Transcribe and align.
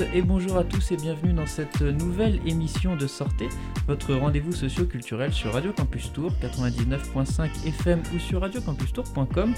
toutes 0.00 0.14
et 0.14 0.22
bonjour 0.22 0.56
à 0.56 0.64
tous 0.64 0.92
et 0.92 0.96
bienvenue 0.96 1.32
dans 1.32 1.46
cette 1.46 1.80
nouvelle 1.82 2.40
émission 2.46 2.96
de 2.96 3.06
Sortez, 3.06 3.48
votre 3.86 4.14
rendez-vous 4.14 4.52
socio-culturel 4.52 5.32
sur 5.32 5.52
Radio 5.52 5.72
Campus 5.72 6.12
Tour 6.12 6.32
99.5 6.42 7.66
FM 7.66 8.02
ou 8.14 8.18
sur 8.18 8.40
radiocampustour.com. 8.40 9.52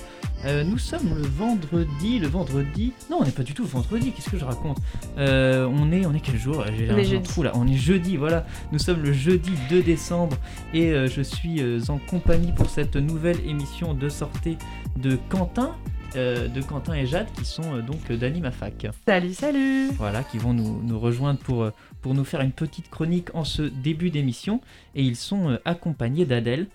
Euh, 0.44 0.64
nous 0.64 0.78
sommes 0.78 1.14
le 1.14 1.22
vendredi, 1.22 2.18
le 2.18 2.28
vendredi. 2.28 2.92
Non, 3.10 3.18
on 3.20 3.24
n'est 3.24 3.30
pas 3.30 3.42
du 3.42 3.54
tout 3.54 3.64
vendredi. 3.64 4.12
Qu'est-ce 4.12 4.30
que 4.30 4.38
je 4.38 4.44
raconte? 4.44 4.78
Euh, 5.18 5.68
On 5.70 5.92
est, 5.92 6.06
on 6.06 6.14
est 6.14 6.20
quel 6.20 6.38
jour? 6.38 6.64
J'ai 6.76 6.90
un 6.90 7.02
jeudi. 7.02 7.22
trou 7.22 7.42
là. 7.42 7.52
On 7.54 7.66
est 7.68 7.76
jeudi. 7.76 8.16
Voilà. 8.16 8.46
Nous 8.72 8.78
sommes 8.78 9.02
le 9.02 9.12
jeudi 9.12 9.52
2 9.70 9.82
décembre 9.82 10.36
et 10.74 10.90
euh, 10.90 11.08
je 11.08 11.22
suis 11.22 11.60
euh, 11.62 11.80
en 11.88 11.98
compagnie 11.98 12.52
pour 12.52 12.68
cette 12.68 12.96
nouvelle 12.96 13.38
émission 13.46 13.94
de 13.94 14.08
Sortez 14.08 14.56
de 14.96 15.18
Quentin. 15.28 15.76
Euh, 16.16 16.48
de 16.48 16.60
Quentin 16.60 16.94
et 16.94 17.06
Jade 17.06 17.26
qui 17.36 17.44
sont 17.44 17.76
euh, 17.76 17.80
donc 17.82 18.10
d'Animafac. 18.10 18.86
Salut, 19.06 19.32
salut 19.34 19.88
Voilà, 19.96 20.22
qui 20.24 20.38
vont 20.38 20.52
nous, 20.54 20.82
nous 20.82 20.98
rejoindre 20.98 21.38
pour, 21.40 21.62
euh, 21.62 21.70
pour 22.00 22.14
nous 22.14 22.24
faire 22.24 22.40
une 22.40 22.52
petite 22.52 22.90
chronique 22.90 23.28
en 23.34 23.44
ce 23.44 23.62
début 23.62 24.10
d'émission. 24.10 24.60
Et 24.94 25.02
ils 25.02 25.16
sont 25.16 25.50
euh, 25.50 25.56
accompagnés 25.64 26.26
d'Adèle. 26.26 26.66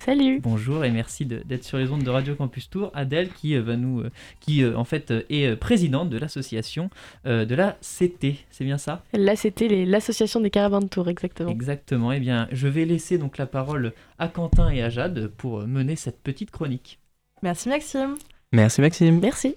Salut 0.00 0.40
Bonjour 0.42 0.84
et 0.84 0.90
merci 0.90 1.24
d'être 1.24 1.64
sur 1.64 1.78
les 1.78 1.90
ondes 1.90 2.02
de 2.02 2.10
Radio 2.10 2.34
Campus 2.34 2.68
Tour. 2.68 2.90
Adèle 2.94 3.30
qui 3.30 3.54
euh, 3.54 3.62
va 3.62 3.76
nous, 3.76 4.00
euh, 4.00 4.10
qui 4.40 4.62
euh, 4.62 4.76
en 4.76 4.84
fait 4.84 5.10
euh, 5.10 5.22
est 5.30 5.56
présidente 5.56 6.10
de 6.10 6.18
l'association 6.18 6.90
euh, 7.26 7.46
de 7.46 7.54
la 7.54 7.78
CT. 7.80 8.34
C'est 8.50 8.64
bien 8.64 8.76
ça? 8.76 9.02
C'était 9.36 9.68
les- 9.68 9.86
l'association 9.86 10.40
des 10.40 10.50
caravans 10.50 10.82
de 10.82 10.88
tour, 10.88 11.08
exactement. 11.08 11.48
Exactement. 11.50 12.12
Eh 12.12 12.20
bien, 12.20 12.48
je 12.52 12.68
vais 12.68 12.84
laisser 12.84 13.16
donc 13.16 13.38
la 13.38 13.46
parole 13.46 13.92
à 14.18 14.28
Quentin 14.28 14.68
et 14.68 14.82
à 14.82 14.90
Jade 14.90 15.28
pour 15.38 15.66
mener 15.66 15.96
cette 15.96 16.20
petite 16.22 16.50
chronique. 16.50 16.98
Merci 17.42 17.68
Maxime. 17.70 18.16
Merci 18.54 18.80
Maxime. 18.80 19.20
Merci. 19.20 19.56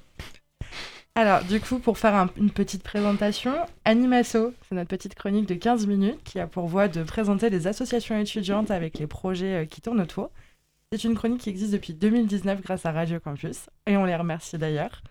Alors 1.15 1.43
du 1.43 1.59
coup 1.59 1.79
pour 1.79 1.97
faire 1.97 2.13
un- 2.15 2.29
une 2.37 2.51
petite 2.51 2.83
présentation, 2.83 3.53
Animasso, 3.85 4.53
c'est 4.67 4.75
notre 4.75 4.89
petite 4.89 5.15
chronique 5.15 5.47
de 5.47 5.55
15 5.55 5.87
minutes 5.87 6.19
qui 6.23 6.39
a 6.39 6.45
pour 6.47 6.67
voie 6.67 6.87
de 6.87 7.01
présenter 7.03 7.49
les 7.49 7.65
associations 7.67 8.19
étudiantes 8.19 8.69
avec 8.69 8.99
les 8.99 9.07
projets 9.07 9.63
euh, 9.63 9.65
qui 9.65 9.81
tournent 9.81 10.01
autour. 10.01 10.29
C'est 10.91 11.03
une 11.03 11.15
chronique 11.15 11.41
qui 11.41 11.49
existe 11.49 11.71
depuis 11.73 11.93
2019 11.93 12.61
grâce 12.61 12.85
à 12.85 12.91
Radio 12.91 13.19
Campus 13.19 13.65
et 13.87 13.97
on 13.97 14.05
les 14.05 14.15
remercie 14.15 14.57
d'ailleurs. 14.57 15.01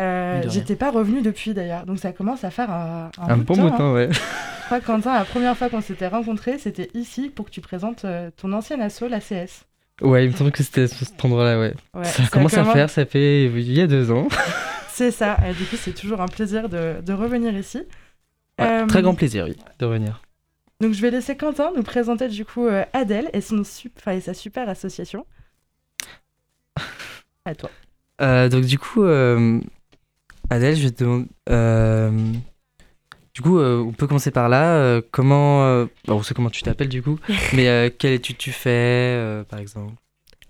Euh. 0.00 0.42
J'étais 0.48 0.76
pas 0.76 0.90
revenue 0.90 1.22
depuis 1.22 1.54
d'ailleurs, 1.54 1.84
donc 1.86 1.98
ça 1.98 2.12
commence 2.12 2.44
à 2.44 2.50
faire 2.50 2.70
un, 2.70 3.10
un 3.18 3.28
Un 3.28 3.36
bout 3.36 3.42
de 3.42 3.46
bon 3.46 3.54
temps, 3.56 3.62
bout 3.62 3.68
hein. 3.68 3.72
de 3.72 3.76
temps, 3.78 3.92
ouais. 3.94 4.08
Je 4.12 4.64
crois 4.66 4.80
Quentin, 4.80 5.12
la 5.12 5.24
première 5.24 5.56
fois 5.56 5.68
qu'on 5.68 5.82
s'était 5.82 6.06
rencontrés, 6.08 6.56
c'était 6.58 6.88
ici 6.94 7.28
pour 7.28 7.44
que 7.46 7.50
tu 7.50 7.60
présentes 7.60 8.04
euh, 8.06 8.30
ton 8.36 8.52
ancienne 8.54 8.80
asso, 8.80 9.02
la 9.10 9.18
CS. 9.20 9.66
Ouais, 10.02 10.24
il 10.26 10.30
me 10.32 10.36
semble 10.36 10.52
que 10.52 10.62
c'était 10.62 10.82
à 10.82 10.88
cet 10.88 11.24
endroit-là, 11.24 11.58
ouais. 11.60 11.74
Ouais, 11.94 12.04
ça 12.04 12.24
commence 12.30 12.54
à 12.54 12.64
faire, 12.64 12.90
ça 12.90 13.06
fait 13.06 13.46
il 13.46 13.72
y 13.72 13.80
a 13.80 13.86
deux 13.86 14.10
ans. 14.10 14.28
C'est 14.92 15.10
ça, 15.10 15.38
et 15.48 15.54
du 15.54 15.64
coup 15.64 15.76
c'est 15.76 15.94
toujours 15.94 16.20
un 16.20 16.28
plaisir 16.28 16.68
de, 16.68 17.00
de 17.00 17.12
revenir 17.14 17.56
ici. 17.56 17.78
Ouais, 18.58 18.66
Euh, 18.82 18.86
Très 18.86 19.00
grand 19.02 19.14
plaisir, 19.14 19.46
oui, 19.48 19.56
de 19.78 19.84
revenir. 19.86 20.20
Donc 20.80 20.92
je 20.92 21.00
vais 21.00 21.10
laisser 21.10 21.34
Quentin 21.36 21.70
nous 21.74 21.82
présenter 21.82 22.28
du 22.28 22.44
coup 22.44 22.66
euh, 22.66 22.84
Adèle 22.92 23.30
et, 23.32 23.40
son 23.40 23.64
sup- 23.64 23.94
enfin, 23.98 24.12
et 24.12 24.20
sa 24.20 24.34
super 24.34 24.68
association. 24.68 25.24
À 27.44 27.54
toi. 27.54 27.70
Euh, 28.20 28.48
donc 28.48 28.64
du 28.66 28.78
coup, 28.78 29.02
euh, 29.02 29.60
Adèle, 30.50 30.76
je 30.76 30.82
vais 30.84 30.90
te 30.90 31.02
demander... 31.04 32.38
du 33.34 33.40
coup, 33.42 33.58
euh, 33.58 33.80
on 33.82 33.92
peut 33.92 34.06
commencer 34.06 34.30
par 34.30 34.48
là. 34.48 34.74
euh, 34.76 35.00
comment... 35.10 35.64
euh, 35.64 35.86
bon, 36.06 36.16
on 36.16 36.22
sait 36.22 36.34
comment 36.34 36.50
tu 36.50 36.62
t'appelles 36.62 36.88
du 36.88 37.02
coup, 37.02 37.18
mais 37.54 37.92
quelle 37.98 38.12
étude 38.12 38.36
tu 38.38 38.52
fais, 38.52 39.42
par 39.48 39.58
exemple? 39.58 39.94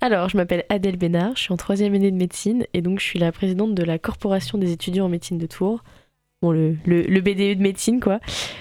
Alors, 0.01 0.29
je 0.29 0.37
m'appelle 0.37 0.65
Adèle 0.69 0.97
Bénard, 0.97 1.37
je 1.37 1.43
suis 1.43 1.53
en 1.53 1.57
troisième 1.57 1.95
année 1.95 2.11
de 2.11 2.17
médecine 2.17 2.67
et 2.75 2.83
donc 2.83 2.99
je 2.99 3.05
suis 3.05 3.21
la 3.21 3.31
présidente 3.31 3.75
de 3.75 3.85
la 3.85 3.99
Corporation 4.01 4.59
des 4.59 4.73
étudiants 4.73 5.05
en 5.07 5.09
médecine 5.09 5.39
de 5.39 5.47
Tours. 5.47 5.85
Bon, 6.43 6.51
le, 6.51 6.77
le, 6.87 7.03
le 7.03 7.21
BDE 7.21 7.57
de 7.59 7.63
médecine, 7.63 8.01
quoi. 8.01 8.19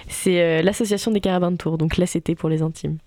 C'est 0.07 0.61
l'association 0.61 1.09
des 1.09 1.19
carabins 1.19 1.49
de 1.51 1.57
Tours, 1.57 1.79
donc 1.79 1.97
l'ACT 1.97 2.35
pour 2.35 2.47
les 2.47 2.61
intimes. 2.61 2.99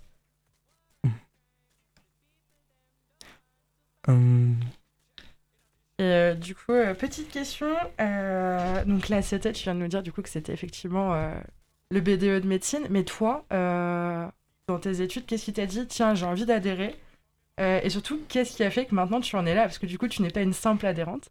Hum, 4.07 4.57
Et 5.99 6.03
euh, 6.03 6.35
du 6.35 6.55
coup, 6.55 6.73
euh, 6.73 6.93
petite 6.95 7.31
question. 7.31 7.69
euh, 8.01 8.85
donc 8.85 9.09
là, 9.09 9.23
c'était, 9.23 9.53
tu 9.53 9.63
viens 9.65 9.75
de 9.75 9.81
nous 9.81 9.89
dire 9.89 10.03
du 10.03 10.13
coup 10.13 10.23
que 10.23 10.29
c'était 10.29 10.53
effectivement 10.53 11.15
le 11.91 12.01
BDE 12.01 12.43
de 12.43 12.49
médecine. 12.49 12.87
Mais 12.91 13.05
toi, 13.05 13.45
dans 13.51 14.79
tes 14.81 15.03
études, 15.03 15.27
qu'est-ce 15.27 15.45
qui 15.45 15.53
t'a 15.53 15.67
dit 15.67 15.87
Tiens, 15.87 16.15
j'ai 16.15 16.27
envie 16.27 16.47
d'adhérer 16.47 16.97
Et 17.59 17.89
surtout, 17.91 18.21
qu'est-ce 18.29 18.57
qui 18.57 18.65
a 18.65 18.71
fait 18.71 18.87
que 18.87 18.95
maintenant 18.95 19.21
tu 19.21 19.37
en 19.37 19.47
es 19.47 19.55
là? 19.55 19.63
Parce 19.63 19.79
que 19.79 19.87
du 19.87 19.99
coup, 19.99 20.09
tu 20.09 20.23
n'es 20.23 20.31
pas 20.31 20.43
une 20.43 20.53
simple 20.53 20.87
adhérente. 20.87 21.31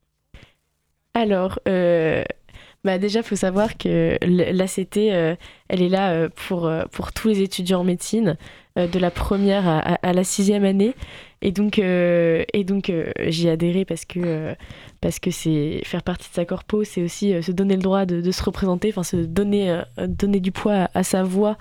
Alors, 1.14 1.60
bah 1.66 2.98
déjà, 2.98 3.20
il 3.20 3.26
faut 3.26 3.36
savoir 3.36 3.78
que 3.78 4.18
l'ACT, 4.22 4.98
elle 4.98 5.82
est 5.82 5.90
là 5.90 6.30
pour, 6.30 6.72
tous 7.14 7.28
les 7.28 7.42
étudiants 7.42 7.82
en 7.82 7.86
médecine, 7.86 8.38
de 8.76 9.00
la 9.00 9.12
première 9.12 9.68
à, 9.68 10.14
la 10.14 10.24
sixième 10.24 10.64
année. 10.64 10.96
Et 11.44 11.52
donc, 11.52 11.78
euh, 11.78 12.44
et 12.54 12.64
donc 12.64 12.90
euh, 12.90 13.12
j'y 13.28 13.48
ai 13.48 13.52
adhéré 13.52 13.84
parce 13.84 14.06
que 14.06 14.20
euh, 14.24 14.56
parce 15.02 15.20
que 15.20 15.30
c'est 15.30 15.82
faire 15.84 16.02
partie 16.02 16.30
de 16.30 16.34
sa 16.34 16.46
corpo, 16.46 16.86
c'est 16.86 17.04
aussi 17.04 17.34
euh, 17.34 17.42
se 17.42 17.52
donner 17.52 17.76
le 17.76 17.82
droit 17.82 18.06
de, 18.06 18.32
se 18.32 18.42
représenter, 18.42 18.90
enfin 18.90 19.04
se 19.04 19.18
donner, 19.18 19.70
euh, 19.70 20.08
donner 20.08 20.40
du 20.40 20.54
poids 20.54 20.88
à, 20.94 21.04
sa 21.04 21.24
voix 21.24 21.58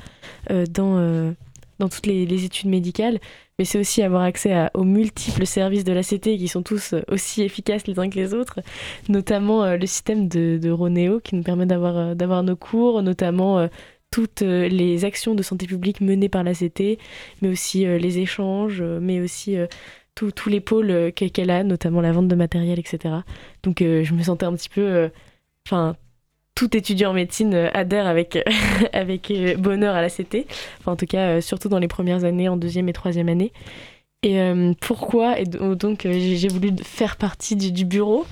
euh, 0.52 0.64
dans, 0.70 0.96
euh, 0.98 1.32
dans 1.80 1.88
toutes 1.88 2.06
les, 2.06 2.44
études 2.44 2.70
médicales. 2.70 3.18
Mais 3.58 3.64
c'est 3.64 3.80
aussi 3.80 4.02
avoir 4.02 4.22
accès 4.22 4.68
aux 4.74 4.84
multiples 4.84 5.44
services 5.44 5.82
de 5.82 5.92
l'ACT 5.92 6.38
qui 6.38 6.46
sont 6.46 6.62
tous 6.62 6.92
euh, 6.92 7.02
aussi 7.08 7.42
efficaces 7.42 7.88
les 7.88 7.98
uns 7.98 8.08
que 8.08 8.14
les 8.14 8.34
autres 8.34 8.60
notamment 9.08 9.64
euh, 9.64 9.76
le 9.76 9.86
système 9.86 10.28
de, 10.28 10.58
de 10.62 10.70
Ronéo 10.70 11.18
qui 11.18 11.34
nous 11.34 11.42
permet 11.42 11.66
d'avoir 11.66 11.96
euh, 11.96 12.14
d'avoir 12.14 12.44
nos 12.44 12.56
cours, 12.56 13.02
notamment 13.02 13.58
euh, 13.58 13.66
toutes 14.12 14.42
euh, 14.42 14.68
les 14.68 15.04
actions 15.04 15.34
de 15.34 15.42
santé 15.42 15.66
publique 15.66 16.00
menées 16.00 16.28
par 16.28 16.44
l'ACT, 16.44 16.98
mais 17.40 17.48
aussi 17.48 17.84
euh, 17.86 17.98
les 17.98 18.18
échanges, 18.18 18.80
euh, 18.80 19.00
mais 19.02 19.20
aussi 19.20 19.56
tous 20.14 20.48
les 20.50 20.60
pôles 20.60 21.10
qu'e- 21.16 21.30
qu'elle 21.30 21.50
a, 21.50 21.64
notamment 21.64 22.02
la 22.02 22.12
vente 22.12 22.28
de 22.28 22.34
matériel, 22.36 22.78
etc. 22.78 23.14
Donc 23.62 23.78
je 23.80 24.12
me 24.14 24.22
sentais 24.22 24.44
un 24.46 24.52
petit 24.54 24.68
peu... 24.68 25.10
Enfin, 25.66 25.96
tout 26.54 26.76
étudiant 26.76 27.10
en 27.10 27.14
médecine 27.14 27.54
adhère 27.72 28.06
avec, 28.06 28.38
avec 28.92 29.32
bonheur 29.58 29.94
à 29.94 30.02
l'ACT, 30.02 30.46
enfin 30.80 30.92
en 30.92 30.96
tout 30.96 31.06
cas 31.06 31.40
surtout 31.40 31.70
dans 31.70 31.78
les 31.78 31.88
premières 31.88 32.24
années, 32.24 32.50
en 32.50 32.58
deuxième 32.58 32.90
et 32.90 32.92
troisième 32.92 33.30
année. 33.30 33.52
Et 34.22 34.38
pourquoi 34.82 35.40
Et 35.40 35.44
do- 35.44 35.74
donc 35.74 36.02
j'ai 36.02 36.48
voulu 36.48 36.72
faire 36.84 37.16
partie 37.16 37.56
du, 37.56 37.86
bureau. 37.86 38.26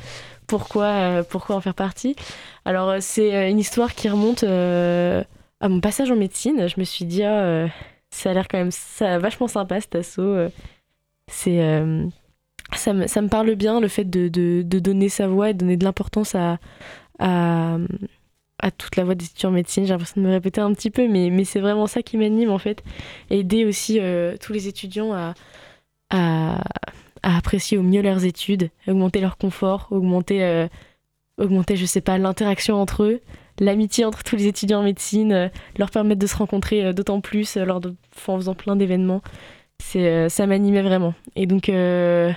Pourquoi, 0.47 1.23
pourquoi 1.31 1.57
en 1.57 1.61
faire 1.63 1.75
partie? 1.75 2.15
Alors 2.67 2.97
c'est 3.01 3.51
une 3.51 3.59
histoire 3.59 3.95
qui 3.95 4.11
remonte 4.11 4.45
à 5.61 5.69
mon 5.69 5.81
passage 5.81 6.11
en 6.11 6.17
médecine. 6.17 6.69
Je 6.69 6.79
me 6.79 6.85
suis 6.85 7.05
dit, 7.05 7.23
ah, 7.23 7.43
euh, 7.43 7.69
ça 8.11 8.31
a 8.31 8.35
l'air 8.35 8.49
quand 8.49 8.59
même 8.59 8.71
vachement 9.21 9.49
sympa 9.49 9.81
cet 9.81 9.95
assaut. 9.95 10.23
euh. 10.23 10.49
c'est, 11.29 11.63
euh, 11.63 12.07
ça, 12.75 12.93
me, 12.93 13.07
ça 13.07 13.23
me 13.23 13.29
parle 13.29 13.55
bien 13.55 13.81
le 13.81 13.89
fait 13.89 14.05
de, 14.05 14.29
de, 14.29 14.79
donner 14.79 15.09
sa 15.09 15.29
voix 15.29 15.51
et 15.51 15.55
de 15.55 15.59
donner 15.59 15.77
de 15.77 15.85
l'importance 15.85 16.35
à, 16.35 16.59
à, 17.19 17.79
toute 18.77 18.97
la 18.97 19.05
voix 19.05 19.15
des 19.15 19.25
étudiants 19.27 19.51
en 19.51 19.53
médecine. 19.53 19.85
J'ai 19.85 19.91
l'impression 19.91 20.21
de 20.21 20.27
me 20.27 20.33
répéter 20.33 20.61
un 20.61 20.73
petit 20.73 20.91
peu, 20.91 21.09
mais, 21.09 21.31
mais 21.31 21.45
c'est 21.45 21.61
vraiment 21.61 21.87
ça 21.87 22.03
qui 22.03 22.17
m'anime 22.17 22.51
en 22.51 22.59
fait. 22.59 22.83
Aider 23.31 23.65
aussi 23.65 24.01
tous 24.41 24.53
les 24.53 24.69
étudiants 24.69 25.13
à, 25.13 25.35
à, 26.11 26.63
à 27.23 27.37
apprécier 27.37 27.79
au 27.79 27.83
mieux 27.83 28.03
leurs 28.03 28.25
études, 28.25 28.71
augmenter 28.87 29.21
leur 29.21 29.37
confort, 29.37 29.89
augmenter, 29.91 30.43
euh, 30.45 30.69
augmenter 31.39 31.77
je 31.77 31.87
sais 31.87 32.01
pas, 32.01 32.19
l'interaction 32.19 32.81
entre 32.81 33.05
eux, 33.05 33.21
l'amitié 33.61 34.05
entre 34.05 34.25
tous 34.25 34.37
les 34.37 34.47
étudiants 34.47 34.81
en 34.81 34.83
médecine, 34.83 35.33
euh, 35.33 35.49
leur 35.79 35.91
permettre 35.91 36.21
de 36.21 36.27
se 36.27 36.37
rencontrer 36.37 36.85
euh, 36.85 36.93
d'autant 36.93 37.21
plus 37.21 37.57
euh, 37.57 37.65
lors 37.65 37.81
de, 37.81 37.95
en 38.27 38.37
faisant 38.37 38.55
plein 38.55 38.75
d'événements. 38.75 39.23
C'est, 39.79 40.29
ça 40.29 40.47
m'animait 40.47 40.83
vraiment. 40.83 41.15
Et 41.37 41.47
donc, 41.47 41.71
et 41.71 42.35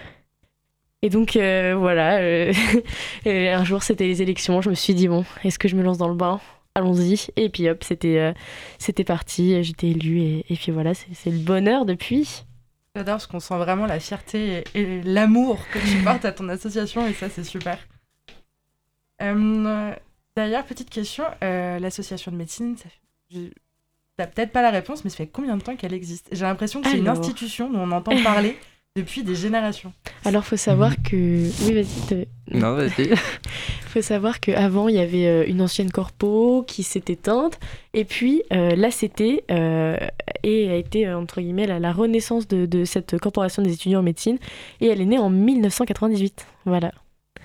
donc 1.09 1.33
voilà, 1.33 2.15
un 3.25 3.63
jour 3.65 3.83
c'était 3.83 4.05
les 4.05 4.21
élections, 4.21 4.61
je 4.61 4.69
me 4.69 4.75
suis 4.75 4.93
dit, 4.93 5.09
bon, 5.09 5.25
est-ce 5.43 5.59
que 5.59 5.67
je 5.67 5.75
me 5.75 5.83
lance 5.83 5.97
dans 5.97 6.07
le 6.07 6.15
bain? 6.15 6.39
Allons-y. 6.73 7.27
Et 7.35 7.49
puis 7.49 7.69
hop, 7.69 7.83
c'était, 7.83 8.33
c'était 8.79 9.03
parti, 9.03 9.61
j'étais 9.61 9.87
élue, 9.87 10.21
et, 10.21 10.55
puis 10.55 10.71
voilà, 10.71 10.93
c'est, 10.93 11.31
le 11.31 11.37
bonheur 11.37 11.83
depuis. 11.83 12.45
J'adore 12.95 13.15
parce 13.15 13.27
qu'on 13.27 13.41
sent 13.41 13.57
vraiment 13.57 13.87
la 13.87 13.99
fierté 13.99 14.63
et, 14.73 14.79
et 14.79 15.01
l'amour 15.01 15.59
que 15.73 15.79
tu 15.79 15.97
portes 16.01 16.23
à 16.23 16.31
ton 16.31 16.47
association 16.47 17.05
et 17.05 17.11
ça 17.11 17.27
c'est 17.27 17.43
super. 17.43 17.77
Euh, 19.21 19.93
D'ailleurs, 20.35 20.63
petite 20.65 20.89
question, 20.89 21.23
euh, 21.43 21.79
l'association 21.79 22.31
de 22.31 22.37
médecine, 22.37 22.75
ça 22.77 22.85
fait... 22.89 22.99
je- 23.39 23.49
T'as 24.15 24.27
peut-être 24.27 24.51
pas 24.51 24.61
la 24.61 24.69
réponse, 24.69 25.03
mais 25.03 25.09
ça 25.09 25.17
fait 25.17 25.27
combien 25.27 25.57
de 25.57 25.63
temps 25.63 25.75
qu'elle 25.75 25.93
existe? 25.93 26.27
J'ai 26.31 26.45
l'impression 26.45 26.81
que 26.81 26.87
c'est 26.89 26.99
une 26.99 27.07
institution 27.07 27.71
dont 27.71 27.79
on 27.79 27.91
entend 27.91 28.11
parler 28.23 28.55
depuis 28.95 29.23
des 29.23 29.33
générations. 29.33 29.91
Alors 30.23 30.45
faut 30.45 30.55
savoir 30.55 30.93
que... 31.01 31.15
Oui, 31.65 31.73
vas-y. 31.73 32.07
te- 32.07 32.27
Non, 32.55 32.75
vas-y. 32.75 33.09
faut 33.87 34.03
savoir 34.03 34.39
qu'avant, 34.39 34.87
il 34.87 34.93
y 34.95 34.99
avait 34.99 35.25
euh, 35.25 35.45
une 35.47 35.61
ancienne 35.63 35.89
corpo 35.91 36.63
qui 36.67 36.83
s'est 36.83 37.01
éteinte, 37.07 37.59
et 37.95 38.05
puis 38.05 38.43
euh, 38.53 38.75
l'ACT 38.75 39.23
euh, 39.49 39.97
et 40.43 40.69
a 40.69 40.75
été, 40.75 41.11
entre 41.11 41.41
guillemets, 41.41 41.65
la, 41.65 41.79
la 41.79 41.91
renaissance 41.91 42.47
de, 42.47 42.67
de 42.67 42.85
cette 42.85 43.17
corporation 43.17 43.63
des 43.63 43.73
étudiants 43.73 44.01
en 44.01 44.03
médecine, 44.03 44.37
et 44.79 44.87
elle 44.89 45.01
est 45.01 45.05
née 45.05 45.17
en 45.17 45.31
1998. 45.31 46.45
Voilà. 46.65 46.91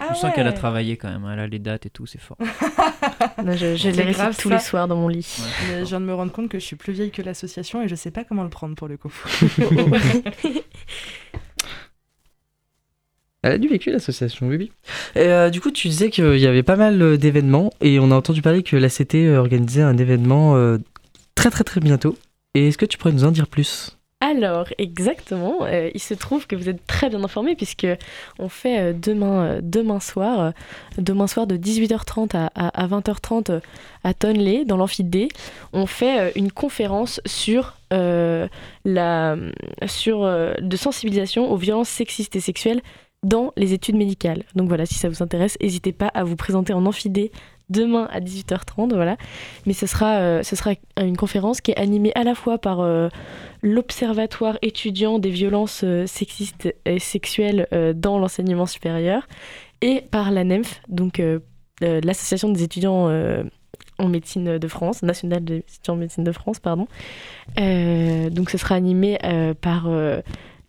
Ah 0.00 0.08
On 0.10 0.14
sent 0.14 0.32
qu'elle 0.34 0.46
a 0.46 0.52
travaillé 0.52 0.96
quand 0.96 1.08
même, 1.10 1.24
hein, 1.24 1.32
elle 1.34 1.40
a 1.40 1.46
les 1.46 1.58
dates 1.58 1.86
et 1.86 1.90
tout, 1.90 2.06
c'est 2.06 2.20
fort. 2.20 2.36
Non, 3.44 3.52
je 3.52 3.76
je 3.76 3.90
C'est 3.90 4.04
les 4.04 4.12
grave, 4.12 4.36
tous 4.36 4.48
ça. 4.48 4.56
les 4.56 4.60
soirs 4.60 4.88
dans 4.88 4.96
mon 4.96 5.08
lit. 5.08 5.38
Mais 5.68 5.80
je 5.80 5.84
viens 5.86 6.00
de 6.00 6.04
me 6.06 6.14
rendre 6.14 6.32
compte 6.32 6.48
que 6.48 6.58
je 6.58 6.64
suis 6.64 6.76
plus 6.76 6.92
vieille 6.92 7.10
que 7.10 7.22
l'association 7.22 7.82
et 7.82 7.88
je 7.88 7.94
sais 7.94 8.10
pas 8.10 8.24
comment 8.24 8.42
le 8.42 8.48
prendre 8.50 8.74
pour 8.74 8.88
le 8.88 8.96
coup. 8.96 9.12
Elle 13.42 13.52
a 13.52 13.58
du 13.58 13.68
vécu 13.68 13.90
l'association, 13.92 14.48
oui, 14.48 14.56
oui. 14.56 14.72
Et 15.14 15.26
euh, 15.28 15.48
du 15.50 15.60
coup, 15.60 15.70
tu 15.70 15.88
disais 15.88 16.10
qu'il 16.10 16.38
y 16.38 16.46
avait 16.46 16.64
pas 16.64 16.74
mal 16.76 17.00
euh, 17.00 17.16
d'événements 17.16 17.72
et 17.80 18.00
on 18.00 18.10
a 18.10 18.14
entendu 18.16 18.42
parler 18.42 18.64
que 18.64 18.76
la 18.76 18.88
CT 18.88 19.36
organisait 19.36 19.82
un 19.82 19.96
événement 19.96 20.56
euh, 20.56 20.78
très 21.36 21.50
très 21.50 21.62
très 21.64 21.80
bientôt. 21.80 22.16
Et 22.54 22.68
est-ce 22.68 22.78
que 22.78 22.86
tu 22.86 22.98
pourrais 22.98 23.12
nous 23.12 23.24
en 23.24 23.30
dire 23.30 23.46
plus? 23.46 23.97
Alors, 24.20 24.66
exactement, 24.78 25.58
euh, 25.62 25.90
il 25.94 26.00
se 26.02 26.12
trouve 26.12 26.48
que 26.48 26.56
vous 26.56 26.68
êtes 26.68 26.84
très 26.88 27.08
bien 27.08 27.22
informés 27.22 27.54
puisque 27.54 27.86
on 28.40 28.48
fait 28.48 28.80
euh, 28.80 28.92
demain, 28.92 29.44
euh, 29.44 29.60
demain 29.62 30.00
soir, 30.00 30.52
demain 30.98 31.28
soir 31.28 31.46
de 31.46 31.56
18h30 31.56 32.36
à, 32.36 32.50
à- 32.56 32.82
à 32.82 32.86
20h30 32.88 33.52
euh, 33.52 33.60
à 34.02 34.14
Tonley, 34.14 34.64
dans 34.64 34.76
l'amphi 34.76 35.06
on 35.72 35.86
fait 35.86 36.32
une 36.34 36.50
conférence 36.50 37.20
sur, 37.26 37.76
la, 37.92 39.36
sur 39.86 40.22
de 40.60 40.76
sensibilisation 40.76 41.50
aux 41.52 41.56
violences 41.56 41.88
sexistes 41.88 42.34
et 42.34 42.40
sexuelles 42.40 42.82
dans 43.22 43.52
les 43.56 43.72
études 43.72 43.96
médicales. 43.96 44.42
Donc 44.56 44.66
voilà, 44.68 44.84
si 44.84 44.94
ça 44.94 45.08
vous 45.08 45.22
intéresse, 45.22 45.56
n'hésitez 45.62 45.92
pas 45.92 46.08
à 46.08 46.24
vous 46.24 46.36
présenter 46.36 46.72
en 46.72 46.84
amphi 46.86 47.08
D 47.08 47.30
demain 47.70 48.08
à 48.10 48.20
18h30, 48.20 48.94
voilà. 48.94 49.16
Mais 49.66 49.72
ce 49.72 49.86
sera, 49.86 50.18
euh, 50.18 50.42
ce 50.42 50.56
sera 50.56 50.72
une 51.00 51.16
conférence 51.16 51.60
qui 51.60 51.72
est 51.72 51.76
animée 51.76 52.12
à 52.14 52.24
la 52.24 52.34
fois 52.34 52.58
par 52.58 52.80
euh, 52.80 53.08
l'Observatoire 53.62 54.58
étudiant 54.62 55.18
des 55.18 55.30
violences 55.30 55.82
euh, 55.84 56.06
sexistes 56.06 56.74
et 56.84 56.98
sexuelles 56.98 57.66
dans 57.94 58.18
l'enseignement 58.18 58.66
supérieur 58.66 59.26
et 59.80 60.00
par 60.00 60.30
la 60.30 60.44
NEMF, 60.44 60.80
donc 60.88 61.22
l'Association 61.80 62.50
des 62.50 62.62
étudiants 62.62 63.08
en 63.98 64.08
médecine 64.08 64.58
de 64.58 64.68
France, 64.68 65.02
nationale 65.02 65.44
des 65.44 65.58
étudiants 65.58 65.94
en 65.94 65.98
médecine 65.98 66.24
de 66.24 66.32
France, 66.32 66.58
pardon. 66.58 66.86
Donc 67.56 68.50
ce 68.50 68.58
sera 68.58 68.74
animé 68.74 69.18
par 69.60 69.88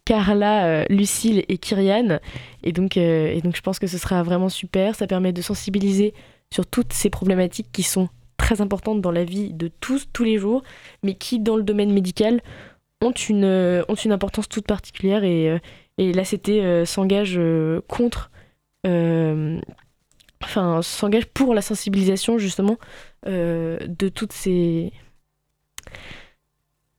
Carla, 0.06 0.86
Lucille 0.90 1.44
et 1.48 1.57
Kyriane. 1.57 2.19
Et 2.63 2.72
donc, 2.72 2.98
et 2.98 3.42
donc 3.44 3.56
je 3.56 3.62
pense 3.62 3.80
que 3.80 3.88
ce 3.88 3.98
sera 3.98 4.22
vraiment 4.22 4.50
super. 4.50 4.95
Ça 4.95 5.07
permet 5.07 5.34
de 5.34 5.42
sensibiliser 5.42 6.13
sur 6.54 6.66
toutes 6.66 6.94
ces 6.94 7.10
problématiques 7.10 7.72
qui 7.72 7.84
sont 7.84 8.10
très 8.38 8.62
importantes 8.62 9.01
dans 9.01 9.12
la 9.12 9.24
vie 9.24 9.54
de 9.54 9.69
tous, 9.80 10.07
tous 10.12 10.24
les 10.24 10.38
jours, 10.38 10.63
mais 11.04 11.13
qui, 11.13 11.40
dans 11.40 11.56
le 11.56 11.63
domaine 11.63 11.92
médical, 11.92 12.42
ont 13.01 13.12
une, 13.12 13.44
euh, 13.44 13.84
ont 13.88 13.96
une 13.96 14.12
importance 14.12 14.50
toute 14.50 14.66
particulière. 14.66 15.24
Et, 15.24 15.50
euh, 15.50 15.60
et 15.98 16.12
euh, 16.50 16.86
s'engage 16.86 17.40
contre. 17.88 18.31
Enfin, 20.42 20.81
s'engage 20.81 21.25
pour 21.25 21.54
la 21.54 21.62
sensibilisation 21.62 22.38
justement 22.38 22.78
de 23.25 24.10
toutes 24.10 24.31
ces. 24.31 24.94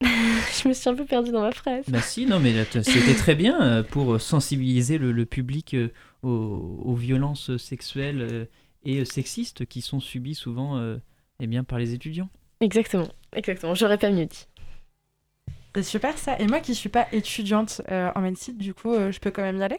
Je 0.03 0.69
me 0.69 0.75
suis 0.75 0.88
un 0.88 0.94
peu 0.94 1.05
perdue 1.05 1.31
dans 1.31 1.41
ma 1.41 1.53
phrase. 1.53 1.85
Bah 1.88 2.03
si, 2.03 2.26
non, 2.26 2.38
mais 2.38 2.53
c'était 2.82 3.14
très 3.14 3.35
bien 3.35 3.82
pour 3.91 4.20
sensibiliser 4.20 4.99
le, 4.99 5.25
public 5.25 5.75
aux, 6.23 6.94
violences 6.94 7.56
sexuelles 7.56 8.49
et 8.85 9.00
euh, 9.00 9.05
sexistes 9.05 9.67
qui 9.67 9.81
sont 9.81 10.00
subies 10.00 10.35
souvent 10.35 10.77
euh, 10.79 10.97
eh 11.41 11.47
bien, 11.47 11.65
par 11.65 11.79
les 11.79 11.94
étudiants. 11.94 12.29
Exactement, 12.61 13.09
exactement. 13.35 13.75
J'aurais 13.75 13.99
pas 13.99 14.11
mieux 14.11 14.27
dit. 14.27 14.47
C'est 15.75 15.82
super 15.82 16.19
ça. 16.19 16.38
Et 16.41 16.47
moi 16.47 16.61
qui 16.61 16.75
suis 16.75 16.88
pas 16.88 17.06
étudiante 17.12 17.81
euh, 17.91 18.11
en 18.15 18.21
médecine, 18.21 18.56
du 18.56 18.75
coup, 18.75 18.93
euh, 18.93 19.12
je 19.12 19.21
peux 19.21 19.31
quand 19.31 19.43
même 19.43 19.59
y 19.59 19.62
aller? 19.62 19.79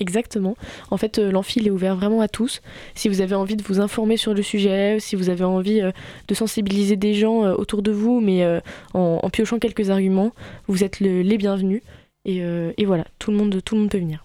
Exactement. 0.00 0.56
En 0.90 0.96
fait, 0.96 1.18
euh, 1.18 1.30
l'amphi 1.32 1.58
il 1.60 1.66
est 1.66 1.70
ouvert 1.70 1.96
vraiment 1.96 2.20
à 2.20 2.28
tous. 2.28 2.60
Si 2.94 3.08
vous 3.08 3.20
avez 3.20 3.34
envie 3.34 3.56
de 3.56 3.62
vous 3.62 3.80
informer 3.80 4.16
sur 4.16 4.32
le 4.34 4.42
sujet, 4.42 4.98
si 5.00 5.16
vous 5.16 5.28
avez 5.28 5.44
envie 5.44 5.80
euh, 5.80 5.90
de 6.28 6.34
sensibiliser 6.34 6.96
des 6.96 7.14
gens 7.14 7.44
euh, 7.44 7.54
autour 7.54 7.82
de 7.82 7.90
vous, 7.90 8.20
mais 8.20 8.44
euh, 8.44 8.60
en, 8.94 9.20
en 9.22 9.30
piochant 9.30 9.58
quelques 9.58 9.90
arguments, 9.90 10.32
vous 10.68 10.84
êtes 10.84 11.00
le- 11.00 11.22
les 11.22 11.36
bienvenus. 11.38 11.82
Et, 12.24 12.42
euh, 12.42 12.72
et 12.76 12.84
voilà, 12.84 13.06
tout 13.18 13.30
le 13.30 13.36
monde, 13.38 13.60
tout 13.64 13.74
le 13.74 13.80
monde 13.82 13.90
peut 13.90 13.98
venir. 13.98 14.24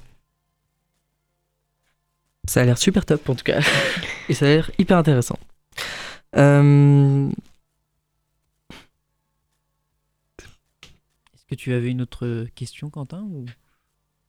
Ça 2.45 2.61
a 2.61 2.65
l'air 2.65 2.77
super 2.77 3.05
top 3.05 3.29
en 3.29 3.35
tout 3.35 3.43
cas. 3.45 3.61
Et 4.29 4.33
ça 4.33 4.45
a 4.45 4.49
l'air 4.49 4.71
hyper 4.79 4.97
intéressant. 4.97 5.37
Euh, 6.35 7.29
Est-ce 11.33 11.45
que 11.49 11.55
tu 11.55 11.73
avais 11.73 11.89
une 11.89 12.01
autre 12.01 12.47
question, 12.55 12.89
Quentin 12.89 13.23
ou... 13.29 13.45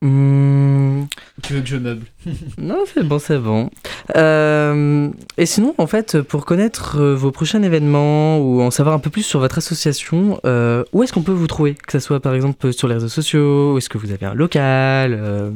hmm, 0.06 1.06
tu 1.43 1.55
veux 1.55 1.61
que 1.61 1.67
je 1.67 1.76
meuble? 1.76 2.06
Non, 2.58 2.85
c'est 2.93 3.02
bon, 3.05 3.19
c'est 3.19 3.38
bon. 3.38 3.70
Euh, 4.17 5.11
et 5.38 5.46
sinon, 5.46 5.75
en 5.79 5.87
fait, 5.87 6.20
pour 6.20 6.44
connaître 6.44 6.99
euh, 7.00 7.14
vos 7.14 7.31
prochains 7.31 7.62
événements 7.62 8.38
ou 8.38 8.61
en 8.61 8.70
savoir 8.70 8.94
un 8.94 8.99
peu 8.99 9.11
plus 9.11 9.23
sur 9.23 9.41
votre 9.41 9.58
association, 9.58 10.41
euh, 10.44 10.85
où 10.93 11.02
est-ce 11.02 11.12
qu'on 11.12 11.23
peut 11.23 11.32
vous 11.32 11.46
trouver? 11.46 11.75
Que 11.75 11.93
ce 11.93 12.00
soit 12.00 12.20
par 12.20 12.35
exemple 12.35 12.73
sur 12.73 12.88
les 12.88 12.94
réseaux 12.94 13.08
sociaux, 13.08 13.79
est-ce 13.79 13.88
que 13.88 13.96
vous 13.99 14.11
avez 14.11 14.26
un 14.26 14.35
local 14.35 15.17
euh, 15.19 15.50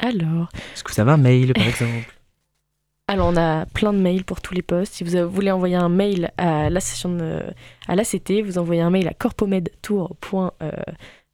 Alors, 0.00 0.48
Est-ce 0.74 0.82
que 0.82 0.92
vous 0.92 1.00
avez 1.00 1.12
un 1.12 1.16
mail 1.18 1.52
par 1.52 1.66
exemple? 1.68 2.10
Alors 3.08 3.28
on 3.28 3.36
a 3.36 3.66
plein 3.66 3.92
de 3.92 3.98
mails 3.98 4.24
pour 4.24 4.40
tous 4.40 4.54
les 4.54 4.62
postes. 4.62 4.94
Si 4.94 5.04
vous 5.04 5.28
voulez 5.28 5.50
envoyer 5.50 5.76
un 5.76 5.88
mail 5.88 6.30
à 6.38 6.70
la 6.70 6.80
à 7.88 7.96
l'ACT, 7.96 8.42
vous 8.44 8.58
envoyez 8.58 8.80
un 8.80 8.90
mail 8.90 9.08
à 9.08 9.14
corpomedtour.com. 9.14 10.50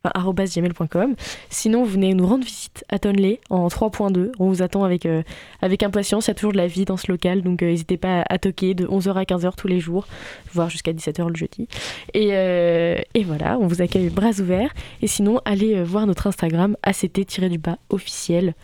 arobase@gmail.com. 0.04 1.14
Sinon, 1.50 1.82
vous 1.84 1.90
venez 1.90 2.14
nous 2.14 2.26
rendre 2.26 2.44
visite 2.44 2.84
à 2.88 2.98
Tonley 2.98 3.40
en 3.50 3.68
3.2. 3.68 4.32
On 4.38 4.48
vous 4.48 4.62
attend 4.62 4.84
avec, 4.84 5.06
euh, 5.06 5.22
avec 5.60 5.82
impatience. 5.82 6.26
Il 6.26 6.30
y 6.30 6.32
a 6.32 6.34
toujours 6.34 6.52
de 6.52 6.56
la 6.56 6.66
vie 6.66 6.84
dans 6.84 6.96
ce 6.96 7.10
local, 7.10 7.42
donc 7.42 7.62
euh, 7.62 7.66
n'hésitez 7.66 7.96
pas 7.96 8.24
à 8.28 8.38
toquer 8.38 8.74
de 8.74 8.86
11h 8.86 9.14
à 9.14 9.24
15h 9.24 9.56
tous 9.56 9.68
les 9.68 9.80
jours, 9.80 10.06
voire 10.52 10.70
jusqu'à 10.70 10.92
17h 10.92 11.28
le 11.28 11.36
jeudi. 11.36 11.68
Et, 12.14 12.28
euh, 12.32 13.00
et 13.14 13.24
voilà, 13.24 13.58
on 13.58 13.66
vous 13.66 13.82
accueille 13.82 14.08
bras 14.08 14.40
ouverts. 14.40 14.72
Et 15.02 15.06
sinon, 15.06 15.40
allez 15.44 15.74
euh, 15.76 15.84
voir 15.84 16.06
notre 16.06 16.26
Instagram 16.26 16.76
ACT-du-bas 16.82 17.78
officiel. 17.90 18.54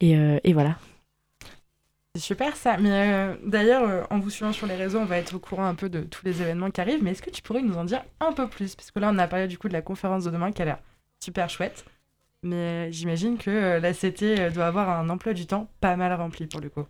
Et, 0.00 0.16
euh, 0.16 0.38
et 0.44 0.52
voilà. 0.52 0.76
C'est 2.14 2.22
super 2.22 2.56
ça. 2.56 2.76
Mais 2.76 2.90
euh, 2.90 3.36
d'ailleurs, 3.44 3.82
euh, 3.82 4.02
en 4.10 4.20
vous 4.20 4.30
suivant 4.30 4.52
sur 4.52 4.66
les 4.66 4.76
réseaux, 4.76 4.98
on 4.98 5.04
va 5.04 5.18
être 5.18 5.34
au 5.34 5.38
courant 5.38 5.66
un 5.66 5.74
peu 5.74 5.88
de 5.88 6.02
tous 6.02 6.24
les 6.24 6.42
événements 6.42 6.70
qui 6.70 6.80
arrivent. 6.80 7.02
Mais 7.02 7.10
est-ce 7.10 7.22
que 7.22 7.30
tu 7.30 7.42
pourrais 7.42 7.62
nous 7.62 7.76
en 7.76 7.84
dire 7.84 8.04
un 8.20 8.32
peu 8.32 8.48
plus? 8.48 8.76
Parce 8.76 8.90
que 8.90 9.00
là, 9.00 9.10
on 9.12 9.18
a 9.18 9.26
parlé 9.26 9.48
du 9.48 9.58
coup 9.58 9.68
de 9.68 9.72
la 9.72 9.82
conférence 9.82 10.24
de 10.24 10.30
demain 10.30 10.52
qui 10.52 10.62
a 10.62 10.64
l'air 10.64 10.78
super 11.20 11.50
chouette. 11.50 11.84
Mais 12.44 12.92
j'imagine 12.92 13.38
que 13.38 13.50
euh, 13.50 13.80
la 13.80 13.92
CT 13.94 14.22
euh, 14.22 14.50
doit 14.50 14.66
avoir 14.66 14.90
un 14.90 15.08
emploi 15.08 15.32
du 15.32 15.46
temps 15.46 15.68
pas 15.80 15.96
mal 15.96 16.12
rempli 16.12 16.46
pour 16.46 16.60
le 16.60 16.68
coup. 16.68 16.84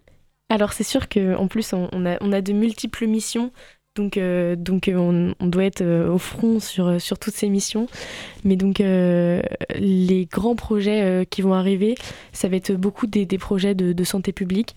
Alors 0.50 0.72
c'est 0.72 0.84
sûr 0.84 1.08
qu'en 1.08 1.48
plus 1.48 1.72
on 1.72 2.04
a 2.04 2.40
de 2.42 2.52
multiples 2.52 3.06
missions, 3.06 3.50
donc, 3.94 4.16
euh, 4.16 4.56
donc 4.56 4.88
euh, 4.88 5.32
on, 5.38 5.46
doit 5.46 5.64
être 5.64 5.82
euh, 5.82 6.10
au 6.10 6.18
front 6.18 6.58
sur, 6.58 7.00
sur 7.00 7.18
toutes 7.18 7.34
ces 7.34 7.48
missions. 7.48 7.86
Mais 8.44 8.56
donc 8.56 8.80
les 8.80 10.28
grands 10.30 10.56
projets 10.56 11.26
qui 11.30 11.42
vont 11.42 11.54
arriver, 11.54 11.94
ça 12.32 12.48
va 12.48 12.56
être 12.56 12.72
beaucoup 12.72 13.06
des, 13.06 13.26
projets 13.38 13.74
de, 13.74 14.04
santé 14.04 14.32
publique 14.32 14.74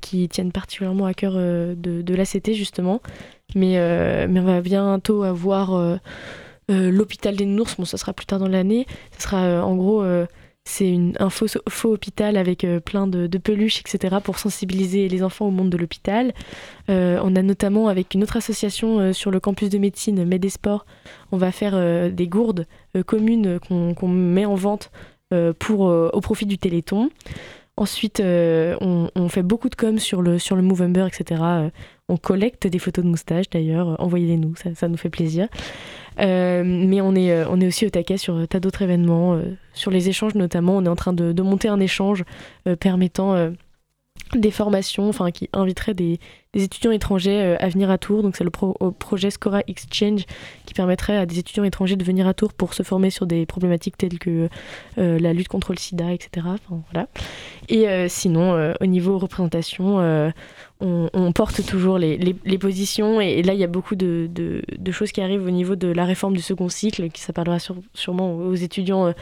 qui 0.00 0.28
tiennent 0.28 0.52
particulièrement 0.52 1.06
à 1.06 1.14
cœur 1.14 1.34
de, 1.34 1.74
de 1.76 2.14
l'ACT 2.14 2.52
justement. 2.52 3.00
Mais, 3.54 3.76
mais 4.28 4.40
on 4.40 4.44
va 4.44 4.60
bientôt 4.60 5.22
avoir 5.22 5.98
l'hôpital 6.68 7.36
des 7.36 7.46
nounours, 7.46 7.76
bon 7.76 7.84
ça 7.84 7.96
sera 7.96 8.12
plus 8.12 8.26
tard 8.26 8.38
dans 8.38 8.48
l'année, 8.48 8.86
ça 9.12 9.20
sera 9.20 9.64
en 9.64 9.74
gros... 9.76 10.04
c'est 10.68 10.98
un 11.18 11.30
faux, 11.30 11.46
hôpital 11.84 12.36
avec 12.36 12.62
euh, 12.62 12.78
plein 12.78 13.06
de, 13.06 13.38
peluches, 13.38 13.80
etc., 13.80 14.16
pour 14.22 14.38
sensibiliser 14.38 15.08
les 15.08 15.22
enfants 15.22 15.46
au 15.46 15.50
monde 15.50 15.70
de 15.70 15.78
l'hôpital. 15.78 16.34
Euh, 16.90 17.18
on 17.24 17.34
a 17.36 17.42
notamment, 17.42 17.88
avec 17.88 18.12
une 18.12 18.22
autre 18.22 18.36
association 18.36 18.98
euh, 18.98 19.12
sur 19.14 19.30
le 19.30 19.40
campus 19.40 19.70
de 19.70 19.78
médecine, 19.78 20.26
Médesport, 20.26 20.84
on 21.32 21.38
va 21.38 21.52
faire 21.52 22.12
des 22.12 22.26
gourdes 22.26 22.66
communes 23.06 23.58
qu'on 23.60 24.08
met 24.08 24.44
en 24.44 24.54
vente 24.54 24.90
pour, 25.58 25.80
au 25.80 26.20
profit 26.20 26.46
du 26.46 26.58
Téléthon. 26.58 27.10
Ensuite, 27.76 28.20
on, 28.20 29.28
fait 29.28 29.42
beaucoup 29.42 29.68
de 29.68 29.74
com 29.74 29.98
sur 29.98 30.22
le, 30.22 30.38
sur 30.38 30.56
Movember, 30.56 31.06
etc. 31.06 31.42
On 32.08 32.16
collecte 32.16 32.66
des 32.66 32.78
photos 32.78 33.04
de 33.04 33.10
moustaches, 33.10 33.50
d'ailleurs. 33.50 33.96
Envoyez-les 34.00 34.36
nous, 34.36 34.56
ça, 34.56 34.74
ça 34.74 34.88
nous 34.88 34.96
fait 34.96 35.10
plaisir. 35.10 35.48
Euh, 36.20 36.62
mais 36.64 37.00
on 37.00 37.14
est, 37.14 37.30
euh, 37.30 37.46
on 37.48 37.60
est 37.60 37.66
aussi 37.66 37.86
au 37.86 37.90
taquet 37.90 38.16
sur 38.16 38.34
euh, 38.34 38.46
tas 38.46 38.60
d'autres 38.60 38.82
événements, 38.82 39.40
sur 39.72 39.90
les 39.90 40.08
échanges 40.08 40.34
notamment. 40.34 40.76
On 40.76 40.84
est 40.84 40.88
en 40.88 40.96
train 40.96 41.12
de, 41.12 41.42
monter 41.42 41.68
un 41.68 41.80
échange 41.80 42.24
permettant 42.80 43.52
des 44.34 44.50
formations, 44.50 45.08
enfin 45.08 45.30
qui 45.30 45.48
inviterait 45.52 45.94
des, 45.94 46.18
des 46.54 46.64
étudiants 46.64 46.92
étrangers 46.92 47.56
à 47.58 47.68
venir 47.68 47.90
à 47.90 47.98
Tours. 47.98 48.22
Donc 48.22 48.36
c'est 48.36 48.44
le 48.44 48.50
projet 48.50 49.30
Scora 49.30 49.60
Exchange 49.66 50.24
qui 50.66 50.74
permettrait 50.74 51.16
à 51.16 51.26
des 51.26 51.38
étudiants 51.38 51.64
étrangers 51.64 51.96
de 51.96 52.04
venir 52.04 52.26
à 52.26 52.34
Tours 52.34 52.52
pour 52.52 52.74
se 52.74 52.82
former 52.82 53.10
sur 53.10 53.26
des 53.26 53.46
problématiques 53.46 53.98
telles 53.98 54.18
que 54.18 54.48
la 54.96 55.32
lutte 55.32 55.48
contre 55.48 55.72
le 55.72 55.78
sida, 55.78 56.12
etc. 56.12 56.46
Et 57.68 57.86
sinon, 58.08 58.74
au 58.80 58.86
niveau 58.86 59.18
représentation, 59.18 60.32
on, 60.80 61.32
porte 61.32 61.64
toujours 61.66 61.98
les, 61.98 62.34
positions 62.58 63.20
et, 63.20 63.42
là 63.42 63.52
il 63.52 63.58
y 63.58 63.64
a 63.64 63.68
beaucoup 63.68 63.96
de, 63.96 64.30
choses 64.92 65.12
qui 65.12 65.20
arrivent 65.20 65.44
au 65.44 65.50
niveau 65.50 65.76
de 65.76 65.88
la 65.88 66.04
réforme 66.04 66.36
du 66.36 66.42
second 66.42 66.68
cycle 66.68 67.10
qui 67.10 67.20
ça 67.20 67.32
parlera 67.32 67.58
sûrement 67.94 68.36
aux 68.36 68.54
étudiants 68.54 69.08
euh, 69.08 69.12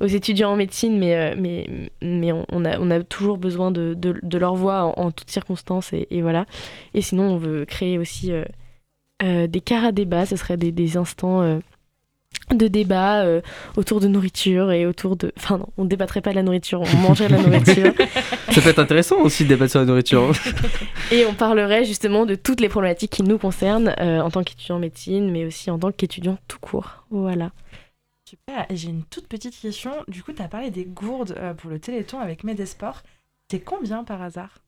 aux 0.00 0.06
étudiants 0.06 0.52
en 0.52 0.56
médecine 0.56 1.02
euh, 1.02 1.34
mais 1.36 1.66
mais 2.02 2.32
on, 2.32 2.64
a, 2.64 3.02
toujours 3.02 3.38
besoin 3.38 3.70
de, 3.70 3.96
leur 4.38 4.54
voix 4.54 4.92
en, 4.98 5.10
toutes 5.10 5.30
circonstances 5.30 5.92
et, 5.92 6.22
voilà 6.22 6.46
et 6.94 7.02
sinon 7.02 7.24
on 7.24 7.36
veut 7.36 7.64
créer 7.64 7.98
aussi 7.98 8.32
euh, 8.32 9.46
des 9.46 9.60
caras 9.60 9.92
débats 9.92 10.26
ce 10.26 10.36
serait 10.36 10.56
des, 10.56 10.72
des 10.72 10.96
instants 10.96 11.60
de 12.54 12.68
débat 12.68 13.22
euh, 13.22 13.40
autour 13.76 14.00
de 14.00 14.08
nourriture 14.08 14.72
et 14.72 14.86
autour 14.86 15.16
de... 15.16 15.32
Enfin 15.36 15.58
non, 15.58 15.68
on 15.76 15.84
débattrait 15.84 16.20
pas 16.20 16.30
de 16.30 16.36
la 16.36 16.42
nourriture, 16.42 16.80
on 16.80 16.96
mangerait 16.96 17.28
la 17.28 17.42
nourriture. 17.42 17.92
Ça 18.50 18.60
peut 18.62 18.70
être 18.70 18.78
intéressant 18.78 19.16
aussi 19.20 19.44
de 19.44 19.50
débattre 19.50 19.72
sur 19.72 19.80
la 19.80 19.86
nourriture. 19.86 20.32
et 21.12 21.26
on 21.26 21.34
parlerait 21.34 21.84
justement 21.84 22.24
de 22.26 22.34
toutes 22.34 22.60
les 22.60 22.68
problématiques 22.68 23.12
qui 23.12 23.22
nous 23.22 23.38
concernent 23.38 23.94
euh, 24.00 24.20
en 24.20 24.30
tant 24.30 24.42
qu'étudiant 24.42 24.76
en 24.76 24.80
médecine, 24.80 25.30
mais 25.30 25.44
aussi 25.44 25.70
en 25.70 25.78
tant 25.78 25.92
qu'étudiant 25.92 26.38
tout 26.48 26.58
court. 26.58 27.04
Voilà. 27.10 27.52
Super, 28.28 28.66
et 28.70 28.76
j'ai 28.76 28.88
une 28.88 29.04
toute 29.04 29.26
petite 29.26 29.58
question. 29.58 29.92
Du 30.06 30.22
coup, 30.22 30.32
tu 30.32 30.42
as 30.42 30.48
parlé 30.48 30.70
des 30.70 30.84
gourdes 30.84 31.34
euh, 31.38 31.54
pour 31.54 31.70
le 31.70 31.78
Téléthon 31.78 32.18
avec 32.18 32.44
Médesport. 32.44 33.02
C'est 33.50 33.60
combien 33.60 34.04
par 34.04 34.22
hasard? 34.22 34.58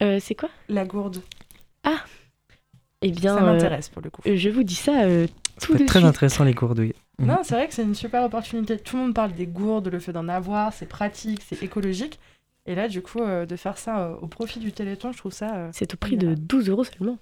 C'est 0.00 0.34
quoi? 0.34 0.48
La 0.68 0.84
gourde. 0.84 1.22
Ah 1.84 2.04
Eh 3.02 3.10
bien... 3.10 3.36
Ça 3.36 3.42
m'intéresse 3.42 3.88
pour 3.88 4.02
le 4.02 4.10
coup. 4.10 4.22
Je 4.24 4.48
vous 4.48 4.62
dis 4.62 4.74
ça 4.74 5.04
c'est 5.60 5.86
très 5.86 6.04
intéressant 6.04 6.44
les 6.44 6.54
gourdes, 6.54 6.78
oui. 6.78 6.94
Non, 7.18 7.38
c'est 7.42 7.54
vrai 7.54 7.68
que 7.68 7.74
c'est 7.74 7.82
une 7.82 7.94
super 7.94 8.24
opportunité. 8.24 8.78
Tout 8.78 8.96
le 8.96 9.02
monde 9.02 9.14
parle 9.14 9.32
des 9.32 9.46
gourdes, 9.46 9.88
le 9.88 9.98
fait 9.98 10.12
d'en 10.12 10.28
avoir, 10.28 10.72
c'est 10.72 10.86
pratique, 10.86 11.42
c'est 11.46 11.62
écologique. 11.62 12.18
Et 12.66 12.74
là, 12.74 12.88
du 12.88 13.02
coup, 13.02 13.20
euh, 13.20 13.46
de 13.46 13.56
faire 13.56 13.78
ça 13.78 14.00
euh, 14.00 14.14
au 14.22 14.26
profit 14.26 14.58
du 14.58 14.72
Téléthon, 14.72 15.12
je 15.12 15.18
trouve 15.18 15.32
ça. 15.32 15.54
Euh, 15.54 15.70
c'est 15.72 15.92
au 15.92 15.96
prix 15.96 16.16
de 16.16 16.34
12 16.34 16.68
euros 16.68 16.84
seulement. 16.84 17.18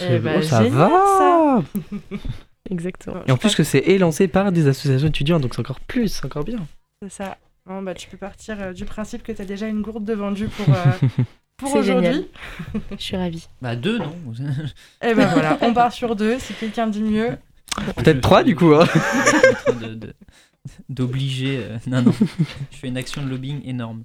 Eh 0.00 0.18
ben, 0.18 0.42
ça 0.42 0.62
va 0.64 1.62
Exactement. 2.70 3.22
Et 3.26 3.32
en 3.32 3.36
plus 3.36 3.54
que 3.54 3.62
c'est 3.62 3.78
élancé 3.78 4.28
par 4.28 4.50
des 4.52 4.66
associations 4.66 5.08
étudiantes, 5.08 5.42
donc 5.42 5.54
c'est 5.54 5.60
encore 5.60 5.80
plus, 5.80 6.08
c'est 6.08 6.24
encore 6.24 6.44
bien. 6.44 6.66
C'est 7.02 7.10
ça. 7.10 7.38
Bon, 7.64 7.82
bah, 7.82 7.94
tu 7.94 8.08
peux 8.08 8.16
partir 8.16 8.74
du 8.74 8.84
principe 8.84 9.22
que 9.22 9.32
tu 9.32 9.42
as 9.42 9.44
déjà 9.44 9.68
une 9.68 9.82
gourde 9.82 10.04
de 10.04 10.14
vendue 10.14 10.48
pour, 10.48 10.66
pour 11.58 11.74
aujourd'hui. 11.74 12.28
je 12.92 13.02
suis 13.02 13.16
ravie. 13.16 13.46
Bah 13.60 13.76
deux, 13.76 13.98
non 13.98 14.14
Eh 15.02 15.14
ben 15.14 15.26
voilà, 15.26 15.58
on 15.60 15.74
part 15.74 15.92
sur 15.92 16.16
deux. 16.16 16.38
Si 16.38 16.54
quelqu'un 16.54 16.86
dit 16.86 17.02
mieux, 17.02 17.36
Peut-être 17.96 18.20
trois 18.20 18.42
du 18.42 18.56
coup. 18.56 18.74
Hein. 18.74 18.86
D'obliger. 20.88 21.60
Euh, 21.62 21.78
non, 21.86 22.02
non. 22.02 22.12
Je 22.70 22.76
fais 22.76 22.88
une 22.88 22.96
action 22.96 23.22
de 23.22 23.28
lobbying 23.28 23.66
énorme. 23.66 24.04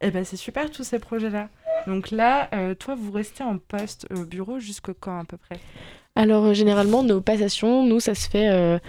Eh 0.00 0.10
ben 0.10 0.24
c'est 0.24 0.36
super 0.36 0.70
tous 0.70 0.84
ces 0.84 0.98
projets-là. 0.98 1.48
Donc 1.86 2.10
là, 2.10 2.48
euh, 2.54 2.74
toi, 2.74 2.94
vous 2.94 3.12
restez 3.12 3.42
en 3.44 3.58
poste 3.58 4.06
au 4.14 4.24
bureau 4.24 4.58
jusqu'au 4.58 4.94
quand 4.94 5.20
à 5.20 5.24
peu 5.24 5.36
près? 5.36 5.60
Alors 6.16 6.44
euh, 6.44 6.54
généralement, 6.54 7.02
nos 7.02 7.20
passations, 7.20 7.84
nous, 7.84 8.00
ça 8.00 8.14
se 8.14 8.28
fait 8.28 8.80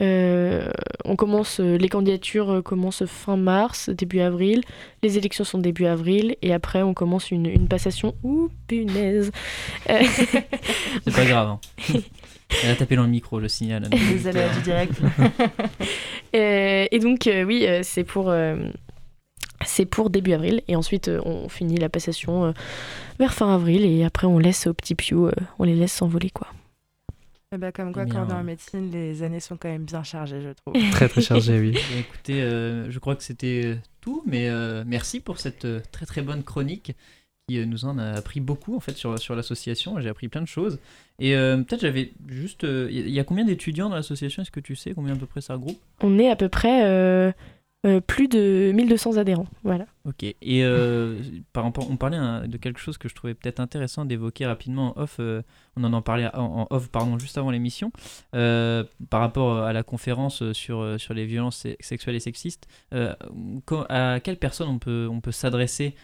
euh, 0.00 0.70
on 1.04 1.16
commence, 1.16 1.60
euh, 1.60 1.76
les 1.76 1.88
candidatures 1.88 2.50
euh, 2.50 2.62
commencent 2.62 3.04
fin 3.04 3.36
mars, 3.36 3.90
début 3.90 4.20
avril. 4.20 4.62
Les 5.02 5.18
élections 5.18 5.44
sont 5.44 5.58
début 5.58 5.86
avril. 5.86 6.36
Et 6.42 6.52
après, 6.52 6.82
on 6.82 6.94
commence 6.94 7.30
une, 7.30 7.68
passation. 7.68 8.14
Ouh, 8.22 8.48
punaise 8.66 9.30
C'est 9.86 11.14
pas 11.14 11.24
grave. 11.24 11.48
Hein. 11.48 11.60
Elle 12.62 12.70
a 12.70 12.76
tapé 12.76 12.96
dans 12.96 13.04
le 13.04 13.08
micro, 13.08 13.38
le 13.38 13.48
signal. 13.48 13.88
Les 13.90 14.26
aléas 14.26 14.54
du 14.54 14.62
direct. 14.62 14.94
et 16.32 16.98
donc, 17.00 17.28
oui, 17.46 17.66
c'est 17.82 18.04
pour 18.04 18.32
c'est 19.64 19.86
pour 19.86 20.10
début 20.10 20.32
avril 20.32 20.60
et 20.66 20.74
ensuite 20.74 21.08
on 21.24 21.48
finit 21.48 21.76
la 21.76 21.88
passation 21.88 22.52
vers 23.20 23.32
fin 23.32 23.54
avril 23.54 23.84
et 23.84 24.02
après 24.04 24.26
on 24.26 24.38
laisse 24.38 24.66
aux 24.66 24.74
petits 24.74 24.96
piou, 24.96 25.30
on 25.60 25.64
les 25.64 25.76
laisse 25.76 25.92
s'envoler 25.92 26.30
quoi. 26.30 26.48
Eh 27.54 27.58
ben, 27.58 27.70
comme 27.70 27.92
quoi, 27.92 28.06
quand 28.06 28.24
on 28.26 28.30
est 28.30 28.32
en 28.32 28.42
médecine, 28.42 28.90
les 28.90 29.22
années 29.22 29.40
sont 29.40 29.58
quand 29.58 29.68
même 29.68 29.84
bien 29.84 30.02
chargées, 30.02 30.40
je 30.40 30.50
trouve. 30.50 30.90
très 30.92 31.08
très 31.08 31.20
chargées, 31.20 31.58
oui. 31.60 31.78
écoutez, 31.98 32.40
euh, 32.40 32.90
je 32.90 32.98
crois 32.98 33.14
que 33.14 33.22
c'était 33.22 33.76
tout, 34.00 34.22
mais 34.26 34.48
euh, 34.48 34.84
merci 34.86 35.20
pour 35.20 35.38
cette 35.38 35.66
euh, 35.66 35.80
très 35.92 36.06
très 36.06 36.22
bonne 36.22 36.42
chronique 36.42 36.96
qui 37.46 37.66
nous 37.66 37.84
en 37.84 37.98
a 37.98 38.12
appris 38.12 38.40
beaucoup 38.40 38.74
en 38.74 38.80
fait 38.80 38.96
sur, 38.96 39.18
sur 39.18 39.34
l'association. 39.34 40.00
J'ai 40.00 40.08
appris 40.08 40.28
plein 40.28 40.40
de 40.40 40.48
choses. 40.48 40.78
Et 41.18 41.32
peut-être 41.34 41.80
j'avais 41.80 42.12
juste. 42.28 42.62
Il 42.62 43.10
y 43.10 43.18
a 43.18 43.24
combien 43.24 43.44
d'étudiants 43.44 43.88
dans 43.88 43.96
l'association? 43.96 44.42
Est-ce 44.42 44.52
que 44.52 44.60
tu 44.60 44.76
sais 44.76 44.94
combien 44.94 45.14
à 45.14 45.16
peu 45.16 45.26
près 45.26 45.40
ça 45.40 45.54
regroupe? 45.54 45.78
On 46.00 46.20
est 46.20 46.30
à 46.30 46.36
peu 46.36 46.48
près 46.48 47.34
euh, 47.84 48.00
plus 48.00 48.28
de 48.28 48.70
1200 48.72 49.16
adhérents. 49.16 49.48
Voilà. 49.64 49.86
Ok. 50.04 50.22
Et 50.22 50.36
euh, 50.62 51.16
par 51.52 51.66
on 51.66 51.96
parlait 51.96 52.16
hein, 52.16 52.46
de 52.46 52.56
quelque 52.56 52.78
chose 52.78 52.96
que 52.96 53.08
je 53.08 53.14
trouvais 53.14 53.34
peut-être 53.34 53.58
intéressant 53.58 54.04
d'évoquer 54.04 54.46
rapidement 54.46 54.96
en 54.96 55.02
off. 55.02 55.16
Euh, 55.18 55.42
on 55.76 55.82
en 55.82 55.92
en 55.92 56.00
parlait 56.00 56.28
en, 56.32 56.68
off, 56.70 56.88
pardon, 56.90 57.18
juste 57.18 57.38
avant 57.38 57.50
l'émission, 57.50 57.90
par 58.30 59.20
rapport 59.20 59.58
à 59.58 59.72
la 59.72 59.82
conférence 59.82 60.52
sur, 60.52 61.00
sur 61.00 61.14
les 61.14 61.24
violences 61.24 61.66
sexuelles 61.80 62.14
et 62.14 62.20
sexistes. 62.20 62.68
à 62.92 64.20
quelle 64.22 64.36
personne 64.36 64.68
on 64.68 64.78
peut, 64.78 65.08
on 65.10 65.20
peut 65.20 65.32
s'adresser 65.32 65.94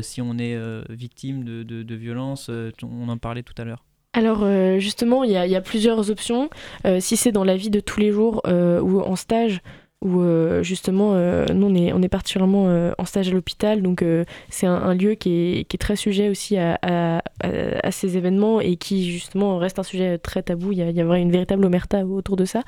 si 0.00 0.20
on 0.20 0.38
est 0.38 0.58
victime 0.90 1.44
de, 1.44 1.62
de, 1.62 1.94
violences 1.94 2.50
On 2.82 3.08
en 3.08 3.16
parlait 3.16 3.44
tout 3.44 3.54
à 3.58 3.64
l'heure. 3.64 3.84
Alors 4.12 4.44
justement, 4.80 5.22
il 5.22 5.30
y, 5.30 5.34
y, 5.34 5.56
a 5.56 5.60
plusieurs 5.60 6.10
options. 6.10 6.50
si 6.98 7.16
c'est 7.16 7.32
dans 7.32 7.44
la 7.44 7.56
vie 7.56 7.70
de 7.70 7.78
tous 7.78 8.00
les 8.00 8.10
jours 8.10 8.42
ou 8.44 9.00
en 9.00 9.14
stage, 9.14 9.60
où 10.02 10.20
euh, 10.20 10.62
justement, 10.62 11.12
euh, 11.14 11.46
nous, 11.54 11.68
on 11.68 11.74
est, 11.74 11.92
on 11.92 12.02
est 12.02 12.08
particulièrement 12.08 12.64
euh, 12.66 12.92
en 12.98 13.04
stage 13.04 13.28
à 13.28 13.30
l'hôpital, 13.30 13.82
donc 13.82 14.04
c'est 14.50 14.66
un, 14.66 14.94
lieu 14.94 15.14
qui 15.14 15.30
est, 15.30 15.64
qui 15.64 15.76
est, 15.76 15.78
très 15.78 15.96
sujet 15.96 16.28
aussi 16.28 16.56
à, 16.58 16.78
à, 16.82 17.90
ces 17.90 18.16
événements 18.16 18.60
et 18.60 18.76
qui 18.76 19.10
justement 19.10 19.58
reste 19.58 19.78
un 19.78 19.84
sujet 19.84 20.18
très 20.18 20.42
tabou. 20.42 20.72
Il 20.72 20.78
y 20.78 20.82
a, 20.82 20.90
il 20.90 20.98
une 20.98 21.30
véritable 21.30 21.64
omerta 21.64 22.04
autour 22.04 22.36
de 22.36 22.44
ça. 22.44 22.62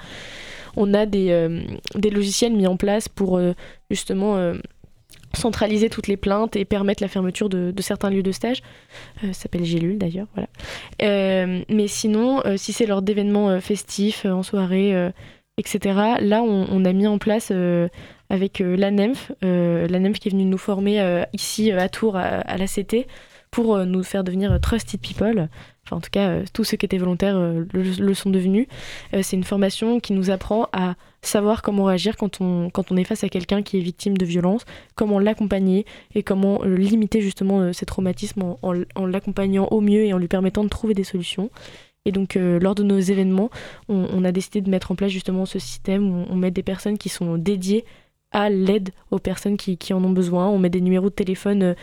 On 0.77 0.95
a 0.95 1.07
des, 1.07 1.49
des 1.95 2.11
logiciels 2.11 2.53
mis 2.53 2.67
en 2.67 2.77
place 2.77 3.09
pour 3.09 3.41
justement 3.91 4.53
centraliser 5.35 5.91
toutes 5.91 6.07
les 6.07 6.17
plaintes 6.17 6.55
et 6.57 6.65
permettre 6.65 7.03
la 7.03 7.09
fermeture 7.09 7.49
de, 7.49 7.73
de 7.73 7.83
certains 7.83 8.11
lieux 8.11 8.23
de 8.23 8.33
stage. 8.33 8.63
ça 9.23 9.33
s'appelle 9.33 9.65
Gélule 9.65 9.99
d'ailleurs, 9.99 10.29
voilà. 10.35 10.49
mais 11.69 11.89
sinon, 11.89 12.43
si 12.57 12.73
c'est 12.73 12.87
lors 12.87 13.03
d'événements 13.03 13.61
festifs, 13.61 14.25
en 14.25 14.43
soirée, 14.43 15.13
etc. 15.59 16.17
Là, 16.21 16.43
on, 16.43 16.85
a 16.85 16.93
mis 16.93 17.07
en 17.07 17.19
place 17.19 17.49
euh, 17.53 17.89
avec 18.29 18.61
euh, 18.61 18.77
l'ANEMF, 18.77 19.33
euh, 19.45 19.87
l'ANEMF 19.87 20.19
qui 20.19 20.29
est 20.29 20.33
venue 20.33 20.45
nous 20.45 20.59
former 20.59 21.25
ici 21.33 21.71
à 21.71 21.89
Tours, 21.89 22.17
à, 22.17 22.57
la 22.57 22.67
CT, 22.67 23.07
pour 23.51 23.79
nous 23.87 24.03
faire 24.03 24.25
devenir 24.25 24.61
Trusted 24.61 25.01
People. 25.01 25.49
Enfin, 25.85 25.97
en 25.97 26.01
tout 26.01 26.11
cas, 26.11 26.41
tous 26.53 26.65
ceux 26.65 26.77
qui 26.77 26.87
étaient 26.87 26.99
volontaires 26.99 27.39
le, 27.39 28.15
sont 28.15 28.31
devenus. 28.31 28.67
c'est 29.23 29.37
une 29.37 29.45
formation 29.45 30.01
qui 30.01 30.13
nous 30.13 30.31
apprend 30.31 30.69
à 30.73 30.95
savoir 31.23 31.63
comment 31.63 31.85
réagir 31.85 32.17
quand 32.17 32.41
on, 32.41 32.71
quand 32.71 32.91
on 32.91 32.97
est 32.97 33.05
face 33.05 33.23
à 33.23 33.29
quelqu'un 33.29 33.63
qui 33.63 33.79
est 33.79 33.81
victime 33.81 34.17
de 34.17 34.25
violence, 34.25 34.65
comment 34.97 35.21
l'accompagner 35.21 35.87
et 36.15 36.23
comment 36.23 36.65
limiter 36.65 37.21
justement 37.21 37.73
ces 37.73 37.87
traumatismes 37.87 38.57
en 38.63 39.07
l'accompagnant 39.07 39.69
au 39.71 39.81
mieux 39.81 40.05
et 40.05 40.13
en 40.13 40.19
lui 40.19 40.29
permettant 40.29 40.65
de 40.65 40.69
trouver 40.69 40.95
des 40.95 41.05
solutions. 41.05 41.51
Et 42.05 42.13
donc, 42.13 42.37
euh, 42.37 42.59
lors 42.61 42.75
de 42.75 42.83
nos 42.83 42.99
événements, 42.99 43.51
on, 43.89 44.25
a 44.25 44.33
décidé 44.33 44.61
de 44.61 44.71
mettre 44.71 44.91
en 44.91 44.95
place 44.95 45.11
justement 45.11 45.47
ce 45.47 45.59
système 45.59 46.11
où 46.11 46.27
on 46.29 46.37
met 46.37 46.51
des 46.51 46.63
personnes 46.63 46.99
qui 46.99 47.09
sont 47.09 47.39
dédiées 47.39 47.85
à 48.31 48.51
l'aide 48.51 48.91
aux 49.11 49.19
personnes 49.19 49.57
qui, 49.57 49.79
en 49.93 50.05
ont 50.05 50.11
besoin. 50.11 50.49
On 50.49 50.59
met 50.59 50.71
des 50.71 50.81
numéros 50.81 51.09
de 51.09 51.15
téléphone 51.15 51.63
euh, 51.63 51.75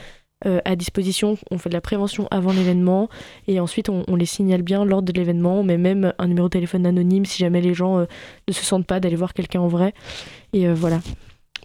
euh, 0.45 0.59
à 0.65 0.75
disposition. 0.75 1.37
On 1.49 1.57
fait 1.57 1.69
de 1.69 1.73
la 1.73 1.81
prévention 1.81 2.27
avant 2.29 2.51
l'événement 2.51 3.09
et 3.47 3.59
ensuite 3.59 3.89
on, 3.89 4.15
les 4.15 4.25
signale 4.25 4.61
bien 4.61 4.85
lors 4.85 5.01
de 5.01 5.11
l'événement. 5.11 5.59
On 5.59 5.63
met 5.63 5.77
même 5.77 6.13
un 6.19 6.27
numéro 6.27 6.47
de 6.47 6.53
téléphone 6.53 6.85
anonyme 6.85 7.25
si 7.25 7.39
jamais 7.39 7.61
les 7.61 7.73
gens 7.73 7.99
ne 7.99 8.53
se 8.53 8.63
sentent 8.65 8.87
pas 8.87 8.99
d'aller 8.99 9.15
voir 9.15 9.33
quelqu'un 9.33 9.61
en 9.61 9.67
vrai. 9.67 9.93
Et 10.53 10.67
voilà. 10.73 10.99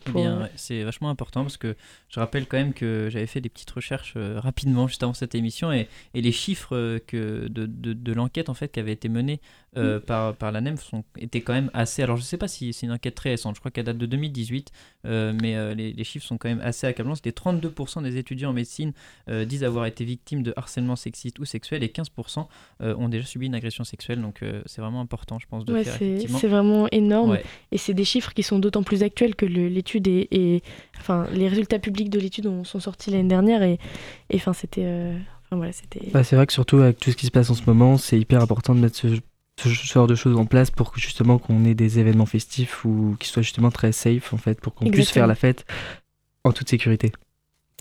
Eh 0.09 0.13
bien, 0.13 0.49
c'est 0.57 0.83
vachement 0.83 1.11
important 1.11 1.43
parce 1.43 1.57
que 1.57 1.77
je 2.09 2.21
rappelle 2.21 2.47
quand 2.47 2.57
même 2.57 2.73
que 2.73 3.09
j'avais 3.11 3.27
fait 3.27 3.41
des 3.41 3.49
petites 3.49 3.71
recherches 3.71 4.15
euh, 4.17 4.39
rapidement 4.41 4.87
juste 4.87 5.03
avant 5.03 5.15
cette 5.15 5.35
émission 5.35 5.73
et, 5.73 5.89
et 6.15 6.21
les 6.21 6.33
chiffres 6.33 6.77
euh, 6.77 6.99
que 7.07 7.49
de, 7.49 7.67
de, 7.67 7.93
de 7.93 8.13
l'enquête 8.13 8.49
en 8.49 8.55
fait 8.55 8.69
qui 8.69 8.81
avait 8.81 8.93
été 8.93 9.09
menée 9.09 9.41
euh, 9.77 9.99
mm. 9.99 10.01
par, 10.03 10.35
par 10.35 10.53
la 10.53 10.61
NEM 10.61 10.77
sont, 10.77 11.05
étaient 11.19 11.41
quand 11.41 11.53
même 11.53 11.71
assez. 11.75 12.03
Alors 12.03 12.17
je 12.17 12.23
sais 12.23 12.39
pas 12.39 12.49
si 12.49 12.73
c'est 12.73 12.87
une 12.87 12.93
enquête 12.93 13.15
très 13.15 13.31
récente, 13.31 13.57
je 13.57 13.61
crois 13.61 13.71
qu'elle 13.71 13.85
date 13.85 13.99
de 13.99 14.07
2018, 14.07 14.71
mais 15.05 15.75
les, 15.75 15.93
les, 15.93 16.05
chiffres 16.05 16.27
sont 16.27 16.39
quand 16.39 16.49
même 16.49 16.61
assez 16.63 16.87
accablants. 16.87 17.15
C'était 17.15 17.31
32% 17.31 18.03
des 18.03 18.17
étudiants 18.17 18.51
en 18.51 18.53
médecine 18.53 18.93
disent 19.29 19.65
avoir 19.65 19.87
été 19.87 20.05
victimes 20.05 20.43
de 20.43 20.53
harcèlement 20.57 20.97
sexiste 20.97 21.39
ou 21.39 21.45
sexuel 21.45 21.83
et 21.83 21.89
15% 21.89 22.47
ont 22.81 23.09
déjà 23.09 23.27
subi 23.27 23.47
une 23.47 23.55
agression 23.55 23.85
sexuelle. 23.85 24.21
Donc 24.21 24.41
c'est 24.67 24.81
vraiment 24.81 25.01
important, 25.01 25.39
je 25.39 25.47
pense, 25.47 25.65
de 25.65 25.83
faire. 25.83 25.99
C'est 25.99 26.49
vraiment 26.49 26.89
énorme 26.91 27.39
et 27.73 27.79
c'est 27.79 27.95
des 27.95 28.05
chiffres 28.05 28.33
qui 28.33 28.43
sont 28.43 28.59
d'autant 28.59 28.83
plus 28.83 29.03
actuels 29.03 29.35
que 29.35 29.47
l'étude 29.47 29.96
l'étude 29.99 30.29
et, 30.31 30.63
enfin, 30.99 31.27
les 31.33 31.49
résultats 31.49 31.79
publics 31.79 32.11
de 32.11 32.19
l'étude 32.19 32.65
sont 32.65 32.81
sortis 32.81 33.11
l'année 33.11 33.29
dernière 33.29 33.63
et, 33.63 33.79
enfin, 34.35 34.53
c'était. 34.53 35.13
voilà, 35.51 35.73
c'était. 35.73 36.11
Bah, 36.13 36.25
c'est 36.25 36.37
vrai 36.37 36.47
que 36.47 36.53
surtout 36.53 36.79
avec 36.79 36.99
tout 36.99 37.11
ce 37.11 37.17
qui 37.17 37.27
se 37.27 37.31
passe 37.31 37.51
en 37.51 37.55
ce 37.55 37.63
moment, 37.67 37.99
c'est 37.99 38.19
hyper 38.19 38.43
important 38.43 38.75
de 38.75 38.81
mettre 38.81 38.97
ce, 38.97 39.09
ce 39.59 39.69
genre 39.69 40.07
de 40.07 40.15
choses 40.15 40.37
en 40.37 40.47
place 40.47 40.71
pour 40.71 40.93
que 40.93 41.01
justement 41.01 41.39
qu'on 41.39 41.65
ait 41.65 41.75
des 41.75 41.99
événements 41.99 42.27
festifs 42.27 42.85
ou 42.85 43.17
qui 43.19 43.29
soient 43.29 43.43
justement 43.43 43.71
très 43.71 43.93
safe 43.93 44.33
en 44.33 44.39
fait, 44.39 44.61
pour 44.61 44.75
qu'on 44.75 44.91
puisse 44.91 45.11
faire 45.11 45.27
la 45.27 45.35
fête 45.35 45.65
en 46.45 46.53
toute 46.53 46.69
sécurité. 46.69 47.13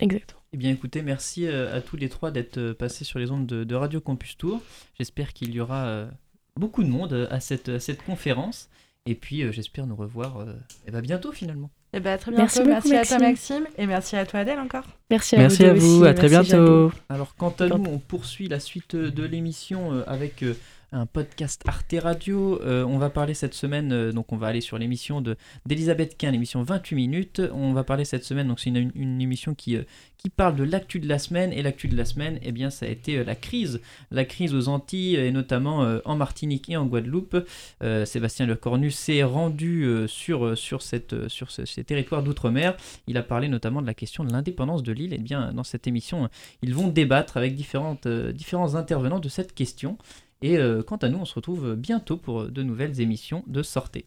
Exactement. 0.02 0.42
Eh 0.54 0.58
bien 0.58 0.72
écoutez, 0.72 1.02
merci 1.02 1.48
à 1.48 1.82
tous 1.82 1.98
les 1.98 2.08
trois 2.08 2.32
d'être 2.32 2.72
passés 2.74 3.04
sur 3.04 3.20
les 3.20 3.30
ondes 3.30 3.46
de, 3.46 3.76
Radio 3.76 4.00
Campus 4.00 4.38
Tour. 4.38 4.62
J'espère 4.98 5.34
qu'il 5.34 5.54
y 5.54 5.60
aura 5.60 6.08
beaucoup 6.56 6.84
de 6.84 6.90
monde 6.90 7.28
à 7.30 7.40
cette, 7.42 7.68
à 7.68 7.80
cette 7.80 8.04
conférence. 8.04 8.70
Et 9.08 9.16
puis 9.16 9.44
euh, 9.44 9.52
j'espère 9.52 9.86
nous 9.86 9.96
revoir 9.96 10.42
et 10.42 10.54
eh 10.88 10.92
ben, 10.92 11.02
bientôt 11.02 11.32
finalement. 11.32 11.70
Et 11.96 12.00
eh 12.00 12.02
ben, 12.02 12.18
très 12.18 12.32
bientôt. 12.32 12.62
Merci, 12.66 12.94
à 12.94 13.06
toi 13.06 13.20
Maxime 13.20 13.68
et 13.78 13.86
merci 13.86 14.18
à 14.18 14.26
toi 14.26 14.42
Adèle 14.42 14.60
encore. 14.60 14.84
Merci 15.10 15.36
à 15.36 15.40
merci 15.40 15.64
vous. 15.64 15.70
À, 15.70 15.74
vous 15.74 16.04
à 16.04 16.14
très 16.14 16.28
bientôt. 16.28 16.92
Alors 17.08 17.38
quant 17.38 17.56
à 17.58 17.68
nous, 17.68 17.86
on 17.90 18.00
poursuit 18.00 18.50
la 18.50 18.60
suite 18.60 18.98
de 18.98 19.24
l'émission 19.24 19.94
euh, 19.94 20.04
avec 20.06 20.44
euh, 20.44 20.58
un 20.96 21.06
podcast 21.06 21.62
Arte 21.68 21.96
Radio. 22.02 22.62
Euh, 22.62 22.86
on 22.86 22.98
va 22.98 23.10
parler 23.10 23.34
cette 23.34 23.54
semaine, 23.54 23.92
euh, 23.92 24.12
donc 24.14 24.32
on 24.32 24.38
va 24.38 24.48
aller 24.48 24.62
sur 24.62 24.78
l'émission 24.78 25.20
de 25.20 25.36
d'Elisabeth 25.66 26.18
Quint, 26.18 26.32
l'émission 26.32 26.64
28 26.64 26.96
minutes. 26.96 27.42
On 27.54 27.74
va 27.74 27.84
parler 27.84 28.06
cette 28.06 28.24
semaine, 28.24 28.48
donc 28.48 28.62
c'est 28.62 28.70
une, 28.70 29.22
émission 29.22 29.56
qui, 29.56 29.76
euh, 29.76 29.84
qui 30.18 30.30
parle 30.30 30.56
de 30.56 30.64
l'actu 30.64 31.02
de 31.02 31.08
la 31.08 31.20
semaine. 31.20 31.52
Et 31.52 31.62
l'actu 31.62 31.90
de 31.90 31.98
la 31.98 32.06
semaine, 32.06 32.40
eh 32.42 32.54
bien, 32.54 32.70
ça 32.70 32.86
a 32.86 32.90
été 32.90 33.24
la 33.26 33.36
crise. 33.36 33.82
La 34.10 34.24
crise 34.24 34.56
aux 34.56 34.70
Antilles, 34.70 35.16
et 35.18 35.32
notamment 35.32 36.00
en 36.06 36.16
Martinique 36.16 36.70
et 36.70 36.78
en 36.78 36.86
Guadeloupe. 36.86 37.38
Sébastien 38.06 38.46
Lecornu 38.46 38.92
s'est 38.92 39.24
rendu 39.24 39.88
sur, 40.08 40.58
sur, 40.58 40.82
cette, 40.82 41.28
sur 41.28 41.52
ces 41.52 41.84
territoires 41.84 42.24
d'outre-mer. 42.24 42.76
Il 43.08 43.18
a 43.18 43.24
parlé 43.24 43.48
notamment 43.48 43.82
de 43.82 43.88
la 43.88 43.94
question 43.94 44.24
de 44.24 44.32
l'indépendance 44.32 44.84
de 44.84 44.92
l'île. 44.92 45.14
Et 45.14 45.18
bien, 45.18 45.54
dans 45.54 45.64
cette 45.64 45.88
émission, 45.88 46.30
ils 46.62 46.74
vont 46.74 46.88
débattre 46.88 47.38
avec 47.38 47.56
différentes, 47.56 48.08
différents 48.08 48.76
intervenants 48.76 49.20
de 49.20 49.30
cette 49.30 49.54
question. 49.54 49.98
Et 50.46 50.60
euh, 50.60 50.84
quant 50.84 50.98
à 50.98 51.10
nous, 51.10 51.18
on 51.18 51.26
se 51.26 51.34
retrouve 51.34 51.74
bientôt 51.74 52.18
pour 52.18 52.50
de 52.50 52.62
nouvelles 52.62 53.02
émissions 53.02 53.44
de 53.48 53.64
Sortez. 53.64 54.06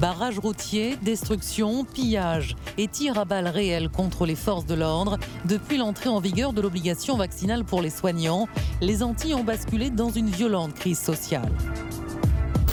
Barrage 0.00 0.38
routier, 0.38 0.96
destruction, 1.02 1.84
pillage 1.84 2.56
et 2.78 2.88
tir 2.88 3.18
à 3.18 3.26
balles 3.26 3.48
réelles 3.48 3.90
contre 3.90 4.24
les 4.24 4.36
forces 4.36 4.64
de 4.64 4.74
l'ordre. 4.74 5.18
Depuis 5.44 5.76
l'entrée 5.76 6.08
en 6.08 6.18
vigueur 6.18 6.54
de 6.54 6.62
l'obligation 6.62 7.18
vaccinale 7.18 7.64
pour 7.64 7.82
les 7.82 7.90
soignants, 7.90 8.48
les 8.80 9.02
Antilles 9.02 9.34
ont 9.34 9.44
basculé 9.44 9.90
dans 9.90 10.08
une 10.08 10.30
violente 10.30 10.72
crise 10.72 10.98
sociale. 10.98 11.52